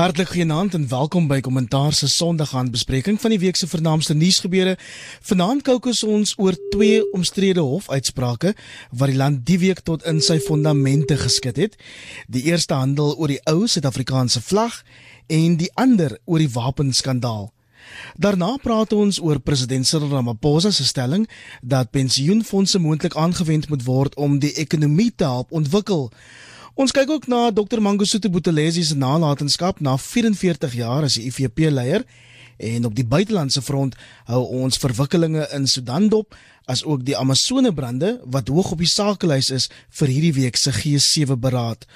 Hartlik 0.00 0.30
goeienaand 0.32 0.72
en 0.74 0.86
welkom 0.88 1.26
by 1.28 1.42
Kommentaar 1.44 1.92
se 1.92 2.06
Sondagaand 2.08 2.70
bespreking 2.72 3.18
van 3.20 3.34
die 3.34 3.38
week 3.42 3.58
se 3.60 3.66
vernaamste 3.68 4.14
nuusgebeure. 4.16 4.78
Vanaand 5.28 5.60
kookus 5.66 6.00
ons 6.08 6.32
oor 6.40 6.56
twee 6.72 7.02
omstrede 7.12 7.60
hofuitsprake 7.60 8.54
wat 8.96 9.12
die 9.12 9.18
land 9.20 9.44
die 9.44 9.58
week 9.60 9.84
tot 9.84 10.06
in 10.08 10.22
sy 10.24 10.38
fondamente 10.40 11.20
geskit 11.20 11.60
het. 11.60 11.76
Die 12.32 12.46
eerste 12.48 12.80
handel 12.80 13.12
oor 13.12 13.28
die 13.28 13.42
ou 13.44 13.68
Suid-Afrikaanse 13.68 14.40
vlag 14.40 14.80
en 15.28 15.60
die 15.60 15.68
ander 15.76 16.16
oor 16.24 16.40
die 16.40 16.52
wapenskandaal. 16.56 17.50
Daarna 18.16 18.54
praat 18.62 18.96
ons 18.96 19.20
oor 19.20 19.44
president 19.44 19.84
Cyril 19.84 20.16
Ramaphosa 20.16 20.72
se 20.72 20.88
stelling 20.88 21.28
dat 21.60 21.92
pensioenfonde 21.92 22.80
moontlik 22.80 23.20
aangewend 23.20 23.68
moet 23.68 23.84
word 23.84 24.16
om 24.16 24.40
die 24.40 24.56
ekonomie 24.64 25.12
te 25.12 25.28
help 25.28 25.52
ontwikkel. 25.52 26.08
Ons 26.74 26.92
kyk 26.94 27.10
ook 27.10 27.26
na 27.26 27.50
Dr 27.50 27.80
Mangosuthu 27.82 28.30
Buthelezi 28.30 28.84
se 28.84 28.94
nalatenskap. 28.94 29.80
Na 29.80 29.96
44 29.98 30.74
jaar 30.78 31.02
as 31.02 31.18
die 31.18 31.26
IFP 31.26 31.66
leier 31.70 32.04
en 32.60 32.84
op 32.84 32.94
die 32.94 33.06
buitelandse 33.06 33.62
front 33.64 33.96
hou 34.28 34.42
ons 34.62 34.78
verwikkelinge 34.78 35.46
in 35.56 35.66
Sudan 35.66 36.08
dop 36.12 36.36
as 36.70 36.84
ook 36.86 37.02
die 37.04 37.16
Amazone 37.18 37.72
brande 37.74 38.20
wat 38.30 38.48
hoog 38.48 38.72
op 38.76 38.82
die 38.82 38.88
sakelys 38.88 39.50
is 39.50 39.66
vir 39.98 40.12
hierdie 40.12 40.32
week 40.36 40.58
se 40.60 40.70
G7 40.74 41.34
beraad. 41.40 41.86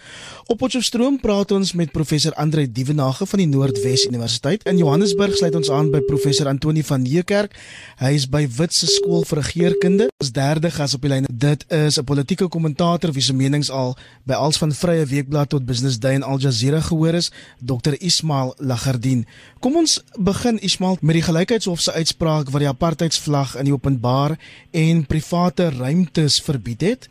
Op 0.50 0.58
Potchefstroom 0.60 1.20
praat 1.22 1.54
ons 1.54 1.72
met 1.78 1.92
professor 1.94 2.34
Andre 2.40 2.66
Dievenage 2.66 3.26
van 3.30 3.42
die 3.42 3.48
Noordwes 3.48 4.06
Universiteit. 4.08 4.64
In 4.68 4.80
Johannesburg 4.80 5.36
sluit 5.38 5.54
ons 5.54 5.70
aan 5.70 5.90
by 5.94 6.02
professor 6.08 6.50
Antoni 6.50 6.82
van 6.84 7.04
Niekerk. 7.06 7.54
Hy 8.02 8.12
is 8.18 8.26
by 8.30 8.42
Witse 8.58 8.88
Skool 8.90 9.24
vir 9.28 9.40
Regeringskunde. 9.40 10.10
Ons 10.20 10.32
derde 10.34 10.72
gas 10.74 10.96
op 10.98 11.06
die 11.06 11.12
lyn. 11.12 11.28
Dit 11.30 11.64
is 11.70 11.98
'n 11.98 12.04
politieke 12.04 12.48
kommentator 12.48 13.12
wie 13.12 13.22
se 13.22 13.32
menings 13.32 13.70
al 13.70 13.96
by 14.24 14.34
als 14.34 14.58
van 14.58 14.72
Vrye 14.72 15.06
Weekblad 15.06 15.48
tot 15.48 15.66
Business 15.66 15.98
Day 15.98 16.14
en 16.14 16.22
Al 16.22 16.38
Jazeera 16.38 16.80
gehoor 16.80 17.14
is, 17.14 17.30
Dr 17.60 17.94
Ismail 18.00 18.54
Lagardin. 18.58 19.26
Kom 19.60 19.76
ons 19.76 20.02
begin 20.18 20.58
Ismail 20.58 20.96
met 21.00 21.14
die 21.14 21.22
gelykheidshof 21.22 21.80
se 21.80 21.92
uitspraak 21.92 22.50
wat 22.50 22.60
die 22.60 22.68
apartheidsvlag 22.68 23.56
in 23.56 23.64
die 23.64 23.72
openbaar 23.72 24.38
en 24.70 25.06
private 25.06 25.70
ruimtes 25.70 26.40
verbied 26.42 26.80
het. 26.80 27.08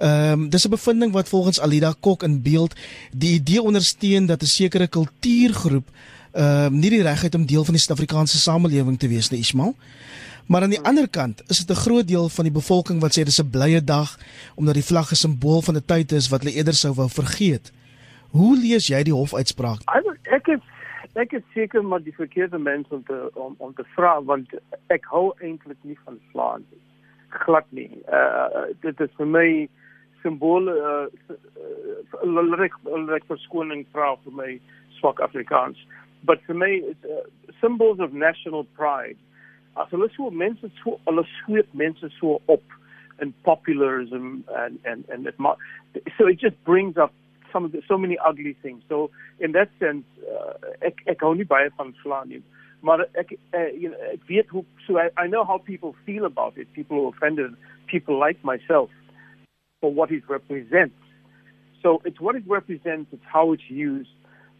Ehm 0.00 0.32
um, 0.32 0.48
dis 0.48 0.66
'n 0.66 0.70
bevinding 0.70 1.12
wat 1.12 1.28
volgens 1.28 1.60
Alida 1.60 1.94
Kok 2.00 2.22
in 2.22 2.42
beeld 2.42 2.74
die 3.12 3.34
idee 3.34 3.62
ondersteun 3.62 4.26
dat 4.26 4.42
'n 4.42 4.46
sekere 4.46 4.86
kultuurgroep 4.86 5.88
ehm 6.32 6.64
um, 6.64 6.78
nie 6.78 6.90
die 6.90 7.02
reg 7.02 7.20
het 7.22 7.34
om 7.34 7.46
deel 7.46 7.64
van 7.64 7.74
die 7.74 7.82
Suid-Afrikaanse 7.82 8.38
samelewing 8.38 8.98
te 8.98 9.08
wees 9.08 9.30
nie, 9.30 9.40
Ismail. 9.40 9.74
Maar 10.46 10.62
aan 10.62 10.70
die 10.70 10.80
ander 10.80 11.08
kant 11.08 11.42
is 11.46 11.58
dit 11.58 11.76
'n 11.76 11.80
groot 11.80 12.08
deel 12.08 12.28
van 12.28 12.44
die 12.44 12.52
bevolking 12.52 13.00
wat 13.00 13.18
sê 13.18 13.22
dis 13.22 13.40
'n 13.40 13.50
blye 13.50 13.84
dag 13.84 14.18
omdat 14.54 14.74
die 14.74 14.84
vlag 14.84 15.10
'n 15.10 15.14
simbool 15.14 15.62
van 15.62 15.76
'n 15.76 15.84
tyd 15.84 16.12
is 16.12 16.28
wat 16.28 16.42
hulle 16.42 16.54
eerder 16.54 16.74
sou 16.74 16.94
wou 16.94 17.08
vergeet. 17.08 17.72
Hoe 18.30 18.56
lees 18.56 18.86
jy 18.86 19.02
die 19.02 19.14
hofuitspraak? 19.14 19.80
Ek 20.22 20.46
het 20.46 20.60
ek 21.14 21.30
het 21.30 21.44
seker 21.54 21.84
maar 21.84 22.02
die 22.02 22.14
verkeerde 22.14 22.58
mense 22.58 22.94
om 22.94 23.04
te 23.04 23.30
om, 23.34 23.54
om 23.58 23.74
te 23.74 23.84
vra 23.96 24.22
want 24.22 24.46
ek 24.86 25.04
hou 25.04 25.32
eintlik 25.40 25.78
nie 25.82 25.98
van 26.04 26.18
vlag 26.32 26.58
nie 26.58 26.89
glad 27.30 27.64
nie. 27.70 27.90
Uh 28.12 28.70
dit 28.82 29.00
is 29.00 29.12
vir 29.18 29.26
my 29.26 29.68
simbole 30.22 30.72
uh, 30.72 31.06
uh 32.24 32.56
reg 32.58 32.76
reg 33.08 33.24
verskoning 33.28 33.86
vra 33.94 34.16
vir 34.24 34.36
my 34.42 34.50
swak 34.98 35.20
Afrikaans. 35.20 35.78
But 36.24 36.42
for 36.46 36.54
me 36.54 36.82
it's 36.92 37.04
uh, 37.04 37.24
symbols 37.60 38.00
of 38.00 38.12
national 38.12 38.64
pride. 38.76 39.16
As 39.76 39.88
hulle 39.90 40.10
so 40.16 40.30
mense 40.30 40.70
so 40.82 40.98
hulle 41.06 41.24
sweep 41.38 41.74
mense 41.74 42.12
so 42.20 42.40
op 42.46 42.62
in 43.20 43.34
popularism 43.44 44.44
and 44.56 44.78
and 44.84 45.04
and 45.08 45.26
it 45.26 45.34
so 46.18 46.26
it 46.26 46.38
just 46.38 46.62
brings 46.64 46.96
up 46.96 47.12
some 47.52 47.64
of 47.64 47.72
the, 47.72 47.82
so 47.88 47.98
many 47.98 48.16
ugly 48.24 48.56
things. 48.62 48.82
So 48.88 49.10
in 49.40 49.52
that 49.52 49.70
sense 49.78 50.04
uh, 50.30 50.54
ek 50.86 51.04
ek 51.06 51.22
hou 51.26 51.34
nie 51.34 51.48
baie 51.48 51.70
van 51.76 51.94
Vlaandie 52.04 52.42
maar 52.80 53.06
ek 53.12 53.32
uh, 53.54 53.70
you 53.74 53.90
know 53.90 54.00
ek 54.12 54.22
weet 54.26 54.48
hoe 54.48 54.64
so 54.86 54.98
I, 54.98 55.10
I 55.16 55.26
know 55.26 55.44
how 55.44 55.58
people 55.58 55.94
feel 56.04 56.24
about 56.24 56.56
it. 56.56 56.72
People 56.72 56.96
who 56.96 57.04
are 57.08 57.14
offended 57.16 57.56
people 57.86 58.18
like 58.18 58.42
myself 58.44 58.90
for 59.80 59.92
what 59.92 60.10
it 60.10 60.22
represents. 60.28 60.96
So 61.82 62.00
it's 62.04 62.20
what 62.20 62.36
it 62.36 62.44
represents 62.46 63.12
it's 63.12 63.28
how 63.32 63.52
it's 63.52 63.68
used. 63.68 64.14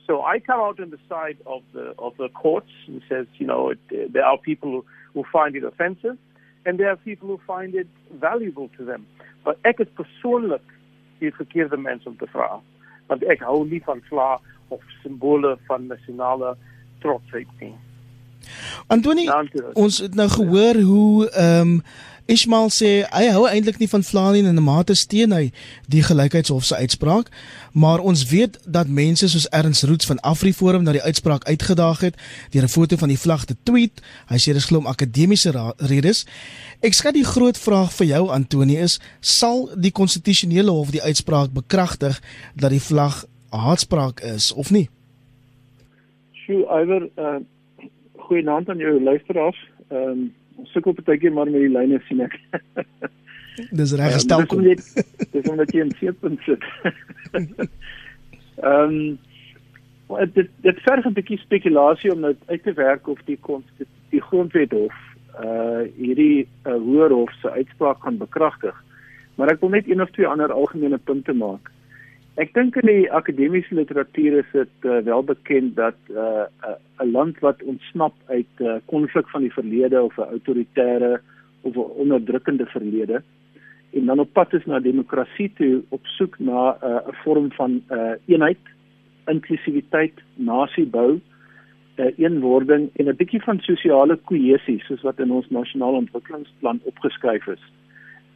So 0.07 0.23
I 0.23 0.41
come 0.41 0.61
out 0.61 0.81
on 0.81 0.91
the 0.91 1.03
side 1.09 1.39
of 1.47 1.63
the 1.73 1.95
of 1.99 2.17
the 2.17 2.29
courts 2.29 2.73
and 2.87 3.03
says 3.09 3.27
you 3.39 3.47
know 3.47 3.71
it, 3.71 4.13
there 4.13 4.25
are 4.25 4.39
people 4.39 4.71
who, 4.71 4.85
who 5.15 5.25
find 5.33 5.57
it 5.57 5.65
offensive 5.65 6.19
and 6.67 6.79
there 6.79 6.91
are 6.91 6.97
people 6.97 7.29
who 7.29 7.41
find 7.47 7.75
it 7.75 7.89
valuable 8.13 8.69
to 8.77 8.85
them. 8.85 9.07
But 9.45 9.59
ek 9.65 9.81
is 9.81 9.89
persoonlik 9.97 10.67
die 11.21 11.33
verkeerde 11.33 11.77
mens 11.77 12.07
om 12.07 12.17
te 12.17 12.29
vra 12.33 12.61
want 13.11 13.25
ek 13.35 13.43
hou 13.45 13.65
nie 13.67 13.83
van 13.85 14.01
vla 14.09 14.39
of 14.71 14.83
simbole 15.03 15.57
van 15.69 15.89
nasionale 15.91 16.55
trotsheid 17.03 17.51
nie 17.61 17.75
Antoni, 18.87 19.29
ons 19.73 19.99
het 19.99 20.15
nou 20.15 20.29
gehoor 20.29 20.81
hoe 20.81 21.29
ehm 21.31 21.61
um, 21.61 21.83
Ismail 22.31 22.69
sê 22.71 22.91
hy 23.11 23.25
hou 23.35 23.43
eintlik 23.49 23.81
nie 23.81 23.89
van 23.91 24.05
Vlaandie 24.07 24.45
en 24.47 24.55
'n 24.55 24.63
mate 24.63 24.95
steun 24.95 25.33
hy 25.33 25.51
die 25.91 26.03
gelykheidshof 26.03 26.65
se 26.65 26.77
uitspraak, 26.77 27.31
maar 27.73 27.99
ons 27.99 28.25
weet 28.31 28.59
dat 28.67 28.87
mense 28.87 29.29
soos 29.29 29.49
Ernst 29.49 29.83
Roots 29.83 30.07
van 30.07 30.21
AfriForum 30.21 30.83
na 30.83 30.93
die 30.93 31.03
uitspraak 31.03 31.45
uitgedaag 31.45 32.01
het 32.01 32.15
deur 32.51 32.63
'n 32.63 32.69
foto 32.69 32.97
van 32.97 33.09
die 33.09 33.19
vlag 33.19 33.45
te 33.45 33.57
tweet. 33.63 34.01
Hy 34.29 34.39
sê 34.39 34.53
dis 34.53 34.65
glo 34.65 34.79
om 34.79 34.87
akademiese 34.87 35.75
redes. 35.77 36.27
Ek 36.81 36.95
skat 36.95 37.15
die 37.15 37.25
groot 37.25 37.59
vraag 37.59 37.93
vir 37.93 38.07
jou 38.07 38.31
Antoni 38.31 38.77
is, 38.77 39.01
sal 39.21 39.71
die 39.77 39.93
konstitusionele 39.93 40.71
hof 40.71 40.91
die 40.91 41.03
uitspraak 41.03 41.53
bekragtig 41.53 42.23
dat 42.55 42.71
die 42.71 42.81
vlag 42.81 43.25
haatspraak 43.51 44.21
is 44.21 44.53
of 44.53 44.71
nie? 44.71 44.89
Sjoe, 46.33 46.63
iwer 46.83 47.11
uh 47.17 47.43
goeienaand 48.31 48.69
aan 48.71 48.83
jou 48.83 48.99
luisteraars. 49.03 49.61
Ehm 49.91 50.11
um, 50.11 50.29
ons 50.61 50.73
sukkel 50.75 50.93
partykeer 50.93 51.33
maar 51.33 51.49
met 51.49 51.63
die 51.65 51.73
lyne 51.73 51.99
sien 52.05 52.21
ek. 52.21 52.35
Dis 53.79 53.95
reg 53.97 54.13
gestel 54.13 54.45
kom. 54.47 54.63
Dis 54.63 55.49
omdat 55.51 55.73
jy 55.73 55.87
in 55.87 55.95
seepunt 55.99 56.47
sit. 56.47 56.67
Ehm 58.61 58.97
um, 58.97 59.19
dit 60.35 60.49
dit 60.67 60.83
verg 60.85 61.07
'n 61.07 61.17
bietjie 61.17 61.39
spekulasie 61.39 62.13
om 62.13 62.27
dit 62.29 62.41
uit 62.47 62.63
te 62.63 62.73
werk 62.73 63.09
of 63.09 63.21
die 63.25 63.39
die 64.11 64.23
grondwet 64.29 64.73
hof 64.73 64.97
uh 65.41 65.83
hierdie 65.97 66.49
uh, 66.67 66.75
hoër 66.75 67.13
hof 67.15 67.33
se 67.41 67.51
uitspraak 67.51 68.01
kan 68.01 68.19
bekragtig. 68.19 68.77
Maar 69.35 69.55
ek 69.55 69.61
wil 69.61 69.71
net 69.71 69.89
een 69.89 70.03
of 70.03 70.11
twee 70.11 70.27
ander 70.27 70.53
algemene 70.53 70.99
punte 70.99 71.33
maak. 71.33 71.71
Ek 72.41 72.55
dink 72.57 72.77
in 72.81 72.89
die 72.89 73.09
akademiese 73.13 73.75
literatuur 73.77 74.39
is 74.39 74.53
dit 74.55 74.87
uh, 74.89 75.01
wel 75.05 75.23
bekend 75.29 75.75
dat 75.77 75.97
'n 76.09 76.17
uh, 76.17 76.45
uh, 76.65 76.77
'n 77.05 77.11
land 77.13 77.39
wat 77.45 77.63
ontsnap 77.63 78.15
uit 78.27 78.53
'n 78.59 78.65
uh, 78.65 78.77
konflik 78.87 79.29
van 79.29 79.43
die 79.43 79.53
verlede 79.53 80.03
of 80.03 80.17
'n 80.17 80.31
autoritaire 80.37 81.21
of 81.61 81.75
'n 81.75 81.93
onderdrukkende 82.03 82.67
verlede 82.67 83.23
en 83.93 84.07
dan 84.07 84.19
op 84.19 84.33
pad 84.33 84.53
is 84.53 84.65
na 84.65 84.81
demokrasie 84.81 85.53
toe 85.55 85.83
op 85.89 86.07
soek 86.07 86.39
na 86.39 86.77
'n 86.81 86.87
uh, 86.87 87.13
vorm 87.25 87.53
van 87.53 87.83
uh, 87.91 88.13
eenheid, 88.27 88.65
inklusiwiteit, 89.27 90.17
nasiebou, 90.35 91.21
'n 91.97 92.03
uh, 92.03 92.19
eenwording 92.19 92.89
en 92.97 93.09
'n 93.09 93.17
bietjie 93.17 93.43
van 93.43 93.61
sosiale 93.61 94.17
kohesie 94.17 94.81
soos 94.81 95.03
wat 95.03 95.19
in 95.19 95.31
ons 95.31 95.51
nasionale 95.51 95.97
ontwikkelingsplan 95.97 96.81
opgeskryf 96.85 97.47
is. 97.47 97.65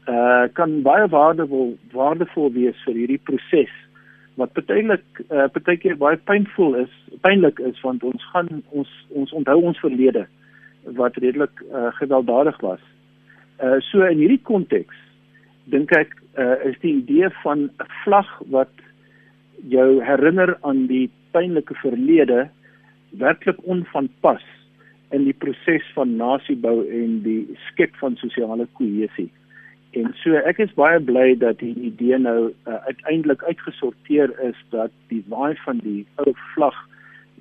Uh 0.09 0.45
kan 0.53 0.83
baie 0.83 1.09
waardevol 1.09 1.79
waardevol 1.93 2.53
wees 2.53 2.77
vir 2.85 2.95
hierdie 2.95 3.25
proses 3.25 3.73
wat 4.41 4.53
partylik 4.53 5.05
uh, 5.31 5.47
partykeer 5.55 5.97
baie 6.00 6.19
pynvol 6.28 6.75
is, 6.83 6.93
pynlik 7.22 7.61
is 7.62 7.78
want 7.87 8.03
ons 8.06 8.25
gaan 8.33 8.50
ons 8.71 8.91
ons 9.15 9.33
onthou 9.33 9.61
ons 9.71 9.83
verlede 9.83 10.27
wat 10.99 11.17
redelik 11.22 11.62
uh, 11.71 11.91
gewelddadig 12.00 12.59
was. 12.61 12.83
Uh 13.62 13.78
so 13.91 14.03
in 14.03 14.19
hierdie 14.19 14.43
konteks 14.43 14.97
dink 15.71 15.93
ek 15.97 16.12
uh, 16.39 16.59
is 16.67 16.77
die 16.83 16.97
idee 16.99 17.31
van 17.43 17.71
'n 17.71 17.89
vlag 18.03 18.31
wat 18.50 18.75
jou 19.71 20.03
herinner 20.05 20.56
aan 20.62 20.87
die 20.87 21.11
pynlike 21.33 21.75
verlede 21.75 22.49
werklik 23.11 23.59
onvanpas 23.62 24.43
in 25.14 25.25
die 25.25 25.37
proses 25.38 25.87
van 25.94 26.17
nasiebou 26.17 26.82
en 26.91 27.23
die 27.23 27.56
skep 27.70 27.94
van 28.03 28.17
sosiale 28.17 28.67
kohesie. 28.79 29.31
En 29.94 30.11
so 30.23 30.35
ek 30.50 30.58
is 30.64 30.75
baie 30.75 30.99
bly 31.00 31.35
dat 31.38 31.61
die 31.62 31.75
idee 31.87 32.19
nou 32.19 32.38
uh, 32.50 32.79
uiteindelik 32.91 33.43
uitgesorteer 33.46 34.32
is 34.43 34.58
dat 34.75 34.91
die 35.12 35.23
waai 35.31 35.55
van 35.62 35.79
die 35.85 36.02
ou 36.23 36.32
vlag 36.55 36.76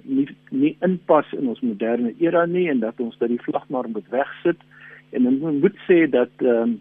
nie 0.04 0.28
nie 0.50 0.74
inpas 0.86 1.30
in 1.38 1.50
ons 1.50 1.64
moderne 1.66 2.14
era 2.22 2.46
nie 2.46 2.68
en 2.70 2.84
dat 2.84 3.00
ons 3.02 3.18
dat 3.22 3.32
die 3.32 3.42
vlag 3.42 3.66
maar 3.74 3.90
moet 3.90 4.10
wegsit. 4.14 4.60
En 5.18 5.30
ek 5.30 5.40
moet 5.64 5.80
sê 5.88 6.04
dat 6.10 6.46
um, 6.46 6.78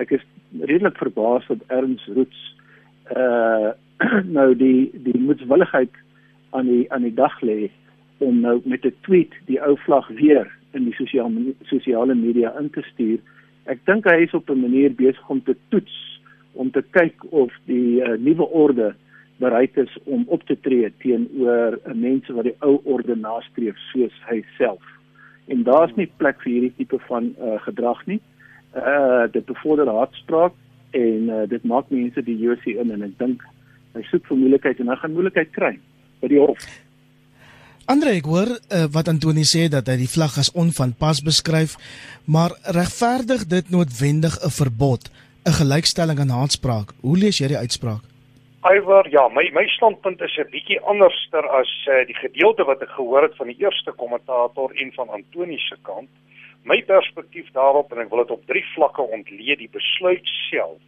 ek 0.00 0.14
is 0.18 0.24
redelik 0.60 0.98
verbaas 1.00 1.46
dat 1.50 1.62
Ernst 1.68 2.10
Roots 2.16 2.42
uh 3.16 3.72
nou 4.36 4.48
die 4.58 4.90
die 5.04 5.18
moedswilligheid 5.22 5.92
aan 6.58 6.66
die 6.66 6.84
aan 6.90 7.04
die 7.06 7.14
dag 7.14 7.36
lê 7.46 7.70
om 8.18 8.40
nou 8.42 8.58
met 8.64 8.86
'n 8.86 8.94
tweet 9.06 9.34
die 9.46 9.60
ou 9.62 9.76
vlag 9.84 10.08
weer 10.08 10.50
in 10.72 10.88
die 10.88 10.94
sosiale 10.98 11.54
sosiale 11.70 12.14
media 12.14 12.50
in 12.58 12.70
te 12.70 12.82
stuur 12.82 13.20
Ek 13.70 13.84
dink 13.86 14.08
hy 14.10 14.22
is 14.24 14.34
op 14.34 14.50
'n 14.50 14.60
manier 14.60 14.90
besig 14.94 15.28
om 15.30 15.42
te 15.42 15.56
toets 15.68 16.20
om 16.52 16.70
te 16.70 16.82
kyk 16.90 17.24
of 17.30 17.52
die 17.64 18.02
uh, 18.02 18.16
nuwe 18.18 18.44
orde 18.44 18.94
bereid 19.36 19.76
is 19.76 19.98
om 20.04 20.24
op 20.26 20.42
te 20.46 20.56
tree 20.60 20.92
teenoor 21.02 21.78
mense 21.94 22.32
wat 22.32 22.44
die 22.44 22.56
ou 22.60 22.80
orde 22.84 23.16
nastreef 23.16 23.78
soos 23.90 24.14
hy 24.28 24.42
self. 24.58 24.82
En 25.46 25.62
daar's 25.62 25.94
nie 25.96 26.10
plek 26.16 26.42
vir 26.44 26.52
hierdie 26.52 26.74
tipe 26.76 26.98
van 27.08 27.32
uh, 27.38 27.58
gedrag 27.66 28.04
nie. 28.06 28.20
Uh 28.76 29.26
dit 29.32 29.44
bevorder 29.46 29.88
haatspraak 29.88 30.54
en 30.90 31.28
uh, 31.30 31.42
dit 31.48 31.64
maak 31.64 31.90
mense 31.90 32.22
die 32.22 32.38
JC 32.38 32.76
in 32.76 32.92
en 32.94 33.02
ek 33.08 33.18
dink 33.18 33.42
hy 33.96 34.04
soek 34.08 34.24
vir 34.28 34.40
moeilikheid 34.44 34.80
en 34.80 34.92
hy 34.92 34.96
gaan 35.00 35.16
moeilikheid 35.16 35.52
kry 35.56 35.74
by 36.22 36.30
die 36.32 36.40
hof. 36.40 36.68
Andre, 37.90 38.12
ek 38.14 38.28
hoor 38.30 38.46
uh, 38.46 38.84
wat 38.94 39.08
Antoni 39.10 39.42
sê 39.42 39.64
dat 39.66 39.88
hy 39.90 39.96
die 40.04 40.10
vlag 40.10 40.36
as 40.38 40.52
onvanpas 40.54 41.18
beskryf, 41.26 41.74
maar 42.30 42.54
regverdig 42.76 43.42
dit 43.50 43.70
noodwendig 43.74 44.38
'n 44.38 44.54
verbod, 44.54 45.10
'n 45.42 45.56
gelykstelling 45.58 46.20
aan 46.22 46.30
haatspraak? 46.30 46.94
Hoe 47.02 47.18
lees 47.18 47.42
jy 47.42 47.48
die 47.50 47.58
uitspraak? 47.58 48.06
Iwer, 48.62 49.10
ja, 49.10 49.26
my 49.28 49.50
my 49.50 49.66
standpunt 49.66 50.20
is 50.22 50.38
'n 50.38 50.50
bietjie 50.50 50.78
anderster 50.80 51.42
as 51.50 51.70
uh, 51.90 52.06
die 52.06 52.14
gedeelte 52.14 52.64
wat 52.64 52.82
ek 52.82 52.94
gehoor 52.94 53.22
het 53.22 53.34
van 53.36 53.50
die 53.50 53.58
eerste 53.58 53.92
kommentator 53.92 54.70
en 54.78 54.92
van 54.92 55.08
Antoni 55.08 55.58
se 55.58 55.76
kant. 55.82 56.08
My 56.62 56.82
perspektief 56.82 57.50
daarop 57.52 57.92
en 57.92 57.98
ek 57.98 58.10
wil 58.10 58.22
dit 58.22 58.30
op 58.30 58.46
drie 58.46 58.64
vlakke 58.74 59.02
ontleed, 59.02 59.58
die 59.58 59.72
besluit 59.72 60.26
self. 60.50 60.78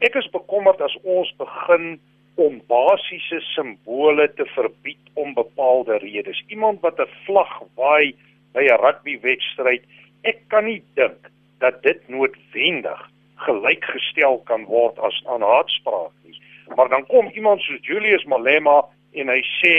Ek 0.00 0.14
is 0.14 0.30
bekommerd 0.32 0.80
as 0.80 0.96
ons 1.04 1.34
begin 1.36 2.00
om 2.34 2.60
basiese 2.68 3.40
simbole 3.52 4.28
te 4.34 4.46
verbied 4.54 5.10
om 5.14 5.34
bepaalde 5.34 5.98
redes. 5.98 6.42
Iemand 6.48 6.80
wat 6.80 6.98
'n 6.98 7.08
vlag 7.26 7.62
waai 7.74 8.14
by 8.52 8.64
'n 8.64 8.80
rugbywedstryd, 8.84 9.82
ek 10.22 10.38
kan 10.48 10.64
nie 10.64 10.82
dink 10.94 11.30
dat 11.58 11.82
dit 11.82 12.08
noodwendig 12.08 13.10
gelykgestel 13.36 14.38
kan 14.44 14.64
word 14.64 14.98
as 14.98 15.22
aan 15.26 15.42
haatspraak 15.42 16.12
nie. 16.24 16.38
Maar 16.76 16.88
dan 16.88 17.06
kom 17.06 17.30
iemand 17.34 17.60
soos 17.60 17.86
Julius 17.86 18.24
Malema 18.24 18.84
en 19.12 19.28
hy 19.28 19.42
sê 19.60 19.76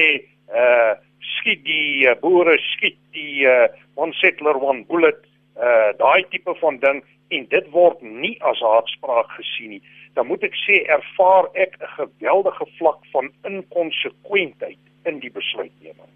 uh 0.53 0.93
skiet 1.23 1.63
die 1.63 2.07
uh, 2.07 2.15
boere 2.19 2.57
skiet 2.59 2.97
die 3.15 3.45
uh, 3.47 3.67
one 3.95 4.13
settler 4.13 4.57
one 4.59 4.83
bullet 4.89 5.19
uh 5.67 5.91
daai 5.97 6.23
tipe 6.29 6.55
van 6.61 6.79
ding 6.79 7.03
en 7.29 7.45
dit 7.49 7.67
word 7.71 8.01
nie 8.01 8.35
as 8.41 8.59
haatspraak 8.59 9.29
gesien 9.39 9.69
nie 9.75 9.83
dan 10.13 10.27
moet 10.27 10.43
ek 10.45 10.55
sê 10.65 10.81
ervaar 10.95 11.49
ek 11.53 11.77
'n 11.79 11.93
geweldige 11.97 12.65
vlak 12.77 13.01
van 13.11 13.31
inkonsekwentheid 13.49 14.81
in 15.09 15.19
die 15.19 15.31
besluitneming. 15.31 16.11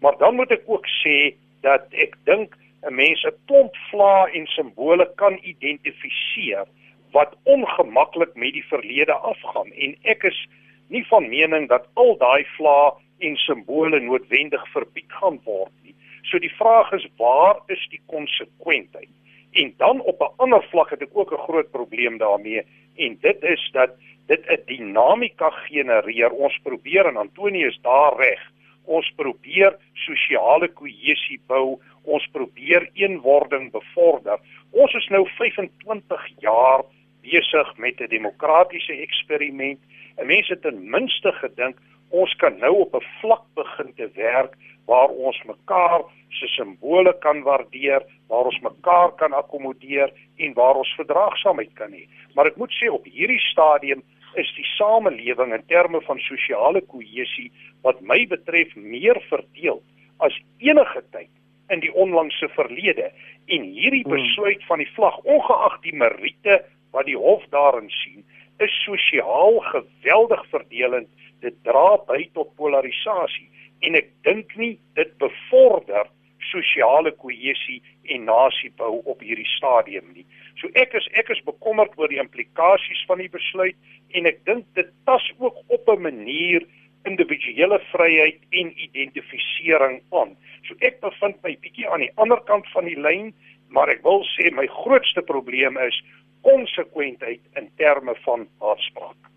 Maar 0.00 0.16
dan 0.18 0.34
moet 0.34 0.50
ek 0.50 0.64
ook 0.66 0.86
sê 1.04 1.34
dat 1.60 1.84
ek 1.92 2.16
dink 2.24 2.56
'n 2.82 2.94
mens 2.94 3.24
'n 3.24 3.36
klomp 3.46 3.76
vlae 3.90 4.30
en 4.32 4.46
simbole 4.46 5.06
kan 5.16 5.38
identifiseer 5.42 6.66
wat 7.12 7.36
ongemaklik 7.42 8.34
met 8.34 8.52
die 8.52 8.66
verlede 8.66 9.12
afgaan 9.12 9.72
en 9.72 9.96
ek 10.02 10.24
is 10.24 10.48
nie 10.88 11.06
van 11.06 11.28
mening 11.28 11.68
dat 11.68 11.86
al 11.94 12.16
daai 12.18 12.44
vlae 12.56 12.92
en 13.18 13.36
simbole 13.36 14.00
noodwendig 14.00 14.68
verbied 14.72 15.12
gaan 15.12 15.40
word 15.44 15.72
nie. 15.82 15.94
So 16.24 16.38
die 16.38 16.54
vraag 16.56 16.92
is 16.92 17.06
waar 17.16 17.60
is 17.66 17.86
die 17.90 18.00
konsekwentheid? 18.06 19.12
En 19.52 19.74
dan 19.76 20.00
op 20.00 20.20
'n 20.20 20.34
ander 20.36 20.62
vlak 20.70 20.90
het 20.90 21.02
ek 21.02 21.12
ook 21.12 21.32
'n 21.32 21.46
groot 21.46 21.70
probleem 21.70 22.18
daarmee 22.18 22.62
en 22.96 23.18
dit 23.20 23.42
is 23.42 23.68
dat 23.72 23.90
dit 24.26 24.42
'n 24.46 24.62
dinamika 24.66 25.50
genereer. 25.50 26.30
Ons 26.30 26.58
probeer 26.62 27.06
en 27.06 27.16
Antonie 27.16 27.66
is 27.66 27.78
daar 27.82 28.16
reg. 28.16 28.52
Ons 28.84 29.12
probeer 29.16 29.76
sosiale 29.92 30.68
kohesie 30.68 31.40
bou. 31.46 31.78
Ons 32.02 32.26
probeer 32.32 32.90
eenwording 32.92 33.70
bevorder. 33.70 34.38
Ons 34.70 34.94
is 34.94 35.08
nou 35.08 35.28
25 35.28 36.28
jaar 36.38 36.82
besig 37.22 37.76
met 37.76 38.00
'n 38.00 38.08
demokratiese 38.08 38.92
eksperiment. 38.92 39.80
En 40.16 40.26
mense 40.26 40.60
ten 40.60 40.90
minste 40.90 41.32
gedink 41.32 41.78
ons 42.08 42.34
kan 42.36 42.58
nou 42.58 42.74
op 42.80 42.94
'n 42.94 43.06
vlak 43.20 43.42
begin 43.54 43.94
te 43.94 44.10
werk 44.14 44.54
waar 44.86 45.08
ons 45.08 45.38
mekaar 45.48 46.04
se 46.34 46.48
simbole 46.54 47.12
kan 47.22 47.42
waardeer, 47.46 48.02
waar 48.28 48.50
ons 48.50 48.58
mekaar 48.60 49.14
kan 49.20 49.32
akkommodeer 49.32 50.12
en 50.36 50.54
waar 50.58 50.80
ons 50.80 50.94
verdraagsaamheid 50.98 51.72
kan 51.78 51.94
hê. 51.94 52.04
Maar 52.34 52.50
ek 52.50 52.58
moet 52.60 52.74
sê 52.74 52.90
op 52.90 53.06
hierdie 53.06 53.40
stadium 53.50 54.02
is 54.40 54.50
die 54.56 54.66
samelewing 54.74 55.54
in 55.54 55.64
terme 55.70 56.00
van 56.08 56.18
sosiale 56.26 56.82
kohesie 56.90 57.50
wat 57.86 58.00
my 58.02 58.24
betref 58.30 58.74
meer 58.76 59.20
verdeel 59.30 59.80
as 60.26 60.34
enige 60.58 61.02
tyd 61.14 61.30
in 61.72 61.80
die 61.84 61.92
onlangse 61.94 62.48
verlede 62.56 63.10
en 63.46 63.68
hierdie 63.76 64.04
hmm. 64.04 64.14
besluit 64.16 64.64
van 64.68 64.82
die 64.82 64.90
vlag 64.96 65.18
ongeag 65.22 65.78
die 65.86 65.94
meriete 65.96 66.60
wat 66.94 67.08
die 67.10 67.18
hof 67.18 67.44
daarin 67.54 67.90
sien 68.02 68.24
is 68.62 68.74
sosiaal 68.84 69.60
geweldig 69.70 70.44
verdelend 70.50 71.10
dit 71.44 71.56
dra 71.66 71.96
by 72.08 72.20
tot 72.36 72.54
polarisasie 72.58 73.48
en 73.80 73.94
ek 73.94 74.10
dink 74.22 74.54
nie 74.56 74.78
dit 74.94 75.18
bevorder 75.18 76.08
sosiale 76.50 77.12
kohesie 77.18 77.80
en 78.14 78.26
nasiebou 78.28 79.00
op 79.10 79.22
hierdie 79.24 79.48
stadium 79.56 80.06
nie. 80.12 80.26
So 80.60 80.70
ek 80.80 80.94
is 80.98 81.06
ek 81.18 81.32
is 81.34 81.42
bekommerd 81.48 81.96
oor 81.98 82.12
die 82.12 82.20
implikasies 82.22 83.02
van 83.08 83.22
die 83.22 83.30
besluit 83.32 83.76
en 84.14 84.28
ek 84.30 84.42
dink 84.48 84.66
dit 84.78 84.90
tas 85.08 85.26
ook 85.38 85.56
op 85.68 85.88
'n 85.88 86.02
manier 86.02 86.66
individuele 87.04 87.80
vryheid 87.92 88.40
en 88.50 88.72
identifisering 88.86 90.00
aan. 90.12 90.36
So 90.64 90.74
ek 90.80 91.00
bevind 91.00 91.42
my 91.42 91.56
bietjie 91.60 91.88
aan 91.88 92.00
die 92.00 92.12
ander 92.16 92.40
kant 92.48 92.68
van 92.72 92.84
die 92.84 93.00
lyn, 93.00 93.34
maar 93.68 93.88
ek 93.88 94.02
wil 94.02 94.24
sê 94.36 94.50
my 94.52 94.66
grootste 94.66 95.22
probleem 95.22 95.76
is 95.78 96.02
konsekwentheid 96.42 97.40
in 97.56 97.70
terme 97.76 98.14
van 98.24 98.48
haatspraak. 98.60 99.33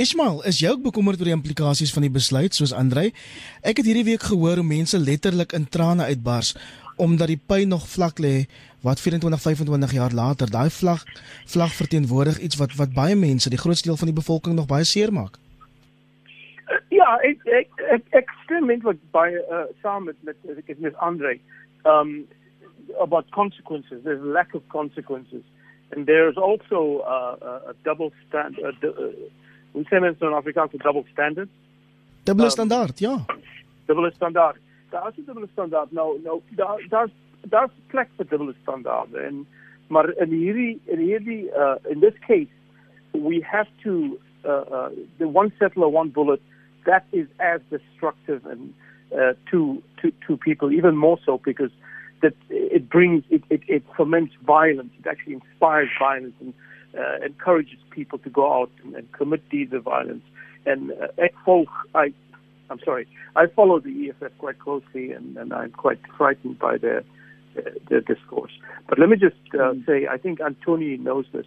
Ismail, 0.00 0.42
is 0.48 0.60
jy 0.62 0.72
ook 0.74 0.82
bekommerd 0.88 1.20
oor 1.20 1.30
die 1.30 1.36
implikasies 1.36 1.92
van 1.94 2.06
die 2.06 2.12
besluit 2.12 2.54
soos 2.54 2.72
Andrei? 2.72 3.12
Ek 3.62 3.78
het 3.80 3.86
hierdie 3.86 4.06
week 4.08 4.26
gehoor 4.30 4.60
hoe 4.60 4.66
mense 4.66 4.98
letterlik 4.98 5.52
in 5.52 5.68
trane 5.68 6.10
uitbars 6.10 6.54
omdat 6.96 7.26
die 7.26 7.40
pyn 7.42 7.72
nog 7.74 7.88
vlak 7.90 8.20
lê 8.22 8.44
wat 8.86 9.00
24 9.02 9.40
25 9.42 9.94
jaar 9.96 10.12
later 10.14 10.50
daai 10.50 10.70
vlag 10.70 11.02
vlag 11.50 11.72
verteenwoordig 11.74 12.38
iets 12.38 12.58
wat 12.60 12.76
wat 12.78 12.94
baie 12.94 13.16
mense, 13.18 13.50
die 13.50 13.58
grootste 13.58 13.88
deel 13.88 13.98
van 13.98 14.12
die 14.12 14.20
bevolking 14.20 14.54
nog 14.54 14.70
baie 14.70 14.86
seer 14.86 15.10
maak. 15.12 15.40
Ja, 16.94 17.18
ek 17.26 17.42
ek 17.50 17.82
ek, 17.96 18.06
ek 18.22 18.30
stem 18.44 18.70
met 18.70 18.86
wat 18.86 19.02
baie 19.10 19.42
uh, 19.50 19.66
saam 19.82 20.06
met 20.06 20.16
met 20.22 20.38
ek 20.54 20.70
het 20.70 20.80
met 20.80 20.94
Andrei 21.02 21.40
um 21.82 22.22
about 23.00 23.30
consequences. 23.30 24.02
There's 24.04 24.22
a 24.22 24.26
lack 24.26 24.54
of 24.54 24.68
consequences. 24.68 25.42
And 25.92 26.06
there's 26.06 26.36
also 26.36 27.02
uh, 27.06 27.70
a 27.70 27.74
double 27.84 28.12
standard. 28.28 28.76
Uh, 28.82 28.90
hoe 29.74 29.84
sê 29.90 30.00
mense 30.00 30.24
in 30.24 30.32
Afrikaans 30.32 30.72
'n 30.72 30.82
double 30.82 31.04
standard? 31.12 31.48
Dubbele 32.24 32.50
um, 32.50 32.56
standaard, 32.56 32.98
ja. 32.98 33.14
Dubbele 33.86 34.12
standaard. 34.14 34.58
Daar 34.90 35.08
is 35.08 35.18
'n 35.18 35.26
dubbele 35.26 35.48
standaard. 35.52 35.92
Nou 35.92 36.20
nou 36.22 36.40
daar 36.56 36.80
daar's 36.88 37.14
daar's 37.48 37.74
plek 37.86 38.08
vir 38.16 38.26
dubbele 38.28 38.54
standaarde 38.62 39.18
en 39.18 39.46
maar 39.86 40.08
in 40.16 40.30
hierdie 40.30 40.80
in 40.84 40.98
hierdie 40.98 41.50
uh 41.52 41.76
in 41.90 42.00
this 42.00 42.18
case 42.26 42.52
we 43.12 43.42
have 43.42 43.68
to 43.82 44.18
uh, 44.44 44.64
uh 44.76 44.88
the 45.18 45.28
one 45.28 45.52
settler 45.58 45.88
one 45.88 46.10
bullet 46.10 46.40
that 46.84 47.04
is 47.10 47.26
as 47.36 47.60
destructive 47.68 48.40
and 48.46 48.72
uh 49.12 49.34
to 49.50 49.82
to 50.00 50.10
to 50.26 50.36
people 50.36 50.72
even 50.72 50.96
more 50.96 51.18
so 51.24 51.38
because 51.38 51.72
that 52.24 52.34
it 52.48 52.88
brings 52.88 53.22
it, 53.28 53.42
it, 53.50 53.62
it 53.68 53.82
foments 53.96 54.32
violence. 54.46 54.92
It 54.98 55.06
actually 55.06 55.34
inspires 55.34 55.90
violence 55.98 56.34
and 56.40 56.54
uh, 56.98 57.24
encourages 57.24 57.78
people 57.90 58.18
to 58.18 58.30
go 58.30 58.60
out 58.60 58.70
and, 58.82 58.94
and 58.94 59.10
commit 59.12 59.48
deeds 59.48 59.72
of 59.72 59.82
violence. 59.82 60.24
And 60.66 60.92
uh, 60.92 61.08
Ekfolk, 61.18 61.66
I, 61.94 62.12
I'm 62.70 62.80
sorry, 62.84 63.06
I 63.36 63.46
follow 63.46 63.80
the 63.80 64.10
EFF 64.10 64.32
quite 64.38 64.58
closely, 64.58 65.12
and, 65.12 65.36
and 65.36 65.52
I'm 65.52 65.72
quite 65.72 66.00
frightened 66.16 66.58
by 66.58 66.78
their 66.78 67.04
their 67.88 68.00
discourse. 68.00 68.50
But 68.88 68.98
let 68.98 69.08
me 69.08 69.16
just 69.16 69.36
uh, 69.54 69.72
mm. 69.72 69.86
say, 69.86 70.06
I 70.10 70.18
think 70.18 70.40
Antoni 70.40 70.98
knows 70.98 71.26
this. 71.32 71.46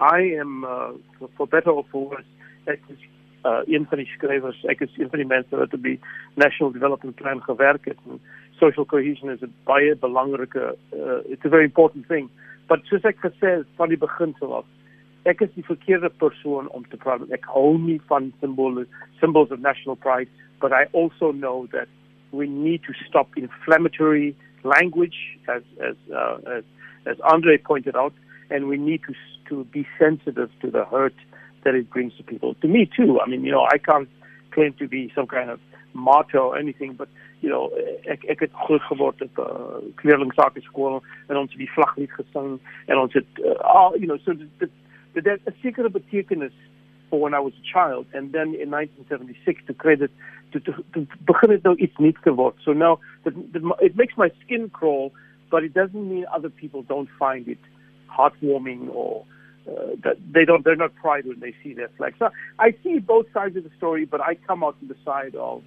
I 0.00 0.20
am, 0.38 0.64
uh, 0.64 0.92
for, 1.36 1.46
better 1.46 1.70
or 1.70 1.84
for 1.90 2.10
worse, 2.10 2.24
uh, 3.44 3.60
een 3.66 3.86
van 3.88 3.98
die 3.98 4.06
skrywers, 4.06 4.58
ek 4.70 4.84
is 4.86 4.96
een 4.98 5.10
van 5.10 5.22
die 5.22 5.28
mense 5.28 5.56
wat 5.56 5.74
op 5.74 5.82
die 5.82 5.98
National 6.34 6.72
Development 6.72 7.14
Plan 7.18 7.42
gewerk 7.42 7.84
het 7.90 7.98
en 8.06 8.20
social 8.58 8.86
cohesion 8.86 9.30
is 9.30 9.40
'n 9.40 9.54
baie 9.64 9.96
belangrike 9.96 10.76
uh, 10.92 11.18
it's 11.24 11.44
a 11.44 11.48
very 11.48 11.64
important 11.64 12.06
thing. 12.06 12.28
But 12.66 12.84
soos 12.84 13.02
ek 13.02 13.18
gesê 13.22 13.62
het 13.62 13.66
van 13.76 13.88
die 13.88 13.98
begin 13.98 14.34
af, 14.40 14.64
ek 15.24 15.40
is 15.40 15.50
die 15.54 15.64
verkeerde 15.64 16.10
persoon 16.10 16.68
om 16.68 16.84
te 16.88 16.96
praat. 16.96 17.24
Ek 17.30 17.44
hou 17.44 17.78
nie 17.78 18.00
van 18.08 18.32
simbole 18.40 18.86
symbols 19.20 19.50
of 19.50 19.60
national 19.60 19.96
pride, 19.96 20.28
but 20.60 20.72
I 20.72 20.86
also 20.92 21.32
know 21.32 21.66
that 21.72 21.88
we 22.30 22.46
need 22.46 22.82
to 22.84 22.92
stop 23.06 23.36
inflammatory 23.36 24.36
language 24.62 25.38
as 25.48 25.62
as 25.80 25.96
uh, 26.12 26.38
as 26.46 26.64
as 27.06 27.20
Andre 27.20 27.58
pointed 27.58 27.96
out 27.96 28.12
and 28.50 28.68
we 28.68 28.76
need 28.76 29.02
to 29.06 29.14
to 29.48 29.64
be 29.64 29.86
sensitive 29.98 30.50
to 30.60 30.70
the 30.70 30.84
hurt 30.84 31.14
that 31.64 31.74
it 31.74 31.90
brings 31.90 32.14
to 32.16 32.22
people. 32.22 32.54
To 32.62 32.68
me 32.68 32.88
too. 32.96 33.20
I 33.20 33.28
mean, 33.28 33.44
you 33.44 33.50
know, 33.50 33.66
I 33.72 33.78
can't 33.78 34.08
claim 34.50 34.74
to 34.74 34.88
be 34.88 35.10
some 35.14 35.26
kind 35.26 35.50
of 35.50 35.60
martyr 35.94 36.38
or 36.38 36.58
anything, 36.58 36.94
but 36.94 37.08
you 37.40 37.48
know, 37.48 37.70
ek 38.10 38.24
ek 38.28 38.40
het 38.40 38.54
groot 38.66 38.82
geword 38.90 39.22
op 39.22 39.38
'n 39.38 39.42
uh, 39.42 39.78
kleerlingsake 39.94 40.60
skool 40.60 41.02
en 41.28 41.36
ons 41.36 41.50
het 41.50 41.58
die 41.58 41.70
vlaglied 41.70 42.10
gesing 42.10 42.58
en 42.86 42.98
ons 42.98 43.12
het 43.12 43.30
uh, 43.44 43.54
al 43.62 43.94
you 43.96 44.06
know, 44.06 44.18
so 44.18 44.34
dit 44.34 44.50
dit 44.58 44.70
het 45.14 45.40
'n 45.46 45.54
sekere 45.62 45.90
betekenis 45.90 46.52
for 47.08 47.20
when 47.20 47.34
I 47.34 47.40
was 47.40 47.52
a 47.54 47.64
child, 47.64 48.06
and 48.12 48.32
then 48.32 48.54
in 48.54 48.70
1976 48.70 49.64
to 49.66 49.74
credit 49.74 50.10
to 50.52 50.60
to, 50.60 50.72
to 50.94 51.06
begin 51.26 51.50
it 51.50 51.62
nou 51.62 51.76
iets 51.76 51.96
nuuts 51.98 52.22
te 52.22 52.30
word. 52.30 52.54
So 52.64 52.72
now 52.72 53.00
that, 53.24 53.34
that, 53.52 53.62
it 53.80 53.96
makes 53.96 54.16
my 54.16 54.30
skin 54.44 54.70
crawl, 54.70 55.12
but 55.50 55.64
it 55.64 55.74
doesn't 55.74 56.08
mean 56.08 56.26
other 56.32 56.50
people 56.50 56.82
don't 56.82 57.08
find 57.18 57.48
it 57.48 57.58
heartwarming 58.10 58.88
or 58.90 59.24
uh, 59.68 59.96
that 60.04 60.16
they 60.32 60.44
don't 60.44 60.64
they're 60.64 60.76
not 60.76 60.94
pride 60.94 61.26
when 61.26 61.40
they 61.40 61.54
see 61.62 61.74
their 61.74 61.90
flag. 61.96 62.14
So 62.18 62.30
I 62.58 62.74
see 62.82 62.98
both 62.98 63.26
sides 63.32 63.56
of 63.56 63.64
the 63.64 63.70
story, 63.76 64.04
but 64.04 64.20
I 64.20 64.34
come 64.34 64.64
out 64.64 64.76
on 64.82 64.88
the 64.88 64.96
side 65.04 65.34
of 65.34 65.62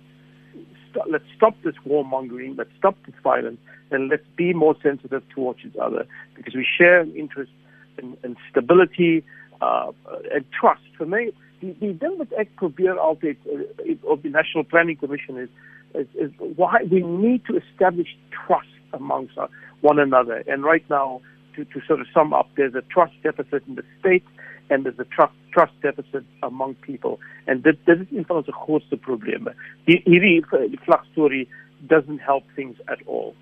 st- 0.89 1.09
let's 1.09 1.25
stop 1.35 1.55
this 1.63 1.75
warmongering, 1.85 2.57
let's 2.57 2.71
stop 2.77 2.95
this 3.05 3.15
violence, 3.23 3.59
and 3.91 4.09
let's 4.09 4.25
be 4.35 4.53
more 4.53 4.75
sensitive 4.81 5.23
towards 5.29 5.59
each 5.65 5.75
other 5.75 6.05
because 6.35 6.55
we 6.55 6.65
share 6.77 7.01
an 7.01 7.13
interest 7.15 7.51
in, 7.97 8.17
in 8.23 8.35
stability 8.49 9.23
uh, 9.61 9.91
and 10.33 10.45
trust. 10.51 10.81
For 10.97 11.05
me, 11.05 11.31
die 11.61 11.75
die 11.79 11.93
ding 11.97 12.17
wat 12.17 12.33
ek 12.41 12.53
probeer 12.61 12.99
altyd 12.99 13.37
uh, 13.51 13.95
op 14.01 14.23
die 14.25 14.33
National 14.33 14.65
Planning 14.65 14.97
Commission 14.97 15.37
is, 15.37 15.49
is 15.93 16.07
is 16.27 16.31
why 16.55 16.83
we 16.89 17.01
need 17.01 17.45
to 17.45 17.57
establish 17.57 18.15
trust 18.45 18.67
amongst 18.91 19.37
one 19.81 19.99
another. 19.99 20.43
And 20.47 20.63
right 20.63 20.87
now, 20.89 21.21
to, 21.55 21.65
to 21.65 21.81
sort 21.87 22.01
of 22.01 22.07
sum 22.13 22.33
up, 22.33 22.49
there's 22.55 22.75
a 22.75 22.81
trust 22.93 23.13
deficit 23.23 23.63
in 23.67 23.75
the 23.75 23.85
state 23.99 24.25
and 24.69 24.85
there's 24.85 24.99
a 24.99 25.05
trust 25.15 25.33
trust 25.51 25.73
deficit 25.81 26.23
among 26.43 26.75
people. 26.75 27.19
And 27.47 27.63
dit 27.63 27.77
dit 27.85 27.99
is 27.99 28.17
een 28.17 28.25
van 28.25 28.35
onze 28.35 28.51
grootste 28.51 28.97
probleme. 28.97 29.55
Hierdie 29.85 30.45
die 30.49 30.79
vlag 30.83 31.05
story 31.11 31.47
doesn't 31.79 32.21
help 32.21 32.43
things 32.55 32.77
at 32.85 32.99
all. 33.05 33.33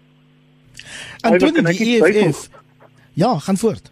Antoni 1.21 1.61
die 1.61 2.03
EFF. 2.03 2.49
Ja, 3.13 3.37
gaan 3.39 3.57
voort. 3.57 3.91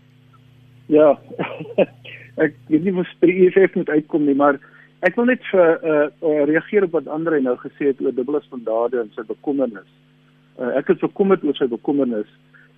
Ja. 0.87 1.19
ek 2.43 2.55
weet 2.67 2.83
nie 2.83 2.93
of 2.95 3.13
die 3.23 3.47
EFF 3.47 3.75
moet 3.75 3.89
uitkom 3.89 4.27
nie, 4.27 4.35
maar 4.37 4.59
ek 5.05 5.17
wil 5.17 5.29
net 5.29 5.43
vir 5.51 5.81
uh, 5.83 5.95
uh 6.25 6.43
reageer 6.49 6.85
op 6.87 6.95
wat 6.97 7.09
Andre 7.11 7.39
nou 7.41 7.55
gesê 7.61 7.91
het 7.91 8.01
oor 8.01 8.15
dubbele 8.15 8.41
standaarde 8.45 9.01
en 9.03 9.09
sy 9.15 9.25
bekommernis. 9.27 9.89
Uh, 10.57 10.71
ek 10.79 10.93
is 10.93 11.01
bekommerd 11.03 11.43
oor 11.45 11.57
sy 11.57 11.67
bekommernis. 11.69 12.29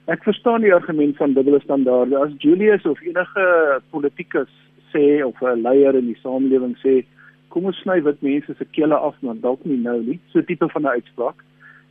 Ek 0.09 0.23
verstaan 0.25 0.65
die 0.65 0.73
argument 0.73 1.19
van 1.21 1.35
dubbele 1.37 1.59
standaarde. 1.61 2.17
As 2.17 2.33
Julius 2.41 2.87
of 2.89 3.01
enige 3.05 3.45
politikus 3.93 4.51
sê 4.93 5.21
of 5.25 5.37
'n 5.41 5.61
leier 5.61 5.95
in 5.95 6.07
die 6.09 6.19
samelewing 6.23 6.75
sê, 6.81 7.03
kom 7.49 7.65
ons 7.65 7.77
sny 7.83 8.01
wit 8.01 8.21
mense 8.21 8.55
se 8.57 8.65
kele 8.73 8.95
af, 8.95 9.15
maar 9.21 9.35
dalk 9.35 9.65
nie 9.65 9.77
nou 9.77 10.01
nie. 10.01 10.19
So 10.31 10.41
tipe 10.41 10.69
van 10.69 10.81
'n 10.81 10.95
uitspraak. 10.97 11.43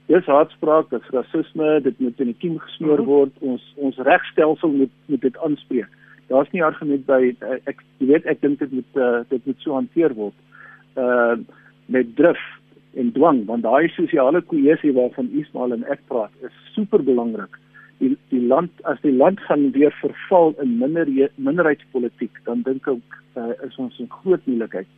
Dis 0.08 0.26
haatspraak, 0.26 0.90
dis 0.90 1.10
rasisme, 1.12 1.80
dit 1.80 2.00
moet 2.00 2.20
in 2.20 2.26
die 2.32 2.38
kiem 2.40 2.58
gesmoor 2.58 2.98
mhm. 2.98 3.06
word. 3.06 3.32
Ons 3.40 3.62
ons 3.76 3.96
regstelsel 3.96 4.72
moet 4.72 4.94
moet 5.06 5.20
dit 5.20 5.36
aanspreek. 5.38 5.88
Daar's 6.28 6.50
nie 6.52 6.64
argument 6.64 7.06
by 7.08 7.32
ek 7.70 7.80
jy 7.98 8.10
weet 8.12 8.26
ek 8.28 8.42
dink 8.44 8.60
dit 8.60 8.72
moet 8.80 9.00
uh, 9.00 9.22
dit 9.30 9.46
moet 9.48 9.64
so 9.64 9.76
hanteer 9.78 10.14
word. 10.18 10.36
Uh 10.96 11.40
met 11.88 12.10
drif 12.18 12.40
en 13.00 13.12
dwang 13.16 13.46
want 13.48 13.64
daai 13.64 13.88
sosiale 13.94 14.42
kohesie 14.50 14.92
waarvan 14.92 15.30
Ismail 15.40 15.72
en 15.78 15.86
ek 15.88 16.02
praat 16.12 16.44
is 16.44 16.58
super 16.74 17.00
belangrik. 17.04 17.56
Die 18.02 18.12
die 18.32 18.42
land 18.44 18.84
as 18.90 19.00
die 19.04 19.14
land 19.14 19.40
gaan 19.48 19.70
weer 19.76 19.94
verval 20.02 20.52
in 20.62 20.76
minder 20.82 21.08
minderheidspolitiek, 21.36 22.42
dan 22.44 22.62
dink 22.66 22.88
ek 22.92 23.18
uh, 23.40 23.54
is 23.64 23.76
ons 23.80 23.96
in 24.02 24.10
groot 24.20 24.44
moeilikheid. 24.46 24.88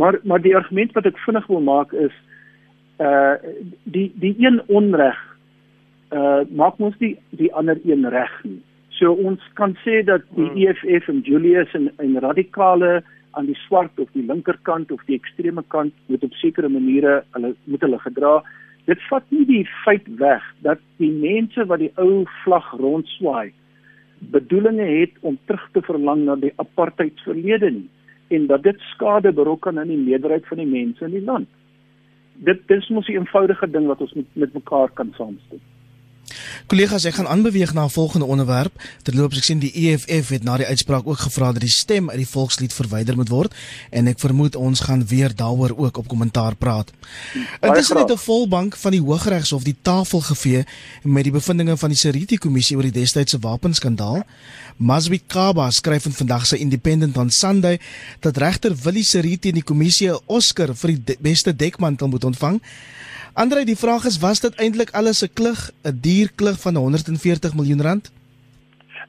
Maar 0.00 0.20
maar 0.24 0.40
die 0.40 0.56
argument 0.56 0.96
wat 0.96 1.06
ek 1.06 1.20
vinnig 1.26 1.46
wil 1.52 1.60
maak 1.68 1.92
is 1.92 2.16
uh 3.02 3.36
die 3.84 4.08
die 4.24 4.34
een 4.40 4.60
onreg 4.68 5.20
uh 6.16 6.42
maak 6.48 6.80
ons 6.80 6.96
die 6.98 7.16
die 7.30 7.52
ander 7.52 7.80
een 7.84 8.08
reg 8.08 8.32
nie. 8.44 8.60
So 9.02 9.16
ons 9.18 9.42
kan 9.58 9.72
sê 9.82 10.04
dat 10.06 10.22
die 10.36 10.46
hmm. 10.46 10.58
EFF 10.62 11.08
en 11.10 11.24
Julius 11.26 11.72
en 11.74 11.88
en 11.98 12.20
radikale 12.22 13.00
aan 13.34 13.48
die 13.48 13.56
swart 13.64 13.98
of 13.98 14.10
die 14.14 14.22
linkerkant 14.28 14.92
of 14.94 15.02
die 15.08 15.16
ekstreme 15.18 15.64
kant 15.74 15.96
moet 16.06 16.22
op 16.22 16.36
sekere 16.38 16.70
maniere 16.70 17.16
hulle 17.34 17.50
moet 17.64 17.82
hulle 17.82 17.98
gedra. 18.04 18.36
Dit 18.86 19.02
vat 19.08 19.26
nie 19.34 19.42
die 19.48 19.64
feit 19.82 20.06
weg 20.20 20.46
dat 20.62 20.78
die 21.02 21.10
mense 21.10 21.66
wat 21.66 21.82
die 21.82 21.90
ou 21.98 22.22
vlag 22.44 22.68
rondswaai 22.78 23.50
bedoelinge 24.36 24.86
het 24.86 25.18
om 25.26 25.40
terug 25.50 25.66
te 25.74 25.82
verlang 25.82 26.22
na 26.28 26.38
die 26.38 26.54
apartheidsverlede 26.62 27.72
nie 27.80 28.38
en 28.38 28.46
dat 28.54 28.62
dit 28.62 28.86
skade 28.92 29.34
berokken 29.34 29.82
aan 29.82 29.90
die 29.90 29.98
meerderheid 29.98 30.46
van 30.46 30.62
die 30.62 30.70
mense 30.70 31.04
in 31.04 31.18
die 31.18 31.26
land. 31.26 31.50
Dit 32.46 32.62
dis 32.70 32.88
mos 32.88 33.10
'n 33.10 33.18
eenvoudige 33.18 33.66
ding 33.66 33.90
wat 33.90 34.00
ons 34.00 34.14
met, 34.14 34.30
met 34.32 34.54
mekaar 34.54 34.94
kan 34.94 35.10
saamstem. 35.18 35.60
Kollegas, 36.66 37.04
ek 37.04 37.14
gaan 37.14 37.28
aanbeweeg 37.28 37.72
na 37.74 37.84
'n 37.84 37.90
volgende 37.90 38.26
onderwerp. 38.26 38.72
Terloops, 39.02 39.36
ek 39.36 39.44
sien 39.44 39.58
die 39.58 39.72
EFF 39.74 40.28
het 40.28 40.42
na 40.42 40.56
die 40.56 40.66
uitspraak 40.66 41.06
ook 41.06 41.18
gevra 41.18 41.52
dat 41.52 41.60
die 41.60 41.70
stem 41.70 42.10
uit 42.10 42.18
die 42.18 42.28
volkslied 42.28 42.72
verwyder 42.72 43.16
moet 43.16 43.28
word 43.28 43.54
en 43.90 44.06
ek 44.06 44.18
vermoed 44.18 44.56
ons 44.56 44.80
gaan 44.80 45.06
weer 45.06 45.34
daaroor 45.34 45.74
ook 45.76 45.96
op 45.96 46.08
kommentaar 46.08 46.54
praat. 46.56 46.90
Intussen 47.60 47.96
het 47.96 48.10
'n 48.10 48.16
volbank 48.16 48.76
van 48.76 48.90
die 48.90 49.00
Hooggeregshof 49.00 49.62
die 49.62 49.76
tafel 49.82 50.20
gevee 50.20 50.64
met 51.02 51.24
die 51.24 51.32
bevindinge 51.32 51.76
van 51.76 51.88
die 51.88 51.98
Seriti 51.98 52.38
kommissie 52.38 52.76
oor 52.76 52.82
die 52.82 53.00
destydse 53.00 53.38
wapenskandaal. 53.38 54.22
Maswi 54.76 55.22
Kaba 55.26 55.70
skryf 55.70 56.04
in 56.04 56.12
vandag 56.12 56.46
se 56.46 56.58
Independent 56.58 57.16
on 57.16 57.30
Sunday 57.30 57.80
dat 58.20 58.36
regter 58.36 58.76
Willie 58.82 59.04
Seriti 59.04 59.48
in 59.48 59.54
die 59.54 59.64
kommissie 59.64 60.10
'n 60.10 60.20
Oscar 60.26 60.74
vir 60.74 60.90
die 60.90 61.02
de 61.04 61.16
beste 61.20 61.56
dekmantel 61.56 62.08
moet 62.08 62.24
ontvang. 62.24 62.60
Andre, 63.34 63.64
die 63.64 63.78
vraag 63.80 64.04
is 64.04 64.18
was 64.20 64.42
dit 64.44 64.58
eintlik 64.60 64.90
alles 64.92 65.22
'n 65.24 65.32
klug, 65.32 65.70
'n 65.84 65.98
duur 66.06 66.28
klug 66.36 66.60
van 66.60 66.74
140 66.76 67.54
miljoen 67.54 67.82
rand? 67.82 68.12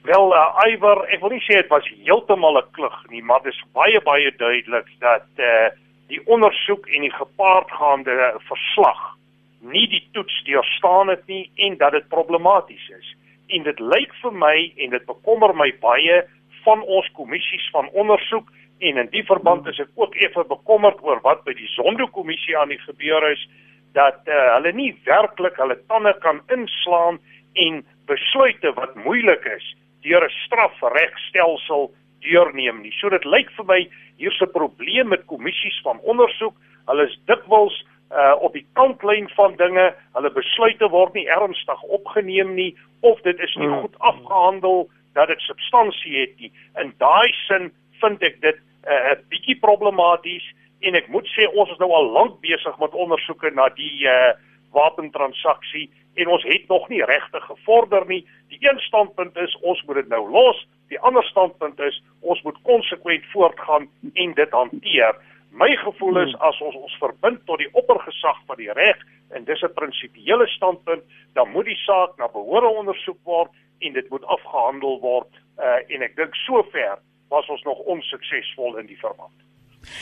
Wel, 0.01 0.33
uh, 0.33 0.71
Iwer, 0.71 1.03
ek 1.11 1.19
wil 1.19 1.29
nie 1.29 1.43
sê 1.43 1.59
dit 1.59 1.67
was 1.67 1.91
heeltemal 2.03 2.57
'n 2.57 2.71
klug 2.71 3.09
nie, 3.09 3.23
maar 3.23 3.41
dit 3.43 3.53
is 3.53 3.63
baie 3.73 4.01
baie 4.01 4.31
duidelik 4.37 4.87
dat 4.99 5.27
eh 5.35 5.45
uh, 5.45 5.69
die 6.07 6.21
ondersoek 6.25 6.87
en 6.87 7.01
die 7.01 7.13
gepaardgaande 7.13 8.39
verslag 8.47 9.17
nie 9.59 9.87
die 9.87 10.07
toets 10.11 10.43
deurstaan 10.43 11.07
het 11.07 11.27
nie 11.27 11.51
en 11.55 11.77
dat 11.77 11.91
dit 11.91 12.07
problematies 12.07 12.89
is. 12.99 13.15
En 13.47 13.63
dit 13.63 13.79
lyk 13.79 14.13
vir 14.21 14.33
my 14.33 14.73
en 14.77 14.89
dit 14.89 15.05
bekommer 15.05 15.55
my 15.55 15.71
baie 15.79 16.23
van 16.63 16.81
ons 16.81 17.11
kommissies 17.11 17.69
van 17.71 17.89
ondersoek 17.89 18.47
en 18.79 18.97
in 18.97 19.09
die 19.11 19.23
verband 19.23 19.67
is 19.67 19.79
ek 19.79 19.91
ook 19.95 20.15
effe 20.15 20.43
bekommerd 20.47 21.03
oor 21.03 21.21
wat 21.21 21.43
by 21.43 21.53
die 21.53 21.67
Zondo-kommissie 21.75 22.57
aan 22.57 22.69
die 22.69 22.83
gebeur 22.87 23.31
is 23.31 23.47
dat 23.93 24.19
uh, 24.25 24.53
hulle 24.55 24.73
nie 24.73 24.91
werklik 25.05 25.57
hulle 25.61 25.77
tande 25.87 26.13
kan 26.19 26.41
inslaan 26.53 27.19
en 27.53 27.83
besluite 28.09 28.73
wat 28.73 28.95
moeilik 28.95 29.45
is 29.45 29.75
deur 30.01 30.25
'n 30.25 30.37
strafregstelsel 30.45 31.91
deurneem 32.19 32.81
nie. 32.81 32.91
So 32.91 33.09
dit 33.09 33.25
lyk 33.25 33.49
vir 33.57 33.65
my 33.65 33.81
hier's 34.17 34.41
'n 34.41 34.51
probleem 34.51 35.07
met 35.07 35.25
kommissies 35.25 35.79
van 35.83 35.99
ondersoek. 35.99 36.55
Hulle 36.85 37.07
is 37.07 37.19
dikwels 37.25 37.85
uh 38.11 38.35
op 38.39 38.53
die 38.53 38.65
kantlyn 38.73 39.29
van 39.29 39.55
dinge. 39.55 39.93
Hulle 40.13 40.31
besluite 40.31 40.89
word 40.89 41.13
nie 41.13 41.27
ernstig 41.27 41.81
opgeneem 41.81 42.53
nie 42.55 42.75
of 43.01 43.21
dit 43.21 43.39
is 43.39 43.55
nie 43.55 43.67
hmm. 43.67 43.81
goed 43.81 43.99
afgehandel 43.99 44.89
dat 45.13 45.27
dit 45.27 45.39
substansie 45.39 46.19
het 46.19 46.39
nie. 46.39 46.51
In 46.81 46.93
daai 46.97 47.31
sin 47.47 47.71
vind 48.01 48.23
ek 48.23 48.41
dit 48.41 48.57
'n 48.57 48.91
uh, 48.91 49.17
bietjie 49.29 49.59
problematies 49.59 50.53
en 50.83 50.95
ek 50.99 51.07
moet 51.07 51.27
sê 51.31 51.47
ons 51.51 51.69
is 51.71 51.79
nou 51.81 51.91
al 51.95 52.09
lank 52.15 52.39
besig 52.43 52.79
met 52.81 52.95
ondersoeke 53.05 53.51
na 53.55 53.69
die 53.77 54.07
uh 54.09 54.33
wapentransaksie 54.73 55.85
en 56.17 56.31
ons 56.33 56.43
het 56.49 56.67
nog 56.67 56.87
nie 56.89 57.03
regtig 57.05 57.43
gevorder 57.45 58.07
nie. 58.09 58.23
Die 58.49 58.57
een 58.61 58.79
standpunt 58.79 59.37
is 59.37 59.53
ons 59.61 59.83
moet 59.85 60.01
dit 60.01 60.09
nou 60.09 60.23
los. 60.29 60.63
Die 60.89 60.99
ander 60.99 61.23
standpunt 61.29 61.79
is 61.79 61.99
ons 62.21 62.41
moet 62.41 62.57
konsekwent 62.65 63.25
voortgaan 63.33 63.85
en 64.13 64.33
dit 64.33 64.57
hanteer. 64.57 65.17
My 65.53 65.69
gevoel 65.83 66.17
is 66.23 66.33
as 66.41 66.61
ons 66.65 66.75
ons 66.75 66.97
verbind 67.01 67.45
tot 67.45 67.61
die 67.61 67.69
oppergesag 67.77 68.39
van 68.49 68.57
die 68.57 68.71
reg 68.73 68.97
en 69.29 69.45
dis 69.45 69.61
'n 69.61 69.73
prinsipiële 69.73 70.47
standpunt, 70.47 71.03
dan 71.33 71.49
moet 71.49 71.65
die 71.65 71.81
saak 71.85 72.17
na 72.17 72.27
behoore 72.27 72.67
ondersoek 72.67 73.21
word 73.23 73.51
en 73.79 73.93
dit 73.93 74.09
moet 74.09 74.25
afgehandel 74.25 74.99
word. 74.99 75.29
Uh 75.57 75.81
en 75.93 76.01
ek 76.01 76.15
dink 76.15 76.35
sover 76.35 76.97
was 77.29 77.49
ons 77.49 77.63
nog 77.63 77.77
onsuksesvol 77.77 78.77
in 78.77 78.85
die 78.85 78.99
verband. 78.99 79.37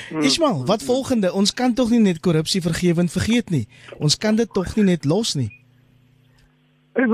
Hmm. 0.09 0.21
Ismael, 0.21 0.65
wat 0.65 0.83
volgende? 0.83 1.33
Ons 1.33 1.53
kan 1.53 1.73
tog 1.73 1.89
nie 1.89 1.99
net 1.99 2.19
korrupsie 2.19 2.61
vergewend 2.61 3.11
vergeet 3.11 3.49
nie. 3.49 3.67
Ons 3.99 4.17
kan 4.17 4.35
dit 4.35 4.53
tog 4.53 4.75
nie 4.75 4.85
net 4.85 5.05
los 5.05 5.35
nie. 5.35 5.49
Ek 6.93 7.07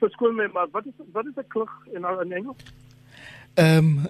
vir 0.00 0.10
skool 0.10 0.32
met 0.34 0.52
maar 0.52 0.66
wat 0.72 0.86
is 0.86 0.94
wat 1.12 1.26
is 1.26 1.36
'n 1.36 1.48
klug 1.48 1.70
in 1.94 2.04
in 2.04 2.32
Engels? 2.32 2.64
Ehm 3.54 3.78
um, 3.78 4.06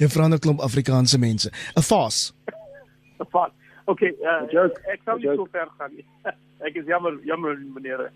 jy 0.00 0.08
vra 0.08 0.28
nou 0.28 0.38
klomp 0.38 0.60
Afrikaanse 0.60 1.18
mense. 1.18 1.50
'n 1.76 1.82
Fas. 1.82 2.32
'n 3.20 3.26
Fas. 3.30 3.50
Okay, 3.84 4.14
uh, 4.22 4.64
ek 4.92 5.00
sal 5.04 5.18
nie 5.18 5.34
so 5.34 5.46
ver 5.52 5.68
gaan 5.78 5.90
nie. 5.94 6.04
ek 6.66 6.74
is 6.74 6.86
jammer 6.86 7.18
jammer 7.24 7.56
meneer. 7.74 8.10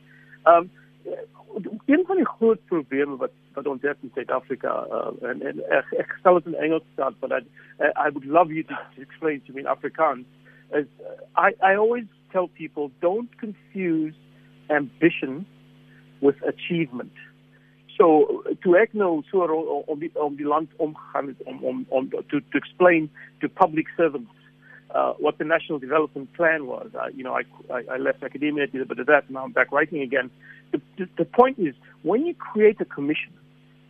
Ehm 0.45 0.57
um, 0.65 0.71
een 1.87 2.05
van 2.07 2.17
die 2.17 2.27
groot 2.27 2.65
probleme 2.67 3.17
wat 3.17 3.31
wat 3.55 3.67
ons 3.67 3.83
het 3.83 3.97
in 4.03 4.11
Suid-Afrika 4.15 4.87
uh, 4.91 5.29
en 5.31 5.43
en 5.43 5.61
ek, 5.71 5.93
ek 6.05 6.17
stel 6.19 6.41
dit 6.41 6.53
in 6.53 6.61
Engels 6.67 6.87
staan 6.93 7.17
but 7.21 7.33
I, 7.33 7.43
I 8.07 8.09
would 8.11 8.25
love 8.25 8.53
you 8.53 8.65
to, 8.65 8.75
to 8.97 9.03
explain 9.03 9.43
to 9.47 9.53
me 9.53 9.61
in 9.61 9.67
Afrikaans 9.67 10.25
is 10.73 10.87
I 11.37 11.53
I 11.63 11.77
always 11.77 12.07
tell 12.33 12.49
people 12.49 12.91
don't 13.01 13.31
confuse 13.39 14.15
ambition 14.71 15.47
with 16.21 16.37
achievement. 16.43 17.13
so 17.97 18.43
so 19.31 19.45
om 19.87 19.99
die 19.99 20.11
om 20.15 20.37
die 20.37 20.47
land 20.47 20.71
het 21.13 21.43
om 21.45 21.65
om 21.65 21.85
om 21.89 22.09
to 22.11 22.41
to 22.51 22.59
explain 22.59 23.11
to 23.41 23.49
public 23.49 23.89
servants 23.97 24.33
uh, 24.95 25.13
what 25.19 25.39
the 25.39 25.45
national 25.45 25.79
development 25.79 26.33
plan 26.33 26.67
was. 26.67 26.89
Uh, 26.95 27.09
you 27.15 27.25
know, 27.25 27.35
I, 27.35 27.43
I, 27.73 27.95
I 27.95 27.97
left 27.99 28.23
academia, 28.23 28.67
did 28.67 28.81
a 28.81 28.87
bit 28.87 29.01
of 29.01 29.07
that, 29.07 29.29
now 29.29 29.45
I'm 29.45 29.53
back 29.53 29.73
writing 29.73 30.03
again. 30.03 30.31
The, 30.75 30.81
the, 30.99 31.09
the 31.19 31.25
point 31.25 31.59
is, 31.61 31.75
when 32.03 32.27
you 32.27 32.35
create 32.35 32.81
a 32.81 32.85
commission, 32.85 33.33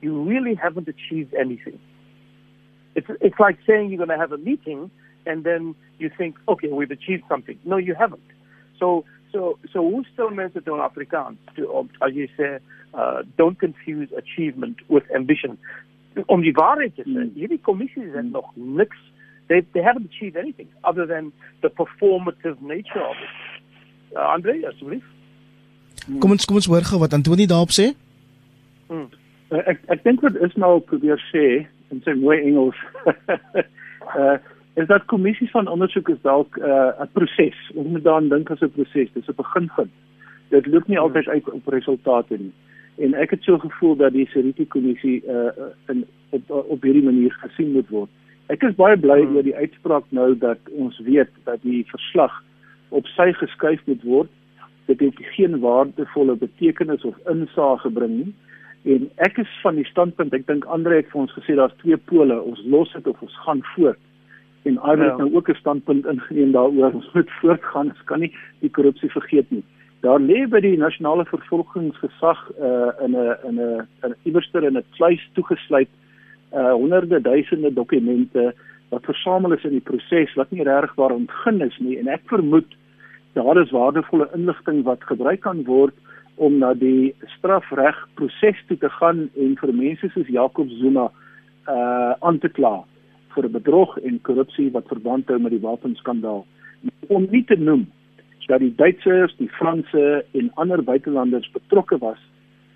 you 0.03 0.23
really 0.23 0.55
haven't 0.55 0.87
achieved 0.87 1.33
anything. 1.35 1.81
It's, 2.95 3.07
it's 3.23 3.41
like 3.41 3.57
saying 3.67 3.89
you're 3.89 4.05
going 4.05 4.17
to 4.17 4.19
have 4.19 4.33
a 4.33 4.39
meeting 4.39 4.91
and 5.25 5.45
then 5.45 5.75
you 5.99 6.11
think, 6.19 6.37
okay, 6.47 6.69
we've 6.69 6.91
achieved 6.91 7.23
something. 7.27 7.59
No, 7.65 7.79
you 7.79 7.95
haven't. 7.95 8.29
So, 8.79 9.07
so, 9.33 9.59
so 9.73 9.81
hoe 9.81 10.05
stel 10.13 10.31
mense 10.31 10.53
dit 10.53 10.67
in 10.67 10.75
Afrikaans? 10.75 11.39
To, 11.57 11.89
as 12.07 12.13
you 12.15 12.29
say, 12.37 12.59
uh, 12.93 13.23
don't 13.39 13.59
confuse 13.59 14.11
achievement 14.13 14.77
with 14.89 15.05
ambition. 15.15 15.59
Om 16.27 16.45
die 16.45 16.53
waarheid 16.55 16.95
te 16.95 17.03
sê, 17.09 17.25
hierdie 17.35 17.59
kommissies 17.67 18.13
het 18.15 18.29
nog 18.31 18.53
niks 18.55 19.01
they 19.49 19.65
they 19.73 19.83
haven't 19.83 20.07
achieved 20.07 20.37
anything 20.37 20.69
other 20.85 21.07
than 21.07 21.33
the 21.63 21.71
performative 21.81 22.61
nature 22.63 23.03
of 23.03 23.17
it. 23.27 23.35
Uh, 24.17 24.21
Andre, 24.21 24.55
asseblief. 24.71 25.03
Kom 26.21 26.35
ons 26.35 26.45
kom 26.45 26.59
ons 26.61 26.67
hoor 26.69 26.85
gou 26.85 26.99
wat 27.01 27.15
Antoni 27.17 27.47
daarop 27.49 27.73
sê. 27.73 27.93
Hmm. 28.91 29.07
Uh, 29.49 29.63
ek 29.71 29.81
ek 29.95 30.03
dink 30.05 30.25
wat 30.25 30.37
is 30.45 30.57
nou 30.61 30.77
probeer 30.91 31.21
sê 31.31 31.65
in 31.95 32.03
sy 32.05 32.17
mooi 32.19 32.41
Engels. 32.43 32.81
uh 33.07 34.37
is 34.75 34.89
dat 34.91 35.05
kommissies 35.07 35.53
van 35.55 35.69
ondersoek 35.71 36.09
is 36.11 36.19
dalk 36.27 36.59
'n 36.59 36.67
uh, 36.67 37.07
proses. 37.15 37.59
Ons 37.75 37.89
moet 37.89 38.05
daaraan 38.05 38.29
dink 38.29 38.51
as 38.51 38.61
'n 38.61 38.75
proses. 38.75 39.13
Dis 39.15 39.29
'n 39.29 39.39
beginpunt. 39.39 39.93
Dit 40.51 40.67
loop 40.67 40.89
nie 40.89 40.99
altyd 40.99 41.29
uit 41.29 41.51
op 41.51 41.67
resultate 41.67 42.37
nie. 42.39 42.53
En 42.99 43.15
ek 43.15 43.31
het 43.31 43.43
so 43.43 43.59
gevoel 43.59 43.97
dat 43.97 44.13
die 44.13 44.27
Seriti 44.27 44.67
kommissie 44.67 45.23
uh 45.27 45.71
in 45.89 46.05
op, 46.31 46.51
op 46.51 46.83
hierdie 46.83 47.05
manier 47.05 47.33
gesien 47.41 47.73
moet 47.73 47.89
word. 47.89 48.11
Ek 48.47 48.63
is 48.63 48.75
baie 48.75 48.97
bly 48.97 49.23
hmm. 49.23 49.37
oor 49.37 49.43
die 49.43 49.57
uitspraak 49.57 50.05
nou 50.09 50.39
dat 50.39 50.59
ons 50.77 50.99
weet 50.99 51.31
dat 51.45 51.63
die 51.63 51.85
verslag 51.89 52.43
op 52.89 53.07
sy 53.07 53.33
geskuif 53.33 53.81
moet 53.87 54.03
word. 54.03 54.31
Dit 54.87 55.01
het 55.01 55.21
geen 55.37 55.61
waardevolle 55.61 56.37
betekenis 56.37 57.05
of 57.05 57.17
insaag 57.31 57.81
gebring 57.81 58.17
nie. 58.17 58.35
En 58.85 59.07
ek 59.25 59.39
is 59.41 59.53
van 59.63 59.79
die 59.81 59.87
standpunt, 59.89 60.35
ek 60.37 60.47
dink 60.47 60.65
Andre 60.65 60.99
het 61.01 61.09
vir 61.13 61.23
ons 61.25 61.33
gesê 61.33 61.57
daar's 61.57 61.77
twee 61.81 61.97
pole, 61.97 62.37
ons 62.41 62.61
los 62.69 62.93
dit 62.93 63.07
of 63.07 63.23
ons 63.25 63.39
gaan 63.47 63.63
voort. 63.75 64.01
En 64.69 64.79
Andre 64.79 65.09
het 65.09 65.19
ja. 65.19 65.25
nou 65.25 65.37
ook 65.37 65.49
'n 65.49 65.61
standpunt 65.61 66.07
ingeneem 66.07 66.53
daaroor, 66.53 66.93
ons 66.93 67.13
moet 67.13 67.31
voortgaan, 67.41 67.95
ons 67.95 68.05
kan 68.05 68.21
nie 68.21 68.33
die 68.61 68.71
korrupsie 68.71 69.11
vergeet 69.11 69.51
nie. 69.51 69.65
Daar 70.05 70.21
lê 70.21 70.45
by 70.49 70.61
die 70.61 70.77
nasionale 70.77 71.25
vervolgingsgesag 71.25 72.41
uh, 72.61 72.93
in 73.05 73.17
'n 73.17 73.37
in 73.49 73.57
'n 73.61 73.87
in 74.05 74.15
iewerster 74.23 74.65
in 74.65 74.77
'n 74.77 74.85
kluis 74.97 75.31
toegesluit 75.33 75.89
uh 76.53 76.73
honderde 76.73 77.21
duisende 77.21 77.73
dokumente 77.73 78.55
wat 78.89 79.05
versamel 79.05 79.53
is 79.53 79.65
in 79.65 79.71
die 79.71 79.87
proses 79.91 80.35
wat 80.35 80.51
nie 80.51 80.63
reg 80.63 80.95
waar 80.95 81.11
ontgin 81.11 81.61
is 81.61 81.79
nie 81.79 81.99
en 81.99 82.09
ek 82.09 82.21
vermoed 82.27 82.77
daar 83.35 83.61
is 83.63 83.71
waardevolle 83.71 84.29
inligting 84.35 84.83
wat 84.85 85.05
gebruik 85.11 85.41
kan 85.41 85.65
word 85.65 85.95
om 86.35 86.59
na 86.59 86.73
die 86.75 87.15
strafreg 87.37 87.99
proses 88.19 88.59
toe 88.69 88.79
te 88.79 88.91
gaan 88.99 89.29
en 89.35 89.57
vir 89.61 89.73
mense 89.75 90.11
soos 90.15 90.31
Jacob 90.31 90.71
Zuma 90.81 91.11
uh 91.71 92.13
aan 92.21 92.39
te 92.39 92.49
kla 92.49 92.85
vir 93.35 93.49
bedrog 93.51 93.97
en 93.99 94.21
korrupsie 94.23 94.71
wat 94.75 94.91
verband 94.91 95.29
hou 95.29 95.39
met 95.43 95.55
die 95.55 95.63
wapenskandaal. 95.63 96.45
Om 97.09 97.27
nie 97.31 97.45
te 97.45 97.57
noem 97.59 97.87
dat 98.47 98.61
die 98.61 98.75
Duitsers, 98.77 99.33
die 99.39 99.49
Franse 99.49 100.25
en 100.37 100.51
ander 100.61 100.83
buitelanders 100.85 101.51
betrokke 101.55 101.99
was 101.99 102.21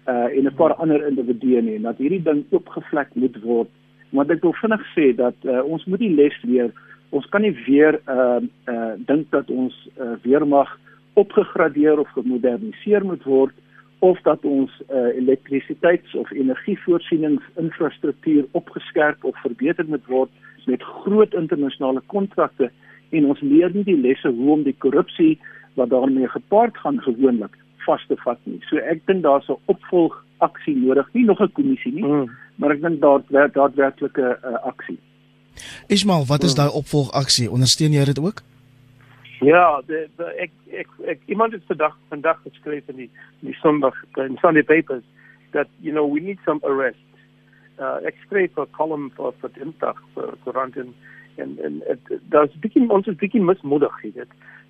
uh 0.09 0.31
en 0.33 0.47
'n 0.47 0.55
paar 0.57 0.75
ander 0.75 1.07
individue 1.07 1.62
nie 1.62 1.79
dat 1.83 1.99
hierdie 1.99 2.23
ding 2.23 2.45
oopgevlek 2.50 3.15
moet 3.15 3.37
word 3.43 3.71
want 4.11 4.31
ek 4.31 4.43
wil 4.43 4.55
vinnig 4.61 4.85
sê 4.95 5.17
dat 5.17 5.35
uh, 5.45 5.65
ons 5.65 5.85
moet 5.85 6.00
die 6.00 6.15
les 6.15 6.43
leer 6.43 6.73
ons 7.11 7.27
kan 7.33 7.43
nie 7.43 7.57
weer 7.67 8.00
uh 8.07 8.41
uh 8.69 8.93
dink 9.09 9.31
dat 9.31 9.50
ons 9.50 9.88
uh, 9.97 10.17
weermag 10.23 10.79
opgegradeer 11.15 11.99
of 11.99 12.09
gemoderniseer 12.17 13.05
moet 13.05 13.25
word 13.25 13.55
of 13.99 14.21
dat 14.23 14.45
ons 14.45 14.83
uh, 14.88 15.19
elektrisiteits- 15.19 16.14
of 16.14 16.31
energievoorsieningsinfrastruktuur 16.31 18.47
opgeskerp 18.53 19.25
of 19.25 19.37
verbeter 19.42 19.85
moet 19.88 20.07
word 20.07 20.31
met 20.66 20.83
groot 20.83 21.35
internasionale 21.35 22.01
kontrakte 22.07 22.71
en 23.11 23.25
ons 23.25 23.40
leer 23.40 23.71
nie 23.75 23.85
die 23.85 24.01
lesse 24.01 24.29
hoe 24.29 24.53
om 24.53 24.62
die 24.62 24.77
korrupsie 24.85 25.38
wat 25.75 25.90
daarmee 25.90 26.29
gepaard 26.29 26.77
gaan 26.77 27.01
gewoonlik 27.03 27.57
vas 27.87 28.07
te 28.09 28.16
vat 28.25 28.38
nie. 28.44 28.61
So 28.68 28.77
ek 28.77 29.07
dink 29.07 29.23
daar's 29.25 29.49
'n 29.49 29.57
opvolgaksie 29.73 30.77
nodig, 30.77 31.14
nie 31.14 31.25
nog 31.25 31.40
'n 31.40 31.53
kommissie 31.53 31.92
nie, 31.92 32.05
mm. 32.05 32.29
Maar 32.59 32.75
ek 32.75 32.83
dink 32.83 33.01
daar 33.01 33.23
daar 33.31 33.51
daadwerklike 33.55 34.38
uh, 34.42 34.55
aksie. 34.66 34.99
Ismail, 35.87 36.27
wat 36.27 36.42
is 36.47 36.55
daai 36.55 36.71
opvolgaksie? 36.71 37.51
Ondersteun 37.51 37.94
jy 37.94 38.05
dit 38.05 38.21
ook? 38.23 38.42
Ja, 39.40 39.83
de, 39.87 40.09
de, 40.18 40.25
ek 40.44 40.51
ek 40.83 40.88
ek 41.14 41.21
iemand 41.27 41.55
het 41.55 41.62
vandag 41.71 41.94
vandag 42.11 42.40
geskryf 42.42 42.88
in 42.90 43.05
die 43.05 43.11
in 43.40 43.53
die 43.53 43.59
Sondag 43.62 43.94
in 44.18 44.38
Sunday 44.42 44.62
papers 44.66 45.05
that 45.53 45.71
you 45.81 45.92
know 45.92 46.07
we 46.07 46.21
need 46.21 46.38
some 46.44 46.59
arrest. 46.66 47.07
Uh 47.79 47.99
ek 48.11 48.18
skryf 48.27 48.59
'n 48.59 48.71
column 48.75 49.11
vir 49.16 49.33
vir 49.40 49.55
Dinsdag 49.55 50.03
vir 50.14 50.35
Koerant 50.44 50.77
en 50.77 50.94
en 51.37 51.59
en 51.64 51.83
daar's 52.35 52.55
begin 52.61 52.90
ons 52.90 53.07
is 53.07 53.16
begin 53.16 53.44
mismoedig 53.44 54.01
hier. 54.03 54.27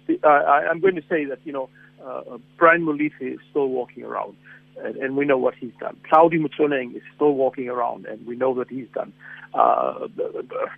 I 0.09 0.69
I'm 0.71 0.81
going 0.81 0.97
to 0.97 1.07
say 1.09 1.25
that 1.25 1.41
you 1.45 1.53
know 1.53 1.69
uh, 2.05 2.39
Brian 2.57 2.85
Mulife 2.85 3.21
is 3.21 3.41
still 3.51 3.69
walking 3.69 4.05
around, 4.05 4.37
and, 4.85 4.97
and, 4.97 5.17
we 5.17 5.25
know 5.25 5.39
what 5.39 5.55
he's 5.55 5.73
done. 5.81 5.97
Claudio 6.09 6.41
Mutsoneng 6.41 6.97
is 6.97 7.03
still 7.15 7.33
walking 7.33 7.69
around, 7.69 8.07
and 8.07 8.25
we 8.27 8.37
know 8.37 8.51
what 8.51 8.69
he's 8.69 8.89
done. 8.95 9.13
Uh, 9.55 10.09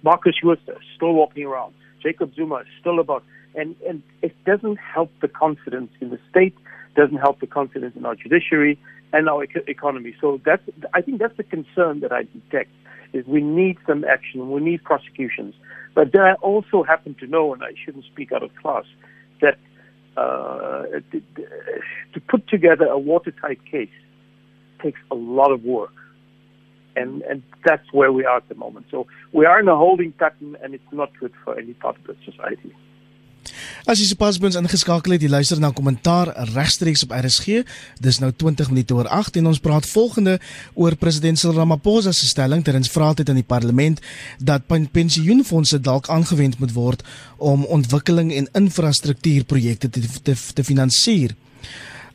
Marcus 0.02 0.34
Schuster 0.40 0.72
is 0.72 0.86
still 0.96 1.12
walking 1.12 1.44
around. 1.44 1.74
Jacob 2.02 2.34
Zuma 2.34 2.56
is 2.56 2.66
still 2.80 2.98
about, 2.98 3.22
and, 3.54 3.76
and 3.88 4.02
it 4.22 4.34
doesn't 4.44 4.76
help 4.76 5.10
the 5.20 5.28
confidence 5.28 5.90
in 6.00 6.10
the 6.10 6.18
state, 6.30 6.56
doesn't 6.96 7.18
help 7.18 7.40
the 7.40 7.46
confidence 7.46 7.94
in 7.96 8.04
our 8.04 8.14
judiciary 8.14 8.78
and 9.12 9.28
our 9.28 9.44
ec- 9.44 9.68
economy. 9.68 10.14
So 10.20 10.40
that's, 10.44 10.62
I 10.94 11.00
think 11.02 11.18
that's 11.18 11.36
the 11.36 11.44
concern 11.44 12.00
that 12.00 12.12
I 12.12 12.22
detect 12.22 12.70
is 13.12 13.26
we 13.26 13.42
need 13.42 13.76
some 13.86 14.04
action, 14.04 14.50
we 14.50 14.60
need 14.60 14.84
prosecutions. 14.84 15.54
But 15.94 16.12
then 16.12 16.22
I 16.22 16.34
also 16.34 16.84
happen 16.84 17.14
to 17.16 17.26
know, 17.26 17.52
and 17.52 17.62
I 17.62 17.72
shouldn't 17.84 18.04
speak 18.04 18.32
out 18.32 18.42
of 18.42 18.54
class, 18.56 18.84
that 19.40 19.58
uh, 20.16 20.82
to, 21.12 21.22
to 22.14 22.20
put 22.28 22.48
together 22.48 22.86
a 22.86 22.98
watertight 22.98 23.64
case 23.70 23.88
takes 24.82 25.00
a 25.10 25.14
lot 25.14 25.50
of 25.50 25.64
work. 25.64 25.92
And, 26.96 27.22
and 27.22 27.42
that's 27.64 27.92
where 27.92 28.12
we 28.12 28.24
are 28.24 28.38
at 28.38 28.48
the 28.48 28.54
moment. 28.54 28.86
So 28.90 29.06
we 29.32 29.46
are 29.46 29.60
in 29.60 29.68
a 29.68 29.76
holding 29.76 30.12
pattern, 30.12 30.56
and 30.62 30.74
it's 30.74 30.92
not 30.92 31.10
good 31.20 31.32
for 31.44 31.58
any 31.58 31.72
part 31.74 31.96
of 31.96 32.04
the 32.04 32.16
society. 32.24 32.74
As 33.88 33.98
jy 33.98 34.06
sopas 34.10 34.38
by 34.38 34.50
ons 34.50 34.58
ingeskakel 34.60 35.14
het, 35.14 35.22
jy 35.24 35.30
luister 35.32 35.60
na 35.60 35.70
kommentaar 35.74 36.30
regstreeks 36.52 37.02
op 37.06 37.14
RSG. 37.16 37.62
Dis 38.02 38.20
nou 38.22 38.30
20 38.30 38.70
minute 38.70 38.94
oor 38.94 39.08
8 39.08 39.40
en 39.40 39.50
ons 39.50 39.62
praat 39.62 39.88
volgende 39.88 40.36
oor 40.74 40.96
president 41.00 41.40
Cyril 41.40 41.56
Ramaphosa 41.58 42.12
se 42.12 42.28
stelling 42.28 42.64
terwyl 42.64 42.86
vraatyd 42.92 43.32
in 43.32 43.40
die 43.40 43.46
parlement 43.46 44.00
dat 44.38 44.68
pensioenfonde 44.68 45.80
dalk 45.80 46.08
aangewend 46.08 46.58
moet 46.60 46.74
word 46.76 47.04
om 47.38 47.64
ontwikkeling 47.64 48.32
en 48.36 48.48
infrastruktuurprojekte 48.52 49.90
te 49.90 50.04
te, 50.22 50.36
te 50.54 50.64
finansier. 50.64 51.34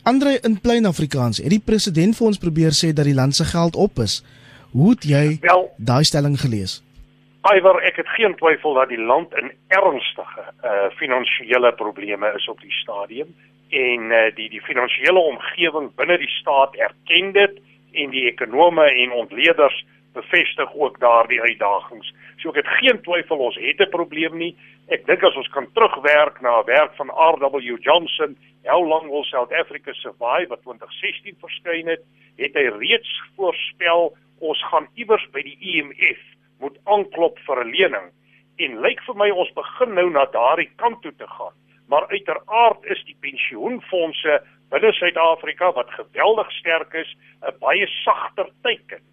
Andre 0.05 0.37
in 0.45 0.59
plain 0.61 0.85
Afrikaans, 0.85 1.41
het 1.41 1.49
die 1.49 1.63
president 1.63 2.13
vir 2.15 2.27
ons 2.27 2.37
probeer 2.37 2.75
sê 2.77 2.93
dat 2.93 3.09
die 3.09 3.17
land 3.17 3.35
se 3.35 3.45
geld 3.49 3.75
op 3.75 3.99
is. 3.99 4.21
Hoe 4.71 4.93
het 4.93 5.07
jy 5.09 5.39
daai 5.77 6.03
stelling 6.05 6.37
gelees? 6.39 6.84
Iwer, 7.45 7.77
ek 7.85 7.99
het 8.01 8.07
geen 8.17 8.33
twyfel 8.39 8.73
dat 8.73 8.89
die 8.89 9.01
land 9.01 9.33
in 9.37 9.51
ernstige 9.69 10.45
uh 10.65 10.87
finansiële 10.97 11.69
probleme 11.77 12.31
is 12.33 12.47
op 12.49 12.61
die 12.61 12.73
stadium 12.73 13.35
en 13.69 14.11
uh 14.11 14.21
die 14.33 14.47
die 14.49 14.61
finansiële 14.65 15.19
omgewing 15.19 15.91
binne 15.99 16.17
die 16.17 16.31
staat 16.39 16.73
erken 16.87 17.31
dit 17.35 17.59
en 17.93 18.09
die 18.09 18.25
ekonome 18.31 18.87
en 18.89 19.13
ontleeders 19.21 19.77
bevestig 20.17 20.73
ook 20.73 20.97
daardie 20.99 21.41
uitdagings. 21.41 22.09
So 22.41 22.49
ek 22.49 22.63
het 22.63 22.73
geen 22.79 23.01
twyfel 23.05 23.37
ons 23.37 23.61
het 23.61 23.81
'n 23.81 23.93
probleem 23.93 24.37
nie. 24.37 24.55
Ek 24.89 25.05
dink 25.05 25.23
as 25.23 25.35
ons 25.35 25.53
kan 25.53 25.69
terugwerk 25.73 26.41
na 26.41 26.59
'n 26.59 26.65
werk 26.65 26.95
van 26.95 27.13
R.W. 27.13 27.77
Johnson, 27.77 28.37
How 28.65 28.81
long 28.81 29.09
will 29.09 29.23
South 29.23 29.53
Africa 29.53 29.93
survive 29.93 30.47
wat 30.49 30.61
2016 30.63 31.37
verskyn 31.39 31.87
het, 31.87 32.01
het 32.37 32.53
hy 32.53 32.65
reeds 32.73 33.21
voorspel 33.35 34.17
ons 34.39 34.63
gaan 34.71 34.87
iewers 34.95 35.27
by 35.31 35.43
die 35.45 35.57
IMF 35.59 36.23
e 36.31 36.34
moet 36.59 36.77
aanklop 36.83 37.39
vir 37.47 37.63
'n 37.63 37.71
lening 37.71 38.07
en 38.57 38.81
lyk 38.81 39.01
vir 39.07 39.15
my 39.15 39.29
ons 39.29 39.51
begin 39.55 39.93
nou 39.93 40.09
na 40.09 40.25
daardie 40.25 40.69
kant 40.75 41.01
toe 41.01 41.15
te 41.17 41.27
gaan. 41.27 41.53
Maar 41.87 42.07
uiteraard 42.07 42.85
is 42.85 43.03
die 43.05 43.17
pensioenfonde 43.19 44.41
binne 44.69 44.91
Suid-Afrika 44.93 45.71
wat 45.73 45.91
geweldig 45.91 46.51
sterk 46.51 46.93
is, 46.93 47.15
'n 47.41 47.57
baie 47.59 47.87
sagter 47.87 48.49
teken. 48.63 49.03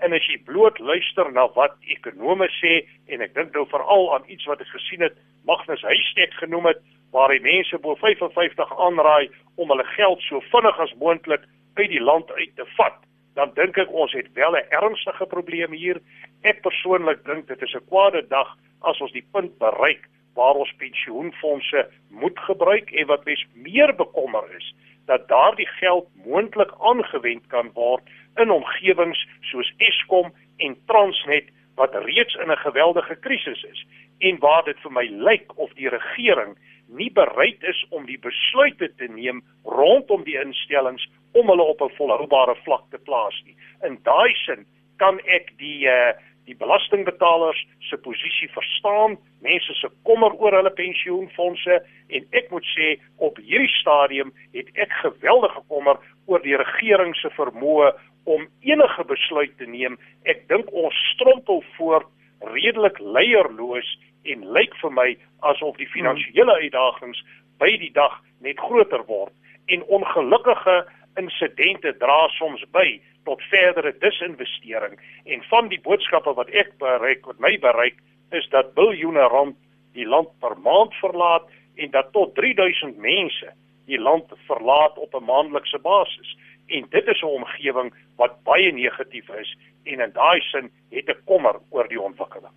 En 0.00 0.12
as 0.12 0.26
jy 0.26 0.38
bloot 0.44 0.78
luister 0.78 1.32
na 1.32 1.48
wat 1.54 1.74
ekonome 1.80 2.48
sê 2.48 2.86
en 3.06 3.20
ek 3.20 3.34
dink 3.34 3.54
nou 3.54 3.66
veral 3.66 4.14
aan 4.14 4.24
iets 4.26 4.46
wat 4.46 4.60
ek 4.60 4.66
gesien 4.66 5.00
het, 5.00 5.14
Magnus 5.44 5.82
Huystek 5.82 6.32
genoem 6.32 6.66
het, 6.66 6.80
waar 7.12 7.28
die 7.28 7.40
mense 7.40 7.78
bo 7.78 7.94
55 7.94 8.78
aanraai 8.78 9.30
om 9.56 9.68
hulle 9.68 9.84
geld 9.84 10.20
so 10.22 10.40
vinnig 10.40 10.78
as 10.80 10.94
moontlik 10.94 11.42
uit 11.74 11.90
die 11.90 12.00
land 12.00 12.30
uit 12.32 12.56
te 12.56 12.66
vat 12.76 12.98
dan 13.34 13.50
dink 13.54 13.78
ek 13.78 13.92
ons 13.92 14.12
het 14.12 14.32
wel 14.32 14.56
'n 14.56 14.68
ernstige 14.70 15.26
probleem 15.26 15.72
hier. 15.72 16.00
Ek 16.42 16.60
persoonlik 16.62 17.24
dink 17.24 17.48
dit 17.48 17.62
is 17.62 17.74
'n 17.74 17.86
kwade 17.88 18.28
dag 18.28 18.56
as 18.80 19.00
ons 19.00 19.12
die 19.12 19.26
punt 19.32 19.58
bereik 19.58 20.08
waar 20.34 20.54
ons 20.54 20.72
pensioenfonde 20.78 21.88
moet 22.10 22.38
gebruik 22.38 22.90
en 22.90 23.06
wat 23.06 23.24
mens 23.24 23.46
meer 23.54 23.94
bekommer 23.94 24.44
is 24.56 24.74
dat 25.06 25.28
daardie 25.28 25.66
geld 25.66 26.08
moontlik 26.24 26.70
aangewend 26.78 27.46
kan 27.46 27.70
word 27.74 28.02
in 28.36 28.50
omgewings 28.50 29.26
soos 29.50 29.72
Eskom 29.78 30.32
en 30.56 30.76
Transnet 30.86 31.50
wat 31.74 31.94
reeds 31.94 32.34
in 32.34 32.50
'n 32.50 32.64
geweldige 32.66 33.16
krisis 33.16 33.62
is 33.62 33.86
en 34.18 34.38
waar 34.38 34.64
dit 34.64 34.78
vir 34.80 34.92
my 34.92 35.06
lyk 35.10 35.58
of 35.58 35.72
die 35.74 35.88
regering 35.88 36.56
nie 36.86 37.10
bereid 37.10 37.62
is 37.62 37.86
om 37.90 38.06
die 38.06 38.18
besluite 38.18 38.94
te 38.96 39.08
neem 39.08 39.42
rondom 39.64 40.24
die 40.24 40.40
instellings 40.40 41.08
om 41.32 41.48
hulle 41.48 41.62
op 41.62 41.80
'n 41.82 41.94
volhoubare 41.96 42.56
vlak 42.64 42.84
te 42.90 42.98
plaas 42.98 43.42
nie. 43.44 43.56
In 43.82 43.98
daai 44.02 44.34
sin 44.44 44.66
kan 44.96 45.20
ek 45.24 45.52
die 45.58 45.86
uh, 45.86 46.12
die 46.44 46.56
belastingbetalers 46.58 47.66
se 47.78 47.96
posisie 48.02 48.48
verstaan, 48.50 49.16
mense 49.46 49.74
se 49.78 49.88
kommer 50.02 50.34
oor 50.42 50.56
hulle 50.58 50.72
pensioenfonde 50.74 51.76
en 52.08 52.26
ek 52.30 52.50
moet 52.50 52.66
sê 52.74 52.96
op 53.16 53.38
hierdie 53.38 53.70
stadium 53.78 54.32
het 54.56 54.70
ek 54.74 54.92
geweldige 55.04 55.62
kommer 55.68 56.00
oor 56.26 56.42
die 56.42 56.56
regering 56.58 57.14
se 57.16 57.30
vermoë 57.38 57.92
om 58.24 58.46
enige 58.60 59.04
besluit 59.04 59.54
te 59.58 59.66
neem. 59.66 59.98
Ek 60.26 60.42
dink 60.50 60.70
ons 60.72 60.98
strompel 61.12 61.62
voort 61.76 62.10
redelik 62.54 62.98
leierloos 62.98 63.88
en 64.30 64.46
lyk 64.54 64.74
vir 64.82 64.94
my 64.94 65.08
asof 65.50 65.78
die 65.78 65.90
finansiële 65.94 66.58
uitdagings 66.64 67.22
by 67.62 67.70
die 67.78 67.92
dag 67.94 68.18
net 68.42 68.58
groter 68.58 69.02
word 69.06 69.34
en 69.70 69.84
ongelukkige 69.94 70.82
insidente 71.20 71.96
dra 71.98 72.28
soms 72.38 72.64
by 72.70 73.00
tot 73.24 73.42
verdere 73.50 73.92
disinvestering 73.98 74.98
en 75.24 75.42
van 75.50 75.68
die 75.68 75.80
boodskappe 75.80 76.34
wat 76.34 76.50
ek 76.50 76.72
bereik 76.78 77.26
wat 77.26 77.38
my 77.38 77.58
bereik 77.58 77.98
is 78.30 78.48
dat 78.54 78.74
biljoene 78.74 79.26
rand 79.34 79.56
die 79.96 80.06
land 80.08 80.30
per 80.40 80.56
maand 80.58 80.94
verlaat 81.00 81.48
en 81.76 81.90
dat 81.90 82.12
tot 82.12 82.34
3000 82.34 82.96
mense 82.98 83.52
die 83.90 83.98
land 83.98 84.32
verlaat 84.46 84.98
op 84.98 85.14
'n 85.14 85.24
maandelikse 85.24 85.78
basis 85.78 86.36
en 86.66 86.86
dit 86.90 87.06
is 87.06 87.22
'n 87.22 87.36
omgewing 87.40 87.94
wat 88.16 88.42
baie 88.42 88.72
negatief 88.72 89.28
is 89.28 89.56
en 89.84 90.00
in 90.00 90.12
daai 90.12 90.40
sin 90.40 90.70
het 90.90 91.08
ek 91.08 91.24
kommer 91.24 91.56
oor 91.70 91.88
die 91.88 92.00
ontwikkeling. 92.00 92.54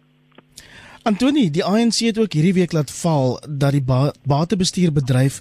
Antoni, 1.05 1.51
die 1.53 1.61
ANC 1.61 1.99
het 2.01 2.17
ook 2.17 2.33
hierdie 2.33 2.55
week 2.55 2.71
laat 2.73 2.89
val 2.89 3.35
dat 3.45 3.75
die 3.75 3.81
ba 3.85 4.09
batebestuurbedryf 4.25 5.35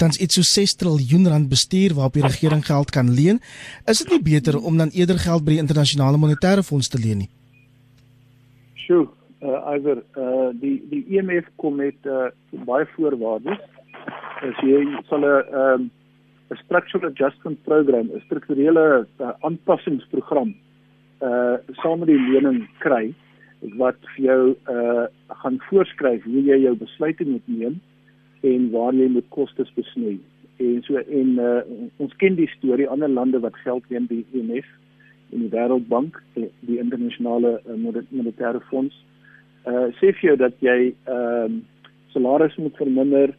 tans 0.00 0.16
iets 0.16 0.38
so 0.38 0.46
6 0.48 0.72
trilljoen 0.80 1.28
rand 1.28 1.50
bestuur 1.50 1.92
waarop 1.98 2.16
die 2.16 2.24
regering 2.24 2.64
geld 2.64 2.88
kan 2.96 3.10
leen. 3.18 3.42
Is 3.84 4.00
dit 4.00 4.14
nie 4.14 4.22
beter 4.30 4.56
om 4.56 4.80
dan 4.80 4.94
eerder 4.96 5.20
geld 5.20 5.44
by 5.44 5.58
die 5.58 5.60
internasionale 5.60 6.16
monetaire 6.16 6.64
fonds 6.64 6.88
te 6.88 7.02
leen 7.04 7.20
nie? 7.26 7.28
Sjoe, 8.86 9.04
uh, 9.44 9.60
either 9.74 10.00
uh, 10.16 10.56
die 10.56 10.78
die 10.88 11.04
IMF 11.12 11.52
e 11.52 11.56
kom 11.60 11.76
met 11.84 12.08
uh, 12.08 12.32
baie 12.64 12.88
voorwaardes. 12.96 13.60
As 14.40 14.64
jy 14.64 14.86
sal 15.12 15.20
'n 15.20 15.56
um, 15.64 15.90
'n 16.48 16.64
structural 16.64 17.10
adjustment 17.12 17.60
program, 17.68 18.08
'n 18.08 18.24
strukturele 18.24 19.04
uh, 19.04 19.36
aanpassingsprogram 19.44 20.56
uh 21.20 21.60
saam 21.84 21.98
met 21.98 22.08
die 22.08 22.22
lening 22.32 22.64
kry 22.80 23.12
wat 23.60 23.96
vir 24.16 24.24
jou 24.24 24.42
uh 24.72 25.06
gaan 25.42 25.60
voorskryf 25.68 26.24
hoe 26.24 26.42
jy 26.44 26.58
jou 26.64 26.74
besluite 26.76 27.24
moet 27.24 27.48
neem 27.48 27.80
en 28.40 28.70
waar 28.72 28.94
jy 28.94 29.08
moet 29.08 29.28
kostes 29.28 29.72
besny. 29.76 30.18
En 30.56 30.82
so 30.82 30.96
en 30.96 31.34
uh 31.38 31.60
ons 31.96 32.16
ken 32.16 32.34
die 32.34 32.48
storie 32.56 32.88
ander 32.88 33.08
lande 33.08 33.40
wat 33.40 33.56
geld 33.64 33.84
leen 33.88 34.08
by 34.08 34.24
IMF 34.32 34.68
en 35.30 35.44
die 35.44 35.52
Wêreldbank, 35.52 36.16
die, 36.34 36.48
die 36.66 36.78
internasionale 36.82 37.60
uh, 37.66 37.76
monetaire 38.10 38.60
fonds. 38.70 38.96
Uh 39.68 39.90
sê 40.00 40.10
vir 40.16 40.30
jou 40.30 40.36
dat 40.40 40.56
jy 40.64 40.78
ehm 40.90 41.60
uh, 41.60 41.60
salaris 42.10 42.56
moet 42.58 42.74
verminder, 42.80 43.30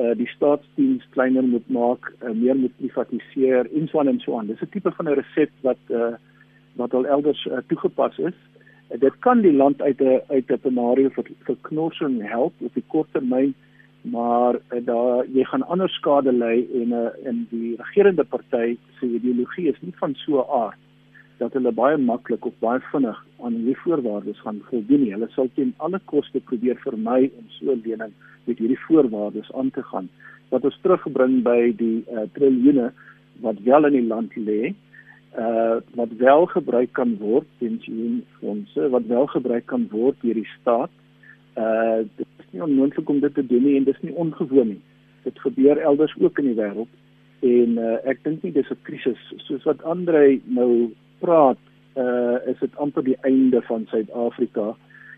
uh 0.00 0.14
die 0.18 0.26
staatsdiens 0.32 1.04
kleiner 1.14 1.46
moet 1.46 1.68
maak, 1.70 2.08
uh, 2.22 2.32
meer 2.34 2.56
moet 2.58 2.74
privatiseer 2.80 3.68
en 3.70 3.86
so 3.88 4.00
aan 4.00 4.10
en 4.14 4.20
so 4.24 4.38
aan. 4.38 4.48
Dis 4.48 4.62
'n 4.62 4.72
tipe 4.72 4.90
van 4.90 5.08
'n 5.08 5.20
resept 5.20 5.54
wat 5.62 5.78
uh 5.90 6.16
wat 6.76 6.94
al 6.94 7.06
elders 7.06 7.46
uh, 7.46 7.58
toegepas 7.66 8.18
is. 8.18 8.38
Dit 8.88 9.18
kan 9.20 9.40
die 9.40 9.52
land 9.52 9.82
uit 9.82 10.00
'n 10.00 10.20
uit 10.28 10.50
'n 10.50 10.58
scenario 10.58 11.08
vir 11.10 11.24
vir 11.46 11.56
knorsing 11.60 12.28
help 12.28 12.54
op 12.60 12.74
die 12.74 12.84
kort 12.86 13.12
termyn, 13.12 13.54
maar 14.02 14.54
uh, 14.54 14.84
daar 14.84 15.26
jy 15.26 15.44
gaan 15.44 15.66
ander 15.66 15.88
skade 15.88 16.32
ly 16.32 16.66
en 16.74 16.92
uh, 16.92 17.10
in 17.24 17.46
die 17.50 17.76
regerende 17.76 18.24
party 18.24 18.76
se 18.98 19.06
ideologie 19.06 19.68
is 19.68 19.80
nie 19.80 19.92
van 20.00 20.14
so 20.14 20.40
'n 20.40 20.50
aard 20.62 20.78
dat 21.38 21.52
hulle 21.52 21.72
baie 21.72 21.96
maklik 21.96 22.46
of 22.46 22.54
baie 22.58 22.80
vinnig 22.92 23.24
aan 23.40 23.52
hierdie 23.52 23.82
voorwaardes 23.82 24.40
gaan 24.40 24.60
voldoen 24.70 25.02
nie. 25.02 25.12
Hulle 25.12 25.28
sal 25.28 25.48
teen 25.54 25.74
alle 25.76 26.00
koste 26.04 26.40
probeer 26.40 26.76
vermy 26.76 27.30
om 27.38 27.44
so 27.48 27.72
'n 27.72 27.82
lening 27.84 28.12
met 28.44 28.58
hierdie 28.58 28.84
voorwaardes 28.86 29.52
aan 29.52 29.70
te 29.70 29.82
gaan 29.82 30.08
wat 30.48 30.64
ons 30.64 30.78
terugbring 30.82 31.42
by 31.42 31.72
die 31.76 32.04
uh, 32.12 32.24
triljoene 32.32 32.92
wat 33.44 33.60
wel 33.64 33.84
in 33.84 33.92
die 33.92 34.08
land 34.08 34.36
lê 34.36 34.74
uh 35.36 35.76
wat 35.94 36.08
wel 36.18 36.46
gebruik 36.46 36.92
kan 36.92 37.16
word 37.20 37.46
pensioenfonde 37.58 38.88
wat 38.88 39.06
wel 39.06 39.26
gebruik 39.26 39.66
kan 39.66 39.88
word 39.90 40.16
deur 40.20 40.34
die 40.34 40.48
staat. 40.60 40.90
Uh 41.56 42.06
dit 42.16 42.26
is 42.38 42.46
nie 42.50 42.62
onmoontlik 42.62 43.08
om 43.08 43.20
dit 43.20 43.34
te 43.34 43.46
doen 43.46 43.62
nie 43.62 43.76
en 43.76 43.84
dit 43.84 43.94
is 43.94 44.02
nie 44.02 44.14
ongewoon 44.14 44.68
nie. 44.68 44.80
Dit 45.22 45.40
gebeur 45.40 45.78
elders 45.78 46.14
ook 46.20 46.38
in 46.38 46.52
die 46.52 46.58
wêreld 46.60 46.92
en 47.40 47.78
uh 47.78 47.98
ek 48.08 48.24
dink 48.24 48.42
nie 48.42 48.52
dis 48.52 48.70
'n 48.70 48.82
krisis. 48.82 49.20
Soos 49.36 49.64
wat 49.64 49.82
Andre 49.82 50.40
nou 50.44 50.90
praat 51.18 51.60
uh 51.96 52.38
is 52.46 52.58
dit 52.60 52.76
amper 52.76 53.04
die 53.04 53.18
einde 53.20 53.62
van 53.62 53.86
Suid-Afrika. 53.90 54.76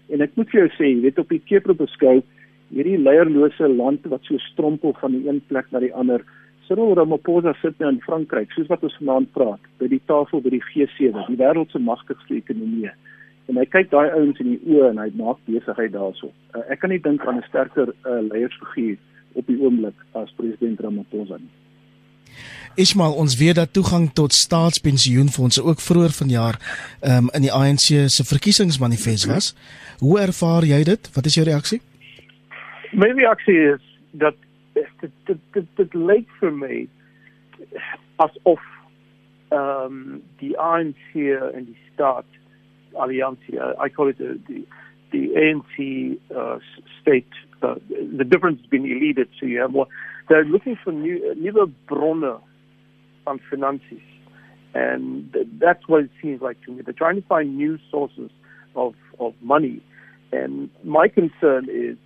En 0.09 0.20
ek 0.20 0.35
moet 0.35 0.51
vir 0.51 0.61
jou 0.61 0.70
sê 0.75 0.90
jy 0.90 1.01
weet 1.01 1.18
op 1.18 1.29
die 1.29 1.42
Keper 1.44 1.75
beskou 1.75 2.23
hierdie 2.70 2.99
leierlose 2.99 3.68
land 3.68 4.07
wat 4.11 4.25
so 4.25 4.38
strompel 4.38 4.94
van 5.01 5.12
die 5.12 5.29
een 5.29 5.40
plek 5.46 5.70
na 5.70 5.83
die 5.83 5.94
ander. 5.94 6.25
Cyril 6.70 6.94
Ramaphosa 6.94 7.50
sit 7.59 7.78
nou 7.83 7.88
in 7.90 8.00
Frankryk, 8.04 8.52
soos 8.54 8.68
wat 8.70 8.85
ons 8.87 8.94
vanaand 9.00 9.33
praat, 9.35 9.62
by 9.80 9.88
die 9.90 9.98
tafel 10.06 10.38
by 10.44 10.52
die 10.54 10.62
G7, 10.62 11.16
die 11.26 11.38
wêreld 11.40 11.72
se 11.74 11.80
magtigste 11.83 12.37
ekonomie. 12.38 12.92
En 13.50 13.59
hy 13.59 13.64
kyk 13.66 13.90
daai 13.90 14.12
ouens 14.14 14.38
in 14.38 14.52
die 14.52 14.61
oë 14.70 14.92
en 14.92 15.00
hy 15.02 15.09
maak 15.18 15.40
besigheid 15.50 15.90
daarso. 15.96 16.30
Uh, 16.54 16.62
ek 16.70 16.85
kan 16.85 16.94
nie 16.94 17.00
dink 17.02 17.26
aan 17.26 17.42
'n 17.42 17.48
sterker 17.48 17.90
uh, 17.90 18.20
leiersfiguur 18.30 18.96
op 19.35 19.46
die 19.50 19.59
oomblik 19.59 19.98
as 20.14 20.30
president 20.38 20.78
Ramaphosa 20.80 21.42
nie. 21.42 21.50
Ismail, 22.78 23.18
ons 23.18 23.35
weet 23.37 23.59
dat 23.59 23.72
toegang 23.74 24.12
tot 24.14 24.33
staatspensioenfonde 24.33 25.62
ook 25.66 25.80
vroeër 25.83 26.14
vanjaar 26.14 26.56
um, 27.02 27.26
in 27.35 27.42
die 27.42 27.52
ANC 27.52 28.06
se 28.06 28.22
verkiesingsmanifest 28.24 29.26
was. 29.26 29.54
Hoe 29.98 30.20
ervaar 30.20 30.62
jy 30.62 30.85
dit? 30.85 31.11
Wat 31.14 31.26
is 31.26 31.35
jou 31.35 31.44
reaksie? 31.44 31.80
maybe 32.92 33.26
actually 33.26 33.74
is 33.74 33.80
that 34.14 34.35
the 35.01 35.11
the 35.27 35.38
the, 35.55 35.85
the 35.85 35.99
late 35.99 36.29
for 36.38 36.51
me 36.51 36.88
as 38.21 38.31
of 38.47 38.59
um 39.53 40.23
the 40.40 40.57
ANC 40.59 41.55
and 41.55 41.66
the 41.66 41.77
start 41.95 42.27
alliance 42.99 43.40
I 43.79 43.88
call 43.88 44.09
it 44.09 44.19
the 44.19 44.40
the, 44.49 44.66
the 45.12 45.29
ANC 45.37 46.19
uh, 46.35 46.59
state 47.01 47.27
uh, 47.62 47.75
the 48.16 48.25
difference 48.25 48.61
between 48.62 48.85
elite 48.90 49.29
so 49.38 49.47
you 49.47 49.61
have 49.61 49.73
more. 49.73 49.87
They're 50.29 50.45
looking 50.45 50.77
for 50.83 50.93
new 50.93 51.35
newer 51.35 51.66
bronner 51.88 52.38
on 53.27 53.40
finances. 53.51 54.01
And 54.73 55.35
that's 55.61 55.87
what 55.88 56.05
it 56.05 56.11
seems 56.23 56.40
like 56.40 56.62
to 56.64 56.73
me. 56.73 56.83
They're 56.83 56.95
trying 56.95 57.16
to 57.21 57.27
find 57.27 57.57
new 57.57 57.79
sources 57.90 58.31
of 58.77 58.95
of 59.19 59.35
money. 59.43 59.83
And 60.33 60.71
my 60.85 61.09
concern 61.09 61.69
is 61.69 61.97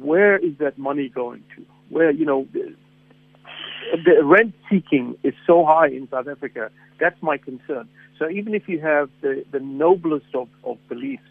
where 0.00 0.36
is 0.36 0.58
that 0.58 0.78
money 0.78 1.08
going 1.08 1.44
to? 1.56 1.64
Where, 1.88 2.10
you 2.10 2.24
know, 2.24 2.46
the, 2.52 4.24
rent 4.24 4.54
seeking 4.70 5.16
is 5.22 5.34
so 5.46 5.64
high 5.64 5.88
in 5.88 6.08
South 6.10 6.28
Africa. 6.28 6.70
That's 7.00 7.20
my 7.22 7.36
concern. 7.38 7.88
So 8.18 8.28
even 8.30 8.54
if 8.54 8.68
you 8.68 8.80
have 8.80 9.10
the, 9.20 9.44
the 9.52 9.60
noblest 9.60 10.34
of, 10.34 10.48
of 10.64 10.78
beliefs, 10.88 11.22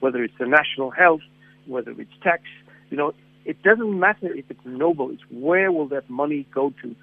whether 0.00 0.22
it's 0.22 0.34
the 0.38 0.46
national 0.46 0.90
health, 0.90 1.20
whether 1.66 1.92
it's 1.92 2.10
tax, 2.22 2.42
you 2.90 2.96
know, 2.96 3.14
it 3.44 3.62
doesn't 3.62 3.98
matter 3.98 4.32
if 4.34 4.44
it's 4.50 4.64
noble. 4.64 5.10
It's 5.10 5.22
where 5.30 5.72
will 5.72 5.88
that 5.88 6.08
money 6.10 6.46
go 6.54 6.72
to? 6.82 6.94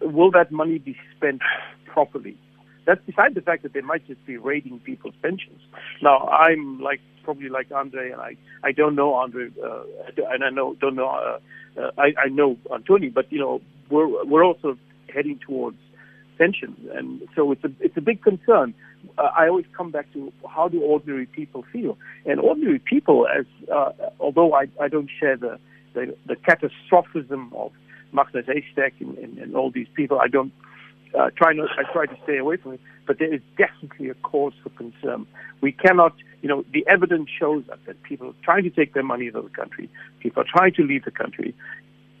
Will 0.00 0.30
that 0.32 0.50
money 0.50 0.78
be 0.78 0.96
spent 1.16 1.42
properly? 1.86 2.36
That's 2.86 3.00
beside 3.04 3.34
the 3.34 3.40
fact 3.40 3.62
that 3.62 3.72
they 3.72 3.82
might 3.82 4.06
just 4.06 4.24
be 4.26 4.36
raiding 4.36 4.80
people's 4.80 5.14
pensions. 5.22 5.60
Now, 6.02 6.26
I'm 6.28 6.80
like 6.80 7.00
probably 7.30 7.48
like 7.48 7.70
Andre, 7.70 8.10
and 8.10 8.20
I 8.20 8.36
I 8.64 8.72
don't 8.72 8.96
know 8.96 9.14
Andre, 9.14 9.50
uh, 9.64 9.82
and 10.32 10.42
I 10.42 10.50
know 10.50 10.74
don't 10.80 10.96
know 10.96 11.08
uh, 11.08 11.38
uh, 11.80 11.90
I 11.96 12.08
I 12.24 12.28
know 12.28 12.56
Antoni, 12.70 13.14
but 13.14 13.30
you 13.30 13.38
know 13.38 13.60
we're 13.88 14.24
we're 14.24 14.44
also 14.44 14.76
heading 15.14 15.38
towards 15.38 15.76
pensions, 16.38 16.78
and 16.92 17.22
so 17.36 17.52
it's 17.52 17.62
a 17.62 17.70
it's 17.78 17.96
a 17.96 18.00
big 18.00 18.20
concern. 18.20 18.74
Uh, 19.16 19.30
I 19.40 19.46
always 19.46 19.66
come 19.76 19.92
back 19.92 20.12
to 20.14 20.32
how 20.48 20.66
do 20.66 20.82
ordinary 20.82 21.26
people 21.26 21.64
feel, 21.72 21.96
and 22.26 22.40
ordinary 22.40 22.80
people, 22.80 23.28
as 23.28 23.46
uh, 23.72 23.92
although 24.18 24.52
I 24.52 24.64
I 24.80 24.88
don't 24.88 25.10
share 25.20 25.36
the 25.36 25.60
the, 25.94 26.16
the 26.26 26.34
catastrophism 26.34 27.52
of 27.54 27.70
Max 28.12 28.32
Haystack 28.32 28.94
and, 28.98 29.16
and, 29.18 29.38
and 29.38 29.54
all 29.54 29.70
these 29.70 29.88
people, 29.94 30.18
I 30.20 30.26
don't 30.26 30.52
uh, 31.18 31.30
try 31.36 31.52
not, 31.52 31.68
I 31.78 31.90
try 31.92 32.06
to 32.06 32.16
stay 32.24 32.38
away 32.38 32.56
from 32.56 32.74
it, 32.74 32.80
but 33.06 33.18
there 33.18 33.32
is 33.32 33.40
definitely 33.56 34.10
a 34.10 34.14
cause 34.14 34.52
for 34.62 34.70
concern. 34.70 35.26
We 35.60 35.72
cannot, 35.72 36.14
you 36.42 36.48
know, 36.48 36.64
the 36.72 36.86
evidence 36.86 37.28
shows 37.38 37.64
us 37.70 37.78
that 37.86 38.02
people 38.02 38.28
are 38.28 38.34
trying 38.42 38.64
to 38.64 38.70
take 38.70 38.94
their 38.94 39.02
money 39.02 39.28
out 39.28 39.36
of 39.36 39.44
the 39.44 39.50
country, 39.50 39.88
people 40.20 40.42
are 40.42 40.46
trying 40.48 40.74
to 40.74 40.82
leave 40.82 41.04
the 41.04 41.10
country. 41.10 41.54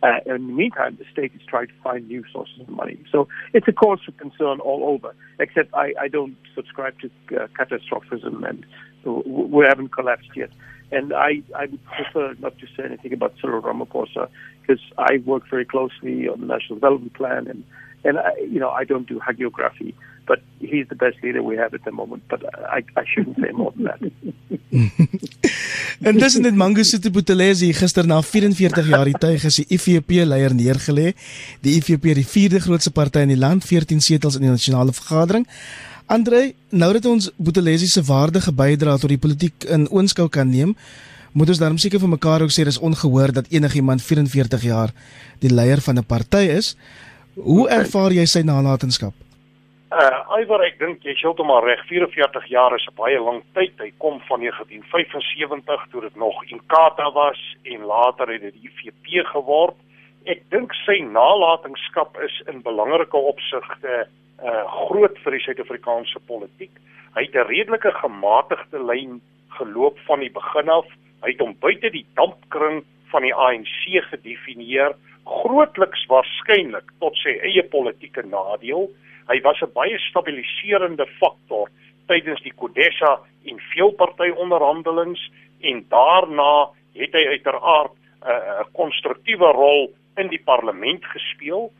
Uh, 0.02 0.18
in 0.24 0.46
the 0.46 0.52
meantime, 0.54 0.96
the 0.98 1.04
state 1.12 1.30
is 1.34 1.42
trying 1.46 1.66
to 1.66 1.74
find 1.82 2.08
new 2.08 2.24
sources 2.32 2.58
of 2.60 2.68
money. 2.70 2.98
So 3.12 3.28
it's 3.52 3.68
a 3.68 3.72
cause 3.72 4.00
for 4.04 4.12
concern 4.12 4.58
all 4.60 4.88
over, 4.88 5.14
except 5.38 5.74
I, 5.74 5.92
I 6.00 6.08
don't 6.08 6.36
subscribe 6.54 6.94
to 7.00 7.10
uh, 7.36 7.48
catastrophism 7.54 8.42
and 8.44 8.64
we 9.04 9.66
haven't 9.66 9.90
collapsed 9.90 10.30
yet. 10.34 10.50
And 10.90 11.12
I, 11.12 11.42
I 11.54 11.66
would 11.66 11.84
prefer 11.84 12.34
not 12.38 12.58
to 12.58 12.66
say 12.76 12.84
anything 12.84 13.12
about 13.12 13.34
Cyril 13.40 13.62
Ramaphosa 13.62 14.28
because 14.60 14.82
I 14.98 15.18
work 15.24 15.44
very 15.48 15.64
closely 15.64 16.28
on 16.28 16.40
the 16.40 16.46
National 16.46 16.76
Development 16.76 17.14
Plan 17.14 17.46
and 17.46 17.64
and 18.04 18.18
I, 18.18 18.32
you 18.40 18.60
know 18.60 18.70
I 18.70 18.84
don't 18.84 19.06
do 19.06 19.18
hagiography, 19.20 19.94
but 20.26 20.40
he's 20.60 20.86
the 20.88 20.94
best 20.94 21.22
leader 21.22 21.42
we 21.42 21.56
have 21.56 21.74
at 21.74 21.84
the 21.84 21.92
moment. 21.92 22.22
But 22.28 22.44
I, 22.76 22.84
I 22.96 23.04
shouldn't 23.04 23.36
say 23.36 23.50
more 23.52 23.72
than 23.76 23.84
that. 23.84 24.00
en 26.08 26.16
dis 26.16 26.38
net 26.40 26.56
Mangosuthu 26.56 27.10
Buthelezi 27.12 27.72
gister 27.76 28.06
na 28.06 28.20
44 28.22 28.88
jaar 28.94 29.08
die 29.10 29.18
tuig 29.20 29.44
is 29.44 29.60
die 29.60 29.66
IFP 29.76 30.22
leier 30.24 30.54
neergelê. 30.56 31.12
Die 31.64 31.76
IFP 31.78 32.14
die 32.16 32.26
vierde 32.26 32.60
grootste 32.60 32.92
party 32.94 33.26
in 33.26 33.34
die 33.34 33.40
land, 33.40 33.66
14 33.66 34.00
setels 34.00 34.38
in 34.38 34.46
die 34.46 34.54
nasionale 34.54 34.94
vergadering. 34.96 35.46
Andre, 36.10 36.54
nou 36.74 36.90
dat 36.96 37.06
ons 37.06 37.30
Buthelezi 37.38 37.86
se 37.86 38.02
waardige 38.02 38.50
bydrae 38.52 38.98
tot 38.98 39.12
die 39.12 39.20
politiek 39.20 39.66
in 39.70 39.86
oënskou 39.94 40.26
kan 40.32 40.48
neem, 40.50 40.72
moet 41.32 41.52
ons 41.52 41.60
daarom 41.62 41.78
seker 41.78 42.02
vir 42.02 42.10
mekaar 42.10 42.42
ook 42.42 42.50
sê 42.50 42.64
dis 42.66 42.80
ongehoor 42.82 43.30
dat 43.36 43.50
enigiemand 43.54 44.02
44 44.02 44.64
jaar 44.66 44.90
die 45.38 45.52
leier 45.54 45.78
van 45.80 45.98
'n 45.98 46.04
party 46.04 46.48
is. 46.56 46.74
Hoe 47.44 47.68
ervaar 47.72 48.12
jy 48.12 48.26
sy 48.28 48.42
nalatenskap? 48.44 49.14
Uh, 49.90 50.38
Iwer, 50.38 50.62
ek 50.62 50.76
dink 50.78 51.02
jy 51.02 51.16
skuld 51.18 51.40
hom 51.42 51.50
al 51.50 51.64
reg. 51.64 51.80
44 51.88 52.44
jaar 52.52 52.74
is 52.76 52.86
'n 52.86 52.94
baie 52.94 53.18
lang 53.18 53.42
tyd. 53.54 53.74
Hy 53.80 53.90
kom 53.98 54.20
van 54.28 54.40
1975 54.40 55.86
toe 55.90 56.00
dit 56.02 56.16
nog 56.16 56.36
Inkatha 56.46 57.10
was 57.10 57.40
en 57.64 57.82
later 57.90 58.30
het 58.30 58.42
dit 58.42 58.54
IFP 58.62 59.26
geword. 59.32 59.74
Ek 60.26 60.42
dink 60.50 60.72
sy 60.86 61.00
nalatenskap 61.02 62.16
is 62.22 62.42
in 62.46 62.62
belangrike 62.62 63.16
opsigte 63.16 64.06
uh 64.44 64.64
groot 64.86 65.18
vir 65.24 65.32
die 65.32 65.44
Suid-Afrikaanse 65.44 66.20
politiek. 66.26 66.72
Hy 67.16 67.22
het 67.26 67.34
'n 67.34 67.48
redelike 67.48 67.90
gematigde 67.90 68.78
lyn 68.78 69.20
geloop 69.58 69.98
van 70.06 70.20
die 70.20 70.30
begin 70.30 70.68
af. 70.68 70.86
Hy 71.22 71.30
het 71.30 71.40
hom 71.40 71.56
buite 71.60 71.90
die 71.90 72.06
dampkring 72.14 72.84
van 73.10 73.22
die 73.22 73.34
ANC 73.34 74.00
gedefinieer 74.10 74.94
grootliks 75.24 76.06
waarskynlik 76.08 76.90
tot 76.98 77.16
sy 77.22 77.36
eie 77.46 77.62
politieke 77.62 78.22
nadeel. 78.26 78.88
Hy 79.28 79.40
was 79.42 79.62
'n 79.62 79.72
baie 79.72 79.98
stabiliserende 79.98 81.06
faktor 81.20 81.70
tydens 82.06 82.42
die 82.42 82.52
Kodesa 82.56 83.20
en 83.46 83.60
veelparty 83.72 84.30
onderhandelings 84.36 85.30
en 85.60 85.84
daarna 85.88 86.70
het 86.94 87.12
hy 87.12 87.24
uiteraard 87.26 87.92
'n 87.92 88.28
uh, 88.28 88.64
konstruktiewe 88.72 89.52
rol 89.52 89.92
in 90.16 90.28
die 90.28 90.42
parlement 90.44 91.04
gespeel. 91.04 91.70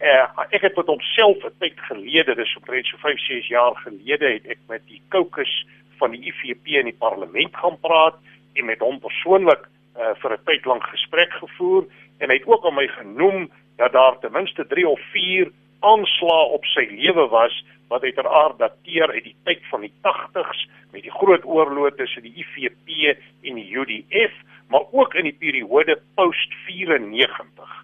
Uh, 0.00 0.26
ek 0.50 0.62
het 0.62 0.76
met 0.76 0.86
homself 0.86 1.44
'n 1.44 1.54
tyd 1.58 1.78
gelede, 1.88 2.34
dis 2.34 2.56
omtrent 2.56 2.86
so 2.86 2.96
5, 2.96 3.18
6 3.18 3.48
jaar 3.48 3.74
gelede, 3.76 4.32
het 4.32 4.46
ek 4.46 4.58
met 4.68 4.82
die 4.86 5.02
caucus 5.08 5.66
van 5.98 6.10
die 6.10 6.32
IFP 6.32 6.66
in 6.66 6.90
die 6.90 6.98
parlement 6.98 7.56
gaan 7.56 7.78
praat 7.80 8.16
en 8.54 8.64
met 8.64 8.80
hom 8.80 8.98
persoonlik 9.00 9.68
uh, 9.98 10.14
vir 10.22 10.32
'n 10.32 10.44
tyd 10.44 10.64
lank 10.64 10.84
gesprek 10.92 11.32
gevoer 11.32 11.84
en 12.18 12.30
hy 12.30 12.36
het 12.38 12.46
ook 12.46 12.66
aan 12.66 12.74
my 12.74 12.88
genoem 12.88 13.50
dat 13.76 13.92
daar 13.92 14.18
ten 14.20 14.32
minste 14.32 14.66
3 14.66 14.88
of 14.88 15.00
4 15.12 15.50
aanslae 15.80 16.44
op 16.56 16.64
sy 16.64 16.86
lewe 16.90 17.28
was 17.28 17.54
wat 17.88 18.02
uiteraard 18.02 18.58
dateer 18.58 19.10
uit 19.12 19.24
die 19.24 19.36
tyd 19.44 19.62
van 19.70 19.84
die 19.84 19.92
80s 20.06 20.64
met 20.92 21.02
die 21.02 21.12
groot 21.12 21.44
oorlog 21.44 21.96
tussen 21.98 22.22
die 22.22 22.34
IFP 22.42 23.16
en 23.42 23.58
die 23.58 23.68
UDF, 23.76 24.34
maar 24.70 24.86
ook 24.92 25.14
in 25.14 25.28
die 25.28 25.36
periode 25.38 25.98
post 26.14 26.54
94. 26.66 27.74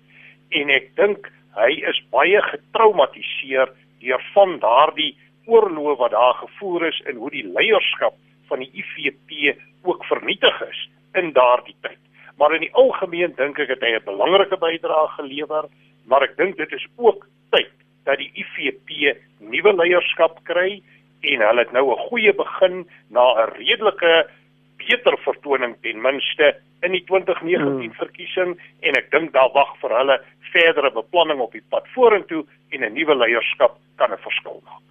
En 0.50 0.70
ek 0.70 0.94
dink 0.96 1.28
hy 1.58 1.72
is 1.90 1.98
baie 2.14 2.40
getraumatiseer 2.46 3.72
deur 4.00 4.22
van 4.34 4.56
daardie 4.62 5.12
oorlog 5.50 5.98
wat 5.98 6.14
daar 6.14 6.38
gevoer 6.44 6.86
is 6.88 7.00
en 7.10 7.18
hoe 7.18 7.30
die 7.34 7.46
leierskap 7.46 8.16
van 8.48 8.62
die 8.62 8.70
IFP 8.72 9.58
ook 9.82 10.04
vernietig 10.06 10.62
is 10.68 10.86
in 11.14 11.32
daardie 11.32 11.76
tyd. 11.80 11.98
Maar 12.38 12.54
in 12.54 12.60
die 12.60 12.74
algemeen 12.74 13.34
dink 13.36 13.58
ek 13.58 13.68
het 13.68 13.82
hy 13.82 13.92
'n 13.96 14.04
belangrike 14.04 14.56
bydrae 14.56 15.08
gelewer, 15.18 15.68
maar 16.04 16.22
ek 16.22 16.36
dink 16.36 16.56
dit 16.56 16.72
is 16.72 16.86
ook 16.96 17.26
tyd 17.50 17.72
dat 18.04 18.18
die 18.18 18.32
IFP 18.34 19.16
nuwe 19.38 19.72
leierskap 19.76 20.40
kry 20.44 20.82
en 21.20 21.40
hulle 21.44 21.64
het 21.64 21.72
nou 21.72 21.92
'n 21.92 22.04
goeie 22.08 22.32
begin 22.32 22.86
na 23.08 23.24
'n 23.34 23.52
redelike 23.58 24.30
beter 24.76 25.16
vertoning 25.24 25.76
ten 25.82 26.00
minste 26.00 26.56
in 26.82 26.92
die 26.92 27.04
2019 27.04 27.90
hmm. 27.90 27.92
verkiesing 27.92 28.56
en 28.80 28.92
ek 28.96 29.10
dink 29.10 29.32
daar 29.32 29.52
wag 29.52 29.76
vir 29.80 29.96
hulle 29.98 30.16
verdere 30.52 30.90
beplanning 30.90 31.40
op 31.40 31.52
die 31.52 31.64
pad 31.68 31.86
vorentoe 31.94 32.44
en 32.70 32.84
'n 32.84 32.94
nuwe 32.94 33.14
leierskap 33.14 33.76
kan 33.96 34.12
'n 34.12 34.24
verskil 34.26 34.62
maak. 34.64 34.82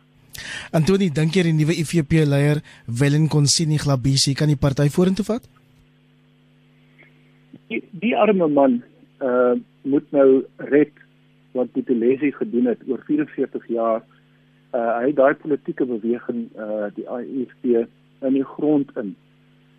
Antoni, 0.71 1.09
dink 1.09 1.33
jy 1.33 1.43
die 1.43 1.53
nuwe 1.53 1.73
IFP 1.73 2.11
leier 2.25 2.61
Wellen 2.85 3.27
Konsini 3.27 3.77
Glabisi 3.77 4.33
kan 4.33 4.47
die 4.47 4.61
party 4.65 4.89
vorentoe 4.89 5.25
vat? 5.25 5.58
Die, 7.69 7.83
die 7.91 8.15
arme 8.17 8.47
man 8.47 8.81
uh 9.21 9.57
moet 9.81 10.11
nou 10.11 10.43
red 10.69 10.91
wat 11.55 11.71
Buthelezi 11.73 12.31
gedoen 12.35 12.67
het 12.67 12.81
oor 12.87 12.99
44 13.07 13.67
jaar. 13.67 14.03
Uh 14.75 14.97
hy 14.97 15.05
het 15.07 15.15
daai 15.15 15.33
politieke 15.39 15.85
beweging 15.87 16.49
uh 16.59 16.89
die 16.97 17.07
IFP 17.07 17.85
in 18.27 18.35
die 18.35 18.45
grond 18.45 18.91
in 18.99 19.15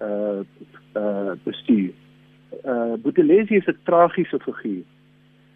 uh 0.02 0.40
uh 0.96 1.36
bestuur. 1.44 1.92
Uh 2.64 2.96
Buthelezi 3.04 3.60
is 3.60 3.68
'n 3.68 3.78
tragiese 3.84 4.40
figuur. 4.46 4.86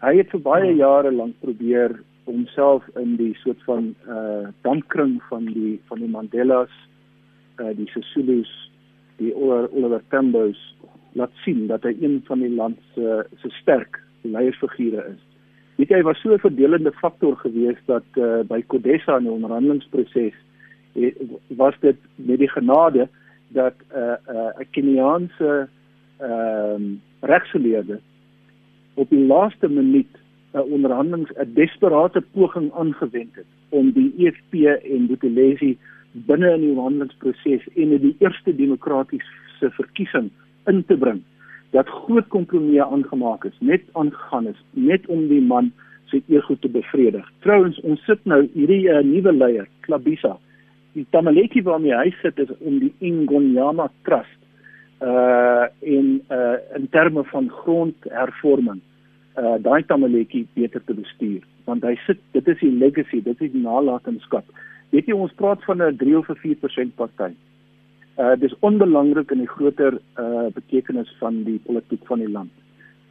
Hy 0.05 0.13
het 0.17 0.29
vir 0.29 0.41
baie 0.41 0.69
hmm. 0.69 0.77
jare 0.77 1.11
lank 1.11 1.35
probeer 1.39 1.99
homself 2.25 2.83
in 2.95 3.15
die 3.17 3.33
soort 3.43 3.63
van 3.63 3.95
uh 4.07 4.47
dampkring 4.61 5.21
van 5.29 5.45
die 5.45 5.81
van 5.87 5.99
die 5.99 6.09
Mandelas, 6.09 6.73
uh 7.59 7.73
die 7.75 7.89
Sisulus, 7.93 8.51
die 9.17 9.33
Oliver 9.35 10.03
Tambo's 10.09 10.75
laat 11.15 11.31
sien 11.43 11.67
dat 11.67 11.83
hy 11.87 11.95
een 12.01 12.19
van 12.27 12.43
die 12.43 12.51
land 12.51 12.79
se 12.93 13.23
se 13.41 13.49
sterk 13.61 14.01
leiersfigure 14.21 15.03
is. 15.13 15.21
Weet 15.75 15.91
jy, 15.91 15.99
hy 15.99 16.07
was 16.07 16.19
so 16.21 16.33
'n 16.33 16.43
verdelende 16.43 16.91
faktor 16.91 17.35
geweest 17.37 17.83
dat 17.87 18.07
uh, 18.15 18.41
by 18.47 18.61
Kodesa 18.67 19.17
in 19.17 19.27
die 19.27 19.31
onderhandelingsproses 19.31 20.35
eh, 20.95 21.13
was 21.47 21.75
dit 21.79 21.97
met 22.15 22.39
die 22.39 22.51
genade 22.51 23.07
dat 23.47 23.75
'n 23.91 23.97
uh, 23.97 24.17
'n 24.27 24.61
uh, 24.61 24.67
Keniaanse 24.71 25.67
ehm 26.17 26.83
uh, 26.83 26.97
regsgeleerde 27.21 27.99
op 28.93 29.09
die 29.09 29.25
laaste 29.25 29.67
minuut 29.67 30.13
'n 30.53 30.57
uh, 30.57 30.71
onderhandelings 30.71 31.31
'n 31.35 31.53
desperate 31.53 32.21
poging 32.31 32.71
aangewend 32.73 33.35
het 33.35 33.51
om 33.69 33.91
die 33.91 34.13
EFF 34.17 34.83
en 34.83 35.07
Buthelezi 35.07 35.77
binne 36.11 36.53
in 36.53 36.59
die 36.59 36.69
onderhandelingsproses 36.69 37.67
en 37.75 37.91
in 37.91 38.01
die 38.01 38.15
eerste 38.19 38.55
demokratiese 38.55 39.71
verkiesing 39.71 40.31
in 40.71 40.83
te 40.85 40.97
bring 40.97 41.23
dat 41.75 41.89
groot 41.89 42.27
kompromieë 42.31 42.85
aangemaak 42.85 43.43
is, 43.49 43.55
net 43.59 43.83
aangegaan 43.99 44.47
is, 44.47 44.59
net 44.71 45.07
om 45.11 45.25
die 45.27 45.41
man 45.43 45.73
se 46.07 46.21
ego 46.31 46.55
te 46.61 46.69
bevredig. 46.71 47.25
Trouwens, 47.43 47.79
ons 47.83 47.99
sit 48.07 48.21
nou 48.29 48.45
hierdie 48.53 48.85
uh, 48.87 49.01
nuwe 49.03 49.33
leier, 49.35 49.67
Klabisa. 49.83 50.37
Die 50.95 51.03
Tamaleki 51.11 51.65
waarmee 51.65 51.97
hy 51.97 52.13
sit 52.21 52.39
is 52.39 52.53
om 52.61 52.79
die 52.79 52.93
Ingonyama 53.03 53.89
Trust 54.07 54.45
uh 55.01 55.67
in 55.79 56.23
uh 56.31 56.57
in 56.75 56.87
terme 56.89 57.23
van 57.23 57.49
grondhervorming 57.49 58.79
uh 59.37 59.57
daai 59.59 59.83
Tamaleki 59.83 60.47
beter 60.53 60.81
te 60.85 60.93
bestuur 60.93 61.41
want 61.65 61.83
hy 61.83 61.97
sit 62.05 62.21
dit 62.31 62.47
is 62.47 62.59
die 62.59 62.71
legacy 62.71 63.19
dit 63.21 63.41
is 63.41 63.51
die 63.51 63.61
nalatenskap 63.61 64.45
weet 64.95 65.11
jy 65.11 65.17
ons 65.17 65.35
praat 65.35 65.63
van 65.67 65.83
'n 65.83 65.97
3 65.97 66.15
of 66.17 66.31
4% 66.39 66.95
party 66.95 67.35
Uh 68.15 68.35
dis 68.39 68.53
onbelangrik 68.59 69.31
in 69.31 69.41
die 69.43 69.51
groter 69.51 69.99
uh 70.19 70.47
betekenis 70.55 71.09
van 71.19 71.43
die 71.43 71.59
politiek 71.65 72.05
van 72.07 72.19
die 72.23 72.31
land. 72.31 72.51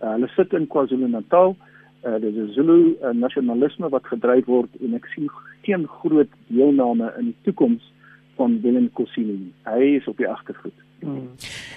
Uh 0.01 0.15
hulle 0.17 0.29
sit 0.37 0.53
in 0.53 0.67
KwaZulu-Natal. 0.67 1.57
Uh 2.05 2.21
dis 2.21 2.37
'n 2.37 2.53
Zulu 2.57 2.97
uh, 3.03 3.11
nasionalisme 3.13 3.89
wat 3.89 4.07
gedryf 4.07 4.47
word 4.47 4.71
en 4.81 4.95
ek 4.95 5.07
sien 5.15 5.29
geen 5.63 5.87
groot 5.87 6.29
deelname 6.47 7.13
in 7.19 7.25
die 7.33 7.37
toekoms 7.43 7.93
van 8.37 8.61
Willem 8.61 8.89
Kosini. 8.93 9.53
Hy 9.63 9.97
is 10.01 10.09
op 10.09 10.17
die 10.17 10.29
agtervoet. 10.29 10.75
Hmm. 11.01 11.29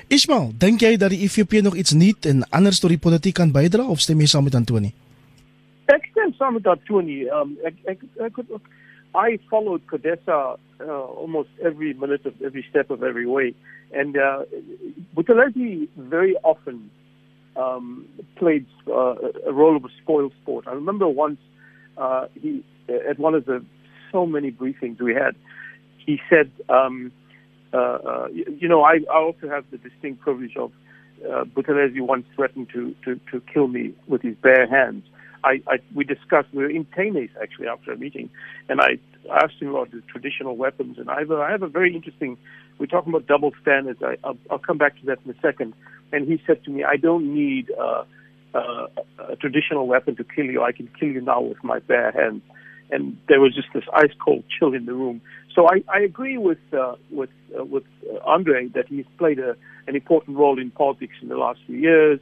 Ismail, 0.07 0.51
dink 0.57 0.81
jy 0.81 0.95
dat 0.97 1.11
die 1.11 1.19
IFP 1.27 1.59
nog 1.61 1.75
iets 1.75 1.91
nuut 1.91 2.25
en 2.25 2.45
anders 2.49 2.79
tot 2.79 2.89
die 2.89 3.01
politiek 3.01 3.35
kan 3.35 3.51
bydra 3.51 3.85
of 3.87 3.99
stem 3.99 4.23
jy 4.23 4.29
saam 4.31 4.47
met 4.47 4.55
Antoni? 4.55 4.93
Ek 5.91 6.07
stem 6.11 6.33
saam 6.39 6.53
met 6.53 6.67
Antoni. 6.67 7.25
Um 7.27 7.57
ek 7.67 7.75
ek 7.83 8.03
ek 8.23 8.39
ek 8.39 8.71
I 9.15 9.39
followed 9.49 9.85
Codessa 9.87 10.57
uh, 10.79 10.85
almost 10.85 11.49
every 11.63 11.93
minute 11.93 12.25
of 12.25 12.41
every 12.41 12.65
step 12.69 12.89
of 12.89 13.03
every 13.03 13.25
way, 13.25 13.53
and 13.93 14.17
uh, 14.17 14.43
very 15.97 16.35
often 16.43 16.89
um, 17.55 18.05
played 18.35 18.65
uh, 18.87 19.15
a 19.47 19.53
role 19.53 19.75
of 19.75 19.85
a 19.85 19.89
spoil 20.01 20.31
sport. 20.41 20.65
I 20.67 20.71
remember 20.73 21.07
once 21.07 21.39
uh, 21.97 22.27
he 22.39 22.63
at 23.09 23.19
one 23.19 23.35
of 23.35 23.45
the 23.45 23.65
so 24.11 24.25
many 24.25 24.51
briefings 24.51 25.01
we 25.01 25.13
had, 25.13 25.35
he 25.97 26.19
said, 26.29 26.49
um, 26.69 27.11
uh, 27.73 27.77
uh, 27.77 28.27
you, 28.31 28.45
you 28.59 28.67
know, 28.69 28.83
I, 28.83 28.99
I 29.11 29.17
also 29.17 29.49
have 29.49 29.65
the 29.71 29.77
distinct 29.77 30.21
privilege 30.21 30.55
of 30.55 30.71
uh, 31.25 31.43
Buthelezi 31.43 32.01
once 32.01 32.25
threatened 32.35 32.69
to, 32.73 32.95
to, 33.03 33.19
to 33.31 33.41
kill 33.53 33.67
me 33.67 33.93
with 34.07 34.21
his 34.21 34.35
bare 34.35 34.67
hands. 34.67 35.03
I, 35.43 35.61
I, 35.67 35.77
we 35.93 36.03
discussed, 36.03 36.49
we 36.53 36.63
were 36.63 36.69
in 36.69 36.85
Tenes 36.95 37.29
actually 37.41 37.67
after 37.67 37.91
a 37.91 37.97
meeting, 37.97 38.29
and 38.69 38.81
I 38.81 38.97
asked 39.31 39.61
him 39.61 39.69
about 39.69 39.91
the 39.91 40.01
traditional 40.07 40.55
weapons. 40.57 40.97
And 40.97 41.09
I 41.09 41.19
have 41.19 41.31
a, 41.31 41.37
I 41.37 41.51
have 41.51 41.63
a 41.63 41.67
very 41.67 41.95
interesting, 41.95 42.37
we're 42.79 42.87
talking 42.87 43.13
about 43.13 43.27
double 43.27 43.51
standards. 43.61 44.01
I, 44.03 44.17
I'll, 44.23 44.37
I'll 44.49 44.59
come 44.59 44.77
back 44.77 44.99
to 44.99 45.05
that 45.07 45.19
in 45.25 45.31
a 45.31 45.39
second. 45.41 45.73
And 46.11 46.27
he 46.27 46.41
said 46.47 46.63
to 46.65 46.71
me, 46.71 46.83
I 46.83 46.97
don't 46.97 47.33
need 47.33 47.71
uh, 47.77 48.03
uh, 48.53 48.87
a 49.29 49.35
traditional 49.35 49.87
weapon 49.87 50.15
to 50.15 50.23
kill 50.23 50.45
you. 50.45 50.63
I 50.63 50.71
can 50.71 50.89
kill 50.99 51.09
you 51.09 51.21
now 51.21 51.41
with 51.41 51.63
my 51.63 51.79
bare 51.79 52.11
hands. 52.11 52.41
And 52.89 53.17
there 53.27 53.41
was 53.41 53.53
just 53.53 53.67
this 53.73 53.83
ice 53.93 54.13
cold 54.23 54.45
chill 54.57 54.73
in 54.73 54.85
the 54.85 54.93
room. 54.93 55.21
So 55.53 55.67
I, 55.67 55.83
I 55.93 55.99
agree 55.99 56.37
with 56.37 56.59
uh, 56.71 56.95
with 57.11 57.31
uh, 57.59 57.65
with 57.65 57.83
uh, 58.09 58.19
Andre 58.25 58.67
that 58.69 58.87
he's 58.87 59.05
played 59.17 59.39
a, 59.39 59.55
an 59.87 59.95
important 59.95 60.37
role 60.37 60.57
in 60.59 60.71
politics 60.71 61.15
in 61.21 61.27
the 61.27 61.35
last 61.35 61.59
few 61.65 61.77
years. 61.77 62.19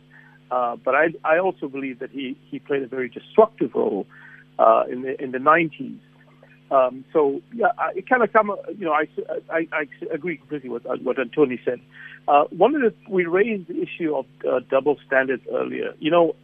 Uh, 0.51 0.75
but 0.75 0.95
I, 0.95 1.08
I 1.23 1.39
also 1.39 1.67
believe 1.67 1.99
that 1.99 2.12
he, 2.12 2.38
he 2.49 2.60
played 2.60 2.84
a 2.84 2.88
very 2.88 3.10
destructive 3.10 3.73
role 3.73 4.05
uh, 4.60 4.84
in 4.91 5.01
the 5.01 5.21
in 5.21 5.31
the 5.31 5.38
90s. 5.39 5.97
Um, 6.71 7.05
so 7.13 7.41
yeah, 7.53 7.67
I, 7.77 7.91
it 7.95 8.10
kind 8.10 8.23
of 8.23 8.31
come. 8.31 8.55
You 8.77 8.86
know, 8.86 8.93
I, 8.93 9.08
I, 9.51 9.67
I 9.71 9.86
agree 10.13 10.38
completely 10.38 10.69
with 10.69 10.84
what 10.86 11.17
Antoni 11.17 11.63
said. 11.63 11.79
Uh, 12.27 12.45
one 12.45 12.75
of 12.75 12.81
the 12.81 12.93
we 13.10 13.25
raised 13.25 13.67
the 13.67 13.81
issue 13.81 14.15
of 14.15 14.25
uh, 14.47 14.60
double 14.69 14.97
standards 15.05 15.43
earlier. 15.51 15.93
You 15.99 16.12
know, 16.12 16.36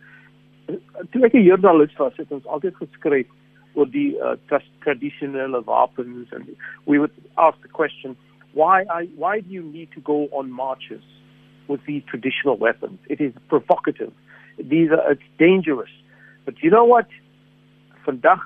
to 0.67 0.79
toe 1.11 1.25
ek 1.25 1.33
'n 1.33 1.43
joernalis 1.43 1.95
was, 1.97 2.13
het 2.17 2.31
ons 2.31 2.45
altyd 2.45 2.75
geskryf 2.75 3.27
oor 3.73 3.87
die 3.87 4.15
uh, 4.19 4.35
tradisionele 4.83 5.63
wapens 5.63 6.31
and 6.31 6.45
we 6.85 6.99
would 6.99 7.13
ask 7.37 7.57
the 7.61 7.71
question 7.79 8.15
why 8.53 8.83
I, 8.83 9.07
why 9.15 9.39
do 9.39 9.49
you 9.49 9.63
need 9.63 9.91
to 9.95 10.01
go 10.01 10.27
on 10.31 10.51
marches 10.51 11.03
with 11.71 11.85
these 11.85 12.03
traditional 12.07 12.57
weapons. 12.57 12.99
It 13.09 13.21
is 13.21 13.33
provocative. 13.47 14.11
These 14.57 14.91
are 14.91 15.13
it's 15.13 15.21
dangerous. 15.39 15.89
But 16.45 16.61
you 16.61 16.69
know 16.69 16.83
what? 16.83 17.07
Vandag, 18.05 18.39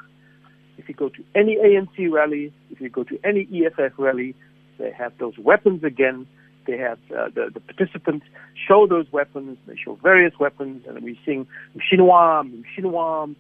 if 0.77 0.87
you 0.87 0.95
go 0.95 1.09
to 1.09 1.23
any 1.33 1.57
ANC 1.57 2.11
rally, 2.11 2.53
if 2.69 2.79
you 2.79 2.89
go 2.89 3.03
to 3.03 3.19
any 3.23 3.47
EFF 3.51 3.93
rally, 3.97 4.35
they 4.77 4.91
have 4.91 5.13
those 5.17 5.37
weapons 5.37 5.83
again. 5.83 6.27
They 6.67 6.77
have 6.77 6.99
uh, 7.11 7.29
the, 7.33 7.49
the 7.53 7.59
participants 7.59 8.25
show 8.67 8.85
those 8.87 9.11
weapons. 9.11 9.57
They 9.67 9.75
show 9.75 9.95
various 10.01 10.33
weapons, 10.39 10.83
and 10.87 11.03
we 11.03 11.19
sing 11.25 11.47
Mshinwam, 11.75 12.63
Mshinwam. 12.63 13.35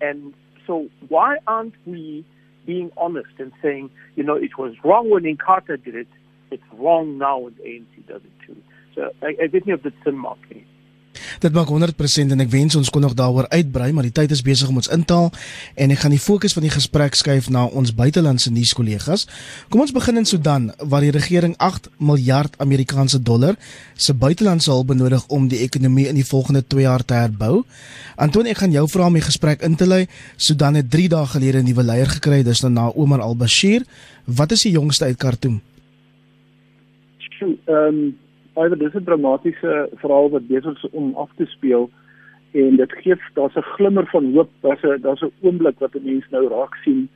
And 0.00 0.34
so, 0.66 0.88
why 1.08 1.38
aren't 1.46 1.74
we 1.86 2.24
being 2.66 2.90
honest 2.96 3.34
and 3.38 3.52
saying, 3.62 3.90
you 4.16 4.22
know, 4.22 4.36
it 4.36 4.58
was 4.58 4.74
wrong 4.84 5.10
when 5.10 5.24
Inkatha 5.24 5.82
did 5.84 5.94
it, 5.94 6.08
it's 6.50 6.62
wrong 6.72 7.18
now 7.18 7.38
when 7.38 7.54
ANC 7.54 8.06
does 8.06 8.22
it 8.22 8.46
too? 8.46 8.56
So 8.94 9.10
ek, 9.26 9.38
ek 9.38 9.52
weet 9.52 9.66
nie 9.66 9.74
of 9.74 9.82
dit 9.82 9.94
sin 10.04 10.18
maak 10.18 10.40
nie. 10.52 10.64
Dit 11.40 11.52
maak 11.54 11.68
100% 11.70 12.34
en 12.34 12.42
ek 12.42 12.50
wens 12.52 12.76
ons 12.78 12.90
kon 12.90 13.02
nog 13.04 13.14
daaroor 13.18 13.46
uitbrei, 13.52 13.90
maar 13.94 14.06
die 14.06 14.14
tyd 14.14 14.32
is 14.34 14.42
besig 14.44 14.70
om 14.70 14.80
ons 14.80 14.90
intaal 14.92 15.30
en 15.80 15.94
ek 15.94 16.02
gaan 16.02 16.14
die 16.14 16.22
fokus 16.22 16.54
van 16.56 16.66
die 16.66 16.72
gesprek 16.74 17.14
skuif 17.18 17.50
na 17.52 17.64
ons 17.66 17.94
buitelandse 17.94 18.52
nuuskollegas. 18.54 19.26
Kom 19.70 19.84
ons 19.84 19.94
begin 19.94 20.20
in 20.20 20.28
Sudan 20.28 20.70
waar 20.80 21.04
die 21.06 21.12
regering 21.14 21.54
8 21.62 21.90
miljard 21.98 22.58
Amerikaanse 22.62 23.22
dollar 23.22 23.58
se 23.94 24.14
buitelandse 24.14 24.70
hulp 24.72 24.90
benodig 24.92 25.26
om 25.28 25.48
die 25.50 25.62
ekonomie 25.66 26.08
in 26.10 26.18
die 26.18 26.26
volgende 26.26 26.64
2 26.66 26.86
jaar 26.86 27.04
te 27.04 27.18
herbou. 27.18 27.62
Anton, 28.16 28.46
ek 28.50 28.62
gaan 28.62 28.74
jou 28.74 28.86
vra 28.90 29.06
om 29.10 29.18
die 29.18 29.24
gesprek 29.24 29.62
in 29.66 29.76
te 29.78 29.86
lei. 29.86 30.04
Sudan 30.36 30.78
het 30.78 30.90
3 30.90 31.08
dae 31.14 31.26
gelede 31.26 31.62
'n 31.62 31.68
nuwe 31.70 31.82
leier 31.82 32.10
gekry, 32.18 32.42
dis 32.42 32.62
nou 32.62 32.72
na 32.72 32.88
Omar 32.94 33.20
al-Bashir. 33.20 33.82
Wat 34.24 34.52
is 34.52 34.62
die 34.62 34.72
jongste 34.72 35.04
uit 35.04 35.18
Khartoum? 35.18 35.60
Ehm 37.40 37.68
um 37.68 38.23
Iwer 38.56 38.78
dis 38.78 38.94
'n 38.94 39.04
dramatiese 39.04 39.88
verhaal 40.00 40.30
wat 40.30 40.46
besig 40.48 40.76
is 40.76 40.90
om 40.90 41.14
af 41.16 41.30
te 41.36 41.46
speel 41.46 41.90
en 42.52 42.76
dit 42.76 42.92
gee 43.02 43.16
daar's 43.34 43.56
'n 43.56 43.70
glimmer 43.76 44.06
van 44.06 44.32
hoop. 44.34 44.50
Daar's 44.60 44.82
'n 44.82 45.00
daar's 45.00 45.22
'n 45.22 45.32
oomblik 45.42 45.78
wat 45.78 45.94
'n 45.94 46.04
mens 46.04 46.26
nou 46.30 46.48
raak 46.48 46.74
sien. 46.84 47.08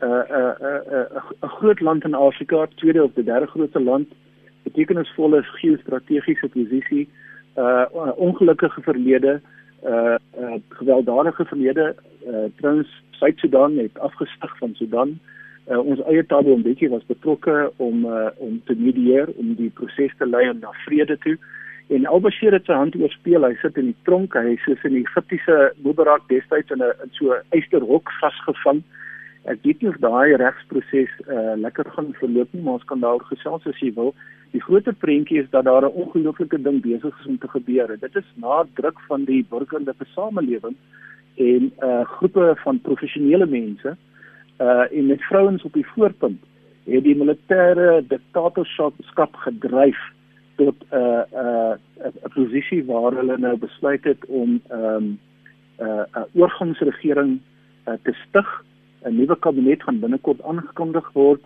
'n 0.00 0.06
'n 0.06 0.54
'n 0.60 1.06
'n 1.42 1.54
groot 1.58 1.80
land 1.80 2.04
in 2.04 2.14
Afrika, 2.14 2.66
tweede 2.74 3.04
of 3.04 3.12
die 3.14 3.24
derde 3.24 3.46
grootste 3.46 3.80
land, 3.80 4.08
betekenisvolle 4.62 5.42
geostrategiese 5.42 6.48
posisie, 6.48 7.08
'n 7.56 7.60
uh, 7.60 8.12
ongelukkige 8.16 8.82
verlede, 8.82 9.40
'n 9.82 9.88
uh, 9.88 10.16
uh, 10.40 10.54
gewelddadige 10.68 11.44
verlede. 11.44 11.94
Uh, 12.26 12.44
Trouens 12.56 13.02
Suid-Sudan 13.10 13.76
het 13.76 13.98
afgestig 13.98 14.58
van 14.58 14.74
Sudan 14.74 15.08
uh, 15.08 15.16
ons 15.66 16.00
eie 16.10 16.24
Tabo 16.26 16.56
Mbeki 16.56 16.88
was 16.90 17.04
betrokke 17.06 17.72
om 17.76 18.04
uh, 18.04 18.30
om 18.42 18.60
te 18.66 18.74
medieer 18.74 19.30
om 19.38 19.54
die 19.54 19.70
proses 19.70 20.14
te 20.18 20.26
lei 20.26 20.48
na 20.52 20.72
vrede 20.84 21.18
toe. 21.22 21.36
En 21.92 22.06
Al-Bashir 22.06 22.52
het 22.52 22.66
sy 22.66 22.74
hand 22.74 22.96
oorspeel 22.96 23.44
hy 23.44 23.54
sit 23.60 23.76
in 23.78 23.92
die 23.92 24.00
tronk. 24.08 24.34
Hy 24.34 24.56
is 24.56 24.84
in 24.88 24.96
die 24.96 25.04
Egiptiese 25.04 25.72
Mubarak 25.84 26.26
destyds 26.28 26.70
in 26.70 26.82
'n 26.82 27.10
so 27.12 27.30
'n 27.30 27.42
eysterhok 27.54 28.10
vasgevang 28.20 28.82
ek 29.44 29.58
weet 29.62 29.80
nie 29.82 29.88
of 29.90 29.98
daai 29.98 30.36
regsproses 30.36 31.10
uh, 31.26 31.54
lekker 31.58 31.84
gaan 31.94 32.14
verloop 32.14 32.52
nie 32.52 32.62
maar 32.62 32.78
ons 32.78 32.84
kan 32.86 33.00
daaroor 33.00 33.26
gesels 33.26 33.66
as 33.66 33.80
jy 33.80 33.90
wil. 33.94 34.14
Die 34.52 34.62
groter 34.62 34.94
prentjie 34.94 35.40
is 35.42 35.50
dat 35.50 35.64
daar 35.64 35.82
'n 35.82 35.94
ongelooflike 35.94 36.62
ding 36.62 36.82
besig 36.82 37.14
is 37.20 37.26
om 37.26 37.38
te 37.38 37.48
gebeur 37.48 37.98
dit 37.98 38.16
is 38.16 38.28
na 38.34 38.64
druk 38.74 38.98
van 39.08 39.24
die 39.24 39.46
burgerlike 39.50 40.06
samelewing 40.14 40.76
en 41.36 41.72
uh 41.82 42.04
groepe 42.04 42.54
van 42.64 42.80
professionele 42.80 43.46
mense 43.46 43.88
uh 43.88 44.11
en 44.58 45.06
met 45.06 45.22
vrouens 45.22 45.62
op 45.62 45.72
die 45.72 45.86
voorpunt 45.86 46.42
het 46.84 47.04
die 47.04 47.16
militêre 47.16 48.02
diktatorskap 48.08 49.36
gedryf 49.44 49.98
tot 50.56 50.76
'n 50.90 50.96
uh, 50.96 51.22
'n 51.30 51.78
uh, 52.02 52.06
'n 52.26 52.34
posisie 52.34 52.84
waar 52.84 53.12
hulle 53.12 53.38
nou 53.38 53.56
besluit 53.58 54.04
het 54.04 54.26
om 54.26 54.60
ehm 54.68 54.94
um, 54.94 55.18
'n 55.78 55.84
uh, 55.84 56.04
'n 56.14 56.38
oorgangsregering 56.40 57.40
uh, 57.88 57.94
te 58.02 58.12
stig. 58.12 58.64
'n 59.04 59.16
Nuwe 59.16 59.38
kabinet 59.38 59.82
gaan 59.82 60.00
binnekort 60.00 60.42
aangekondig 60.42 61.12
word. 61.12 61.42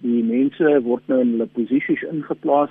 Die 0.00 0.24
mense 0.24 0.80
word 0.82 1.02
nou 1.06 1.20
in 1.20 1.30
hulle 1.30 1.46
posisies 1.46 2.02
ingeplaas. 2.02 2.70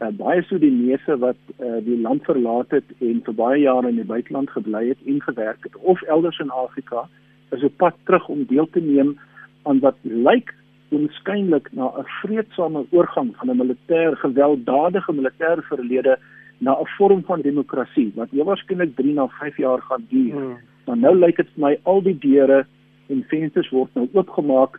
Uh, 0.00 0.08
baie 0.08 0.42
Sudanese 0.42 1.18
wat 1.18 1.36
uh, 1.60 1.78
die 1.84 2.00
land 2.00 2.24
verlaat 2.24 2.70
het 2.70 2.88
en 2.98 3.20
vir 3.24 3.34
baie 3.34 3.60
jare 3.60 3.88
in 3.88 4.00
die 4.00 4.12
buiteland 4.14 4.50
gebly 4.50 4.88
het 4.88 4.98
en 5.06 5.22
gewerk 5.22 5.62
het 5.62 5.76
of 5.76 6.02
elders 6.02 6.38
in 6.38 6.50
Afrika 6.50 7.08
is 7.52 7.62
op 7.62 7.76
pad 7.76 7.94
terug 8.04 8.28
om 8.28 8.44
deel 8.48 8.68
te 8.70 8.80
neem 8.80 9.18
aan 9.62 9.80
wat 9.80 9.96
lyk 10.02 10.54
onskynlik 10.92 11.72
na 11.72 11.86
'n 11.98 12.08
vredesame 12.20 12.84
oorgang 12.90 13.36
van 13.36 13.50
'n 13.50 13.60
militêr 13.62 14.16
gewelddadige 14.16 15.12
militêre 15.12 15.62
verlede 15.62 16.18
na 16.58 16.72
'n 16.72 16.86
vorm 16.96 17.22
van 17.24 17.40
demokrasie 17.40 18.12
wat 18.14 18.30
heel 18.30 18.44
waarskynlik 18.44 18.96
3 18.96 19.14
na 19.14 19.26
5 19.28 19.56
jaar 19.56 19.80
gaan 19.82 20.06
duur. 20.08 20.32
Hmm. 20.32 20.58
Maar 20.86 20.96
nou 20.96 21.18
lyk 21.18 21.36
dit 21.36 21.48
vir 21.54 21.64
my 21.66 21.78
al 21.82 22.02
die 22.02 22.18
deure 22.18 22.66
en 23.08 23.24
vensters 23.28 23.70
word 23.70 23.90
nou 23.94 24.08
oopgemaak, 24.12 24.78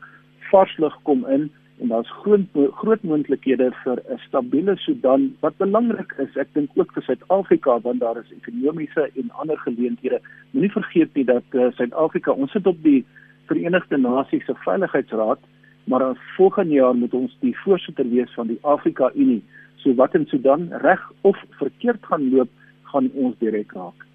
vars 0.52 0.78
lig 0.78 0.96
kom 1.04 1.26
in 1.26 1.52
en 1.82 1.88
daar's 1.88 2.12
groot 2.22 2.46
groot 2.80 3.04
moontlikhede 3.04 3.72
vir 3.84 3.98
'n 4.10 4.20
stabiele 4.28 4.76
Sudan 4.78 5.36
wat 5.40 5.58
belangrik 5.58 6.14
is. 6.18 6.38
Ek 6.38 6.54
dink 6.54 6.70
ook 6.76 6.94
vir 6.94 7.04
Suid-Afrika 7.04 7.80
want 7.80 8.00
daar 8.00 8.18
is 8.18 8.32
ekonomiese 8.32 9.10
en 9.16 9.32
ander 9.32 9.58
geleenthede. 9.58 10.22
Moenie 10.52 10.72
vergeet 10.72 11.14
nie 11.14 11.26
dat 11.26 11.44
uh, 11.52 11.72
Suid-Afrika, 11.72 12.32
ons 12.32 12.52
sit 12.52 12.68
op 12.68 12.84
die 12.84 13.06
Verenigde 13.46 13.98
Nasies 13.98 14.46
se 14.46 14.54
Veiligheidsraad, 14.56 15.40
maar 15.84 16.16
volgende 16.38 16.74
jaar 16.74 16.96
moet 16.96 17.14
ons 17.14 17.38
die 17.40 17.58
voorsitter 17.58 18.10
wees 18.10 18.34
van 18.34 18.48
die 18.48 18.60
Afrika 18.62 19.12
Unie. 19.16 19.44
So 19.76 19.94
wat 19.94 20.16
in 20.16 20.26
Sudan 20.26 20.70
reg 20.72 21.12
of 21.22 21.38
verkeerd 21.50 22.06
gaan 22.06 22.30
loop, 22.30 22.50
gaan 22.84 23.12
ons 23.14 23.36
direk 23.40 23.72
raak. 23.72 24.06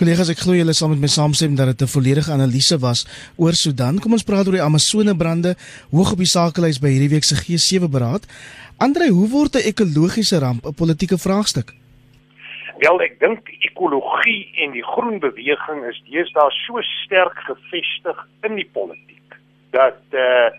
Kollegas, 0.00 0.30
ek 0.32 0.40
glo 0.42 0.56
julle 0.56 0.74
sal 0.74 0.90
met 0.90 1.02
my 1.02 1.10
saamstem 1.10 1.54
dat 1.58 1.70
dit 1.72 1.82
'n 1.84 1.94
volledige 1.96 2.32
analise 2.32 2.78
was 2.80 3.06
oor 3.36 3.52
Sudan. 3.52 4.00
Kom 4.00 4.12
ons 4.12 4.24
praat 4.24 4.46
oor 4.46 4.58
die 4.58 4.62
Amazone 4.62 5.14
brande 5.16 5.54
hoog 5.90 6.12
op 6.12 6.18
die 6.18 6.32
sakelys 6.36 6.80
by 6.80 6.88
hierdie 6.88 7.14
week 7.14 7.24
se 7.24 7.36
G7 7.36 7.90
beraad. 7.90 8.26
Andre, 8.78 9.08
hoe 9.08 9.28
word 9.28 9.54
'n 9.54 9.68
ekologiese 9.70 10.38
ramp 10.38 10.66
'n 10.66 10.74
politieke 10.74 11.18
vraagstuk? 11.18 11.72
Wel, 12.78 13.00
ek 13.00 13.20
dink 13.20 13.48
ekologie 13.60 14.50
en 14.62 14.72
die 14.72 14.82
groen 14.82 15.18
beweging 15.18 15.84
is 15.86 16.02
deesdae 16.10 16.50
so 16.66 16.80
sterk 17.04 17.38
gevestig 17.46 18.18
in 18.42 18.54
die 18.56 18.70
politiek 18.72 19.38
dat 19.70 20.02
uh 20.12 20.50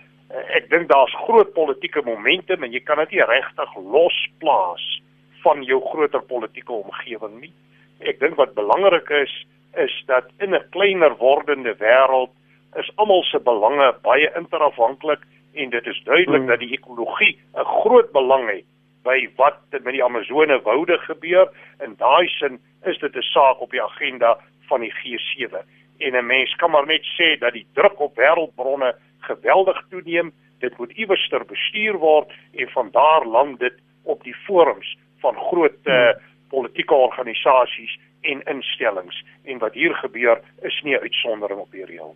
ek 0.57 0.69
dink 0.69 0.89
daar's 0.89 1.13
groot 1.26 1.53
politieke 1.53 2.01
momentum 2.03 2.63
en 2.63 2.71
jy 2.71 2.82
kan 2.84 2.97
dit 2.97 3.11
nie 3.11 3.26
regtig 3.30 3.76
losplaas 3.93 5.01
van 5.43 5.63
jou 5.63 5.80
groter 5.91 6.21
politieke 6.21 6.73
omgewing 6.73 7.39
nie 7.39 7.53
ek 7.99 8.19
dink 8.19 8.35
wat 8.35 8.53
belangrik 8.53 9.09
is 9.09 9.45
is 9.75 10.03
dat 10.07 10.25
in 10.39 10.55
'n 10.55 10.69
kleiner 10.69 11.15
wordende 11.17 11.75
wêreld 11.77 12.31
is 12.75 12.91
almal 12.95 13.23
se 13.23 13.39
belange 13.39 13.93
baie 14.01 14.31
interafhanklik 14.35 15.19
en 15.53 15.69
dit 15.69 15.87
is 15.87 16.03
duidelik 16.03 16.41
hmm. 16.41 16.47
dat 16.47 16.59
die 16.59 16.71
ekologie 16.77 17.39
'n 17.55 17.65
groot 17.65 18.11
belang 18.11 18.49
het 18.49 18.65
by 19.03 19.29
wat 19.35 19.57
met 19.71 19.93
die 19.93 20.03
Amazone 20.03 20.61
woude 20.61 20.97
gebeur 20.97 21.49
en 21.77 21.95
daai 21.97 22.27
sin 22.27 22.59
is 22.83 22.97
dit 22.97 23.15
'n 23.15 23.21
saak 23.21 23.61
op 23.61 23.71
die 23.71 23.83
agenda 23.83 24.37
van 24.67 24.81
die 24.81 24.93
G7. 24.93 25.63
en 25.97 26.15
'n 26.15 26.25
mens 26.25 26.55
kan 26.55 26.71
maar 26.71 26.85
net 26.85 27.05
sê 27.17 27.39
dat 27.39 27.53
die 27.53 27.67
druk 27.73 27.99
op 27.99 28.15
wêreldbronne 28.15 28.95
geweldig 29.19 29.85
toeneem. 29.89 30.31
Dit 30.59 30.77
moet 30.77 30.91
iewerster 30.91 31.45
bestuur 31.45 31.97
word 31.97 32.31
en 32.53 32.69
van 32.69 32.89
daar 32.91 33.25
land 33.25 33.59
dit 33.59 33.73
op 34.03 34.23
die 34.23 34.35
forums 34.35 34.97
van 35.19 35.35
groot 35.35 35.77
uh, 35.83 36.13
politieke 36.56 36.95
organisasies 37.08 37.97
en 38.32 38.43
instellings 38.56 39.18
en 39.43 39.60
wat 39.64 39.74
hier 39.74 39.93
gebeur 40.03 40.41
is 40.70 40.82
nie 40.84 40.95
'n 40.95 41.06
uitsondering 41.08 41.60
op 41.60 41.72
die 41.72 41.86
reël. 41.86 42.16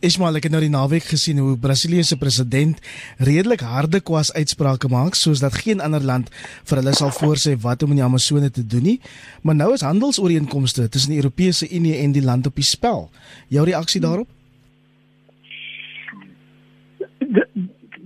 Ismail 0.00 0.38
ek 0.38 0.46
het 0.46 0.52
nou 0.54 0.62
die 0.64 0.72
naweek 0.72 1.04
gesien 1.04 1.38
hoe 1.44 1.58
Brasilië 1.60 2.02
se 2.08 2.16
president 2.16 2.78
redelik 3.18 3.60
harde 3.60 4.00
kwas 4.00 4.30
uitsprake 4.32 4.88
maak 4.88 5.14
soos 5.14 5.42
dat 5.44 5.58
geen 5.60 5.80
ander 5.84 6.00
land 6.00 6.30
vir 6.64 6.80
hulle 6.80 6.94
sal 6.96 7.12
voorsê 7.12 7.52
wat 7.60 7.82
om 7.82 7.90
in 7.92 8.00
die 8.00 8.06
Amazone 8.06 8.48
te 8.50 8.64
doen 8.66 8.82
nie. 8.82 9.00
Maar 9.42 9.54
nou 9.54 9.72
is 9.76 9.84
handelsooreenkomste 9.84 10.88
tussen 10.88 11.12
die 11.12 11.20
Europese 11.20 11.68
Unie 11.68 11.98
en 12.00 12.12
die 12.12 12.24
land 12.24 12.46
op 12.46 12.54
die 12.54 12.64
spel. 12.64 13.10
Jou 13.48 13.66
reaksie 13.68 14.00
daarop? 14.00 14.28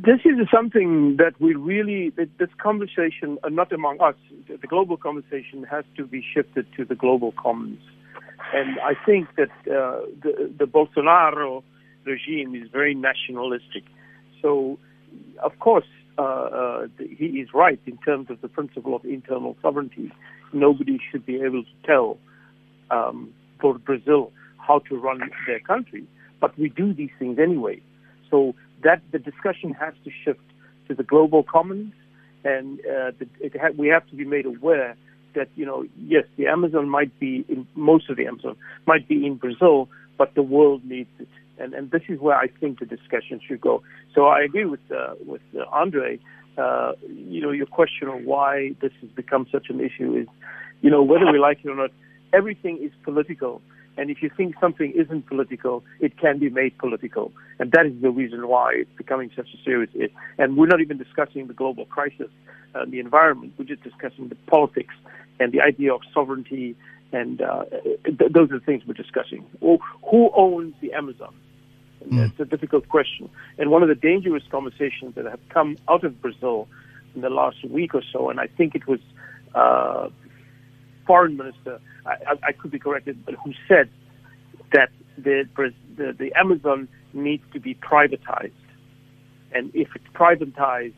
This 0.05 0.21
is 0.27 0.37
something 0.53 1.17
that 1.17 1.33
we 1.41 1.55
really, 1.55 2.11
this 2.11 2.51
conversation, 2.63 3.39
uh, 3.43 3.49
not 3.49 3.73
among 3.73 4.03
us, 4.03 4.17
the 4.49 4.67
global 4.67 4.99
conversation 4.99 5.65
has 5.71 5.85
to 5.97 6.05
be 6.05 6.23
shifted 6.35 6.67
to 6.77 6.85
the 6.85 6.95
global 6.95 7.33
commons. 7.43 7.81
And 8.53 8.79
I 8.81 8.93
think 9.07 9.29
that 9.37 9.49
uh, 9.63 10.05
the, 10.23 10.53
the 10.59 10.67
Bolsonaro 10.67 11.63
regime 12.05 12.55
is 12.55 12.69
very 12.71 12.95
nationalistic. 12.95 13.85
So, 14.43 14.79
of 15.43 15.59
course, 15.59 15.87
uh, 16.19 16.23
uh, 16.23 16.87
he 16.99 17.41
is 17.41 17.49
right 17.55 17.81
in 17.87 17.97
terms 17.99 18.29
of 18.29 18.43
the 18.43 18.49
principle 18.49 18.95
of 18.95 19.07
internal 19.07 19.57
sovereignty. 19.63 20.13
Nobody 20.53 21.01
should 21.11 21.25
be 21.25 21.37
able 21.37 21.63
to 21.63 21.87
tell 21.87 22.19
um, 22.91 23.33
for 23.59 23.79
Brazil 23.79 24.33
how 24.59 24.81
to 24.81 24.97
run 24.99 25.21
their 25.47 25.61
country, 25.61 26.05
but 26.41 26.59
we 26.59 26.69
do 26.69 26.93
these 26.93 27.11
things 27.19 27.39
anyway. 27.39 27.81
So 28.31 28.55
that 28.85 29.03
the 29.13 29.19
discussion 29.19 29.73
has 29.73 29.95
to 30.05 30.11
shift 30.25 30.41
to 30.89 30.95
the 30.95 31.03
global 31.03 31.43
commons, 31.43 31.93
and 32.45 32.81
uh, 32.81 33.11
ha- 33.61 33.75
we 33.77 33.89
have 33.89 34.07
to 34.09 34.17
be 34.17 34.25
made 34.25 34.47
aware 34.47 34.97
that 35.35 35.49
you 35.57 35.67
know 35.67 35.85
yes, 35.99 36.25
the 36.37 36.47
Amazon 36.47 36.89
might 36.89 37.19
be 37.19 37.45
in 37.49 37.67
most 37.75 38.09
of 38.09 38.17
the 38.17 38.27
Amazon 38.27 38.57
might 38.87 39.09
be 39.09 39.27
in 39.27 39.35
Brazil, 39.37 39.89
but 40.17 40.35
the 40.35 40.43
world 40.43 40.85
needs 40.85 41.11
it 41.19 41.29
and 41.59 41.75
and 41.75 41.91
this 41.91 42.03
is 42.09 42.19
where 42.21 42.37
I 42.37 42.49
think 42.49 42.81
the 42.81 42.87
discussion 42.87 43.41
should 43.47 43.61
go. 43.61 43.83
So 44.15 44.27
I 44.27 44.43
agree 44.43 44.65
with 44.65 44.81
uh, 44.91 45.15
with 45.25 45.43
uh, 45.57 45.65
Andre. 45.71 46.19
Uh, 46.57 46.93
you 47.09 47.41
know, 47.41 47.51
your 47.51 47.67
question 47.67 48.09
on 48.09 48.25
why 48.25 48.71
this 48.81 48.93
has 49.01 49.11
become 49.11 49.45
such 49.51 49.67
an 49.71 49.81
issue 49.81 50.15
is, 50.15 50.29
you 50.83 50.91
know, 50.91 51.03
whether 51.03 51.31
we 51.33 51.39
like 51.39 51.59
it 51.65 51.69
or 51.69 51.75
not, 51.75 51.91
everything 52.33 52.79
is 52.81 52.93
political. 53.03 53.61
And 53.97 54.11
if 54.11 54.23
you 54.23 54.31
think 54.37 54.57
something 54.61 54.93
isn't 54.93 55.27
political, 55.27 55.85
it 56.01 56.19
can 56.19 56.39
be 56.39 56.51
made 56.51 56.77
political. 56.79 57.33
And 57.59 57.71
that 57.73 57.87
is 57.87 58.01
the 58.03 58.11
reason 58.11 58.49
why 58.49 58.73
it's 58.75 58.97
becoming 58.97 59.31
such 59.37 59.49
a 59.55 59.63
serious 59.65 59.91
issue. 59.95 60.09
And 60.39 60.57
we're 60.57 60.67
not 60.67 60.81
even 60.81 60.99
discussing 60.99 61.47
the 61.47 61.55
global 61.55 61.87
crisis 61.87 62.31
and 62.75 62.93
the 62.93 62.99
environment. 62.99 63.55
We're 63.57 63.67
just 63.67 63.83
discussing 63.83 64.29
the 64.29 64.35
politics 64.47 64.95
and 65.39 65.53
the 65.53 65.61
idea 65.61 65.95
of 65.95 66.01
sovereignty. 66.13 66.77
And 67.13 67.41
uh, 67.41 67.65
th- 68.05 68.33
those 68.33 68.51
are 68.51 68.59
the 68.59 68.65
things 68.65 68.83
we're 68.87 68.95
discussing. 68.95 69.47
Well, 69.61 69.79
who 70.11 70.31
owns 70.35 70.75
the 70.81 70.93
Amazon? 70.93 71.35
Mm. 72.09 72.31
It's 72.31 72.41
a 72.41 72.45
difficult 72.45 72.89
question. 72.89 73.31
And 73.59 73.71
one 73.71 73.83
of 73.83 73.89
the 73.89 73.95
dangerous 73.95 74.43
conversations 74.51 75.15
that 75.15 75.25
have 75.25 75.41
come 75.51 75.77
out 75.89 76.05
of 76.05 76.21
Brazil 76.21 76.69
in 77.15 77.21
the 77.21 77.31
last 77.31 77.65
week 77.65 77.95
or 77.95 78.03
so, 78.13 78.29
and 78.29 78.41
I 78.41 78.49
think 78.49 78.75
it 78.75 78.87
was 78.89 79.01
uh, 79.55 80.09
foreign 81.07 81.37
minister, 81.37 81.81
I, 82.07 82.11
I, 82.11 82.49
I 82.49 82.53
could 82.53 82.71
be 82.71 82.79
corrected, 82.79 83.25
but 83.25 83.35
who 83.35 83.53
said 83.69 83.89
that 84.73 84.91
the, 85.17 85.49
the, 85.97 86.13
the 86.13 86.33
Amazon 86.35 86.89
needs 87.13 87.45
to 87.53 87.61
be 87.61 87.75
privatized. 87.75 88.53
And 89.53 89.71
if 89.75 89.89
it's 89.95 90.07
privatized, 90.15 90.95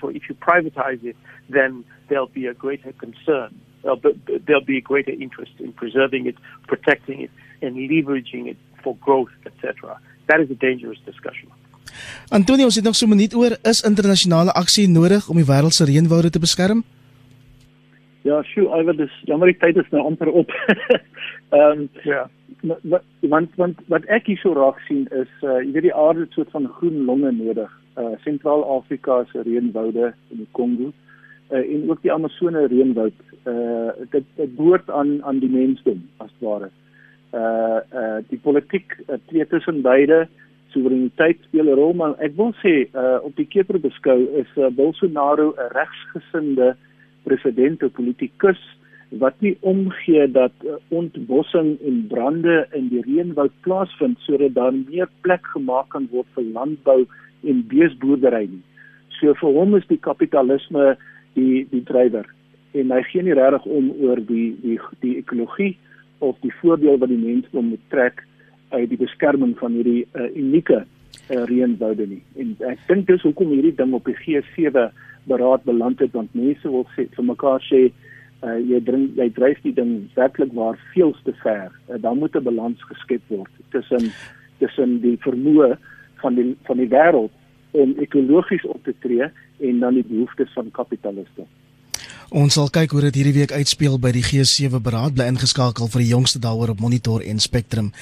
so 0.00 0.08
if 0.08 0.28
you 0.28 0.34
privatize 0.34 1.02
it, 1.04 1.16
then 1.48 1.84
there'll 2.08 2.26
be 2.26 2.46
a 2.46 2.54
greater 2.54 2.92
concern. 2.92 3.60
There'll 3.82 3.96
be, 3.96 4.12
there'll 4.46 4.64
be 4.64 4.78
a 4.78 4.80
greater 4.80 5.12
interest 5.12 5.52
in 5.58 5.72
preserving 5.72 6.26
it, 6.26 6.36
protecting 6.66 7.22
it, 7.22 7.30
and 7.62 7.76
leveraging 7.76 8.48
it 8.48 8.56
for 8.82 8.96
growth, 8.96 9.30
etc. 9.46 9.98
that 10.26 10.40
is 10.40 10.50
a 10.50 10.54
dangerous 10.54 10.98
discussion. 11.04 11.48
Antonio, 12.28 12.64
ons 12.64 12.74
het 12.74 12.84
nog 12.84 12.96
so 12.96 13.06
'n 13.06 13.08
minuut 13.08 13.34
oor 13.34 13.56
is 13.62 13.82
internasionale 13.82 14.52
aksie 14.52 14.88
nodig 14.88 15.28
om 15.28 15.36
die 15.36 15.44
wêreld 15.44 15.74
se 15.74 15.84
reënwoude 15.84 16.30
te 16.30 16.38
beskerm? 16.38 16.84
Ja, 18.26 18.40
sjoe, 18.42 18.66
alweer 18.74 18.96
dis 18.98 19.12
jammer 19.28 19.52
die 19.52 19.58
tyd 19.60 19.76
is 19.78 19.90
nou 19.92 20.02
amper 20.08 20.32
op. 20.42 20.50
Ehm 21.54 21.84
um, 21.84 21.88
ja. 22.02 22.24
Wat 22.66 23.04
want 23.30 23.52
want 23.60 23.82
wat 23.92 24.06
ek 24.10 24.26
hier 24.30 24.40
so 24.40 24.54
raak 24.56 24.78
sien 24.86 25.04
is 25.14 25.30
uh 25.44 25.60
jy 25.60 25.74
weet 25.76 25.84
die 25.86 25.94
aarde 25.94 26.24
het 26.24 26.34
soort 26.34 26.50
van 26.54 26.66
groen 26.78 27.04
longe 27.06 27.30
nodig. 27.36 27.70
Uh 28.00 28.14
Sentraal-Afrika 28.24 29.20
se 29.30 29.44
reënwoude 29.46 30.08
in 30.34 30.40
die 30.40 30.48
Kongo 30.58 30.88
uh 30.90 31.60
en 31.60 31.84
ook 31.90 32.02
die 32.02 32.12
Amazone 32.14 32.64
reënwoud. 32.72 33.20
Uh 33.52 33.92
dit 34.16 34.26
dit 34.40 34.56
behoort 34.56 34.90
aan 34.90 35.20
aan 35.22 35.38
die 35.44 35.52
mensdom 35.52 36.02
as 36.24 36.32
ware 36.40 36.72
uh 37.36 37.78
uh 37.92 38.18
die 38.32 38.40
politiek 38.42 38.96
uh, 39.06 39.20
twee 39.28 39.46
tussen 39.52 39.84
beide 39.86 40.24
soewereiniteit 40.74 41.46
speel 41.46 41.70
'n 41.70 41.78
rol 41.78 41.94
maar 41.94 42.18
ek 42.18 42.34
wil 42.40 42.50
sê 42.64 42.74
uh 42.90 43.22
op 43.22 43.36
die 43.36 43.46
keper 43.54 43.78
beskou 43.78 44.18
is 44.42 44.50
uh, 44.56 44.72
Bolsonaro 44.82 45.52
'n 45.54 45.72
regsgesinde 45.78 46.74
president 46.74 46.84
of 47.26 47.92
politikus 47.92 48.60
wat 49.10 49.34
nie 49.40 49.56
omgee 49.60 50.26
dat 50.30 50.52
uh, 50.64 50.76
ontbossing 50.88 51.76
en 51.86 52.06
brande 52.10 52.66
in 52.74 52.88
die 52.90 53.02
reënwoud 53.06 53.52
plaasvind 53.62 54.18
sodat 54.26 54.54
daar 54.54 54.74
meer 54.74 55.08
plek 55.22 55.46
gemaak 55.54 55.88
kan 55.94 56.08
word 56.10 56.26
vir 56.34 56.44
landbou 56.56 57.06
en 57.46 57.62
beesboerdery 57.70 58.46
nie. 58.50 58.64
So 59.20 59.34
vir 59.34 59.54
hom 59.54 59.76
is 59.78 59.86
die 59.86 60.00
kapitalisme 60.02 60.96
die 61.38 61.66
die 61.70 61.84
drywer 61.86 62.26
en 62.76 62.92
hy 62.92 63.02
gee 63.08 63.22
nie 63.22 63.36
regtig 63.36 63.66
om 63.78 63.92
oor 64.04 64.20
die 64.28 64.56
die 64.64 64.78
die 65.04 65.16
ekologie 65.22 65.76
of 66.24 66.36
die 66.42 66.52
voordeel 66.60 66.98
wat 66.98 67.12
die 67.12 67.20
mensdom 67.20 67.70
moet 67.72 67.86
trek 67.94 68.22
uit 68.74 68.88
die 68.90 69.00
beskerming 69.00 69.54
van 69.60 69.76
hierdie 69.78 70.04
uh, 70.18 70.28
unieke 70.34 70.82
uh, 70.82 71.42
reënwoude 71.48 72.08
nie. 72.10 72.22
En 72.40 72.54
ek 72.72 72.82
dink 72.88 73.06
dis 73.08 73.22
hoekom 73.22 73.52
hierdie 73.54 73.76
ding 73.78 73.94
op 73.96 74.08
die 74.08 74.16
G7 74.24 74.88
beraad 75.26 75.64
beland 75.64 75.98
het 75.98 76.12
want 76.12 76.34
mense 76.34 76.70
wil 76.70 76.86
sê 76.94 77.06
vir 77.14 77.24
mekaar 77.24 77.62
sê 77.66 77.82
uh, 77.86 78.58
jy 78.58 78.80
dring 78.88 79.08
jy 79.18 79.28
dryf 79.38 79.60
die 79.64 79.74
ding 79.74 79.92
werklik 80.14 80.52
waar 80.54 80.78
veel 80.92 81.14
te 81.24 81.34
ver. 81.42 81.70
Uh, 81.88 82.00
dan 82.00 82.18
moet 82.18 82.36
'n 82.36 82.46
balans 82.48 82.82
geskep 82.90 83.22
word 83.28 83.52
tussen 83.70 84.12
tussen 84.58 85.00
die 85.00 85.16
vermoë 85.26 85.76
van 86.22 86.34
die 86.34 86.56
van 86.68 86.76
die 86.76 86.88
wêreld 86.88 87.32
om 87.70 87.94
ekologies 88.00 88.64
op 88.64 88.82
te 88.84 88.94
tree 89.04 89.28
en 89.60 89.80
dan 89.80 89.94
die 89.94 90.06
behoeftes 90.08 90.52
van 90.52 90.70
kapitaliste. 90.70 91.44
Ons 92.34 92.56
sal 92.58 92.66
kyk 92.74 92.90
hoe 92.90 93.04
dit 93.04 93.20
hierdie 93.20 93.36
week 93.36 93.52
uitspeel 93.54 94.00
by 94.02 94.10
die 94.10 94.24
G7 94.26 94.80
beraad 94.82 95.14
bly 95.14 95.28
ingeskakel 95.30 95.86
vir 95.92 96.02
die 96.02 96.08
jongste 96.08 96.40
daaroor 96.42 96.72
op 96.72 96.80
Monitor 96.82 97.22
en 97.22 97.38
Spectrum. 97.38 97.92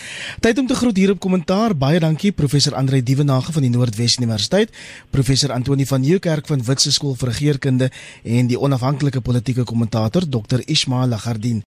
Tyd 0.40 0.62
om 0.62 0.70
te 0.70 0.78
groet 0.78 0.96
hier 0.96 1.12
op 1.12 1.20
kommentaar. 1.20 1.74
Baie 1.76 2.00
dankie 2.00 2.32
professor 2.32 2.72
Andre 2.74 3.02
Dievenage 3.02 3.52
van 3.52 3.66
die 3.66 3.72
Noordwes 3.74 4.16
Universiteit, 4.16 4.72
professor 5.12 5.52
Antoni 5.52 5.84
van 5.84 6.00
Nieuwkerk 6.00 6.48
van 6.48 6.64
Witse 6.64 6.92
Skool 6.92 7.18
vir 7.20 7.34
Regeringskunde 7.34 7.90
en 8.24 8.48
die 8.48 8.56
onafhanklike 8.60 9.20
politieke 9.20 9.68
kommentator 9.68 10.24
Dr. 10.24 10.64
Ismail 10.64 11.12
Lagardin. 11.12 11.64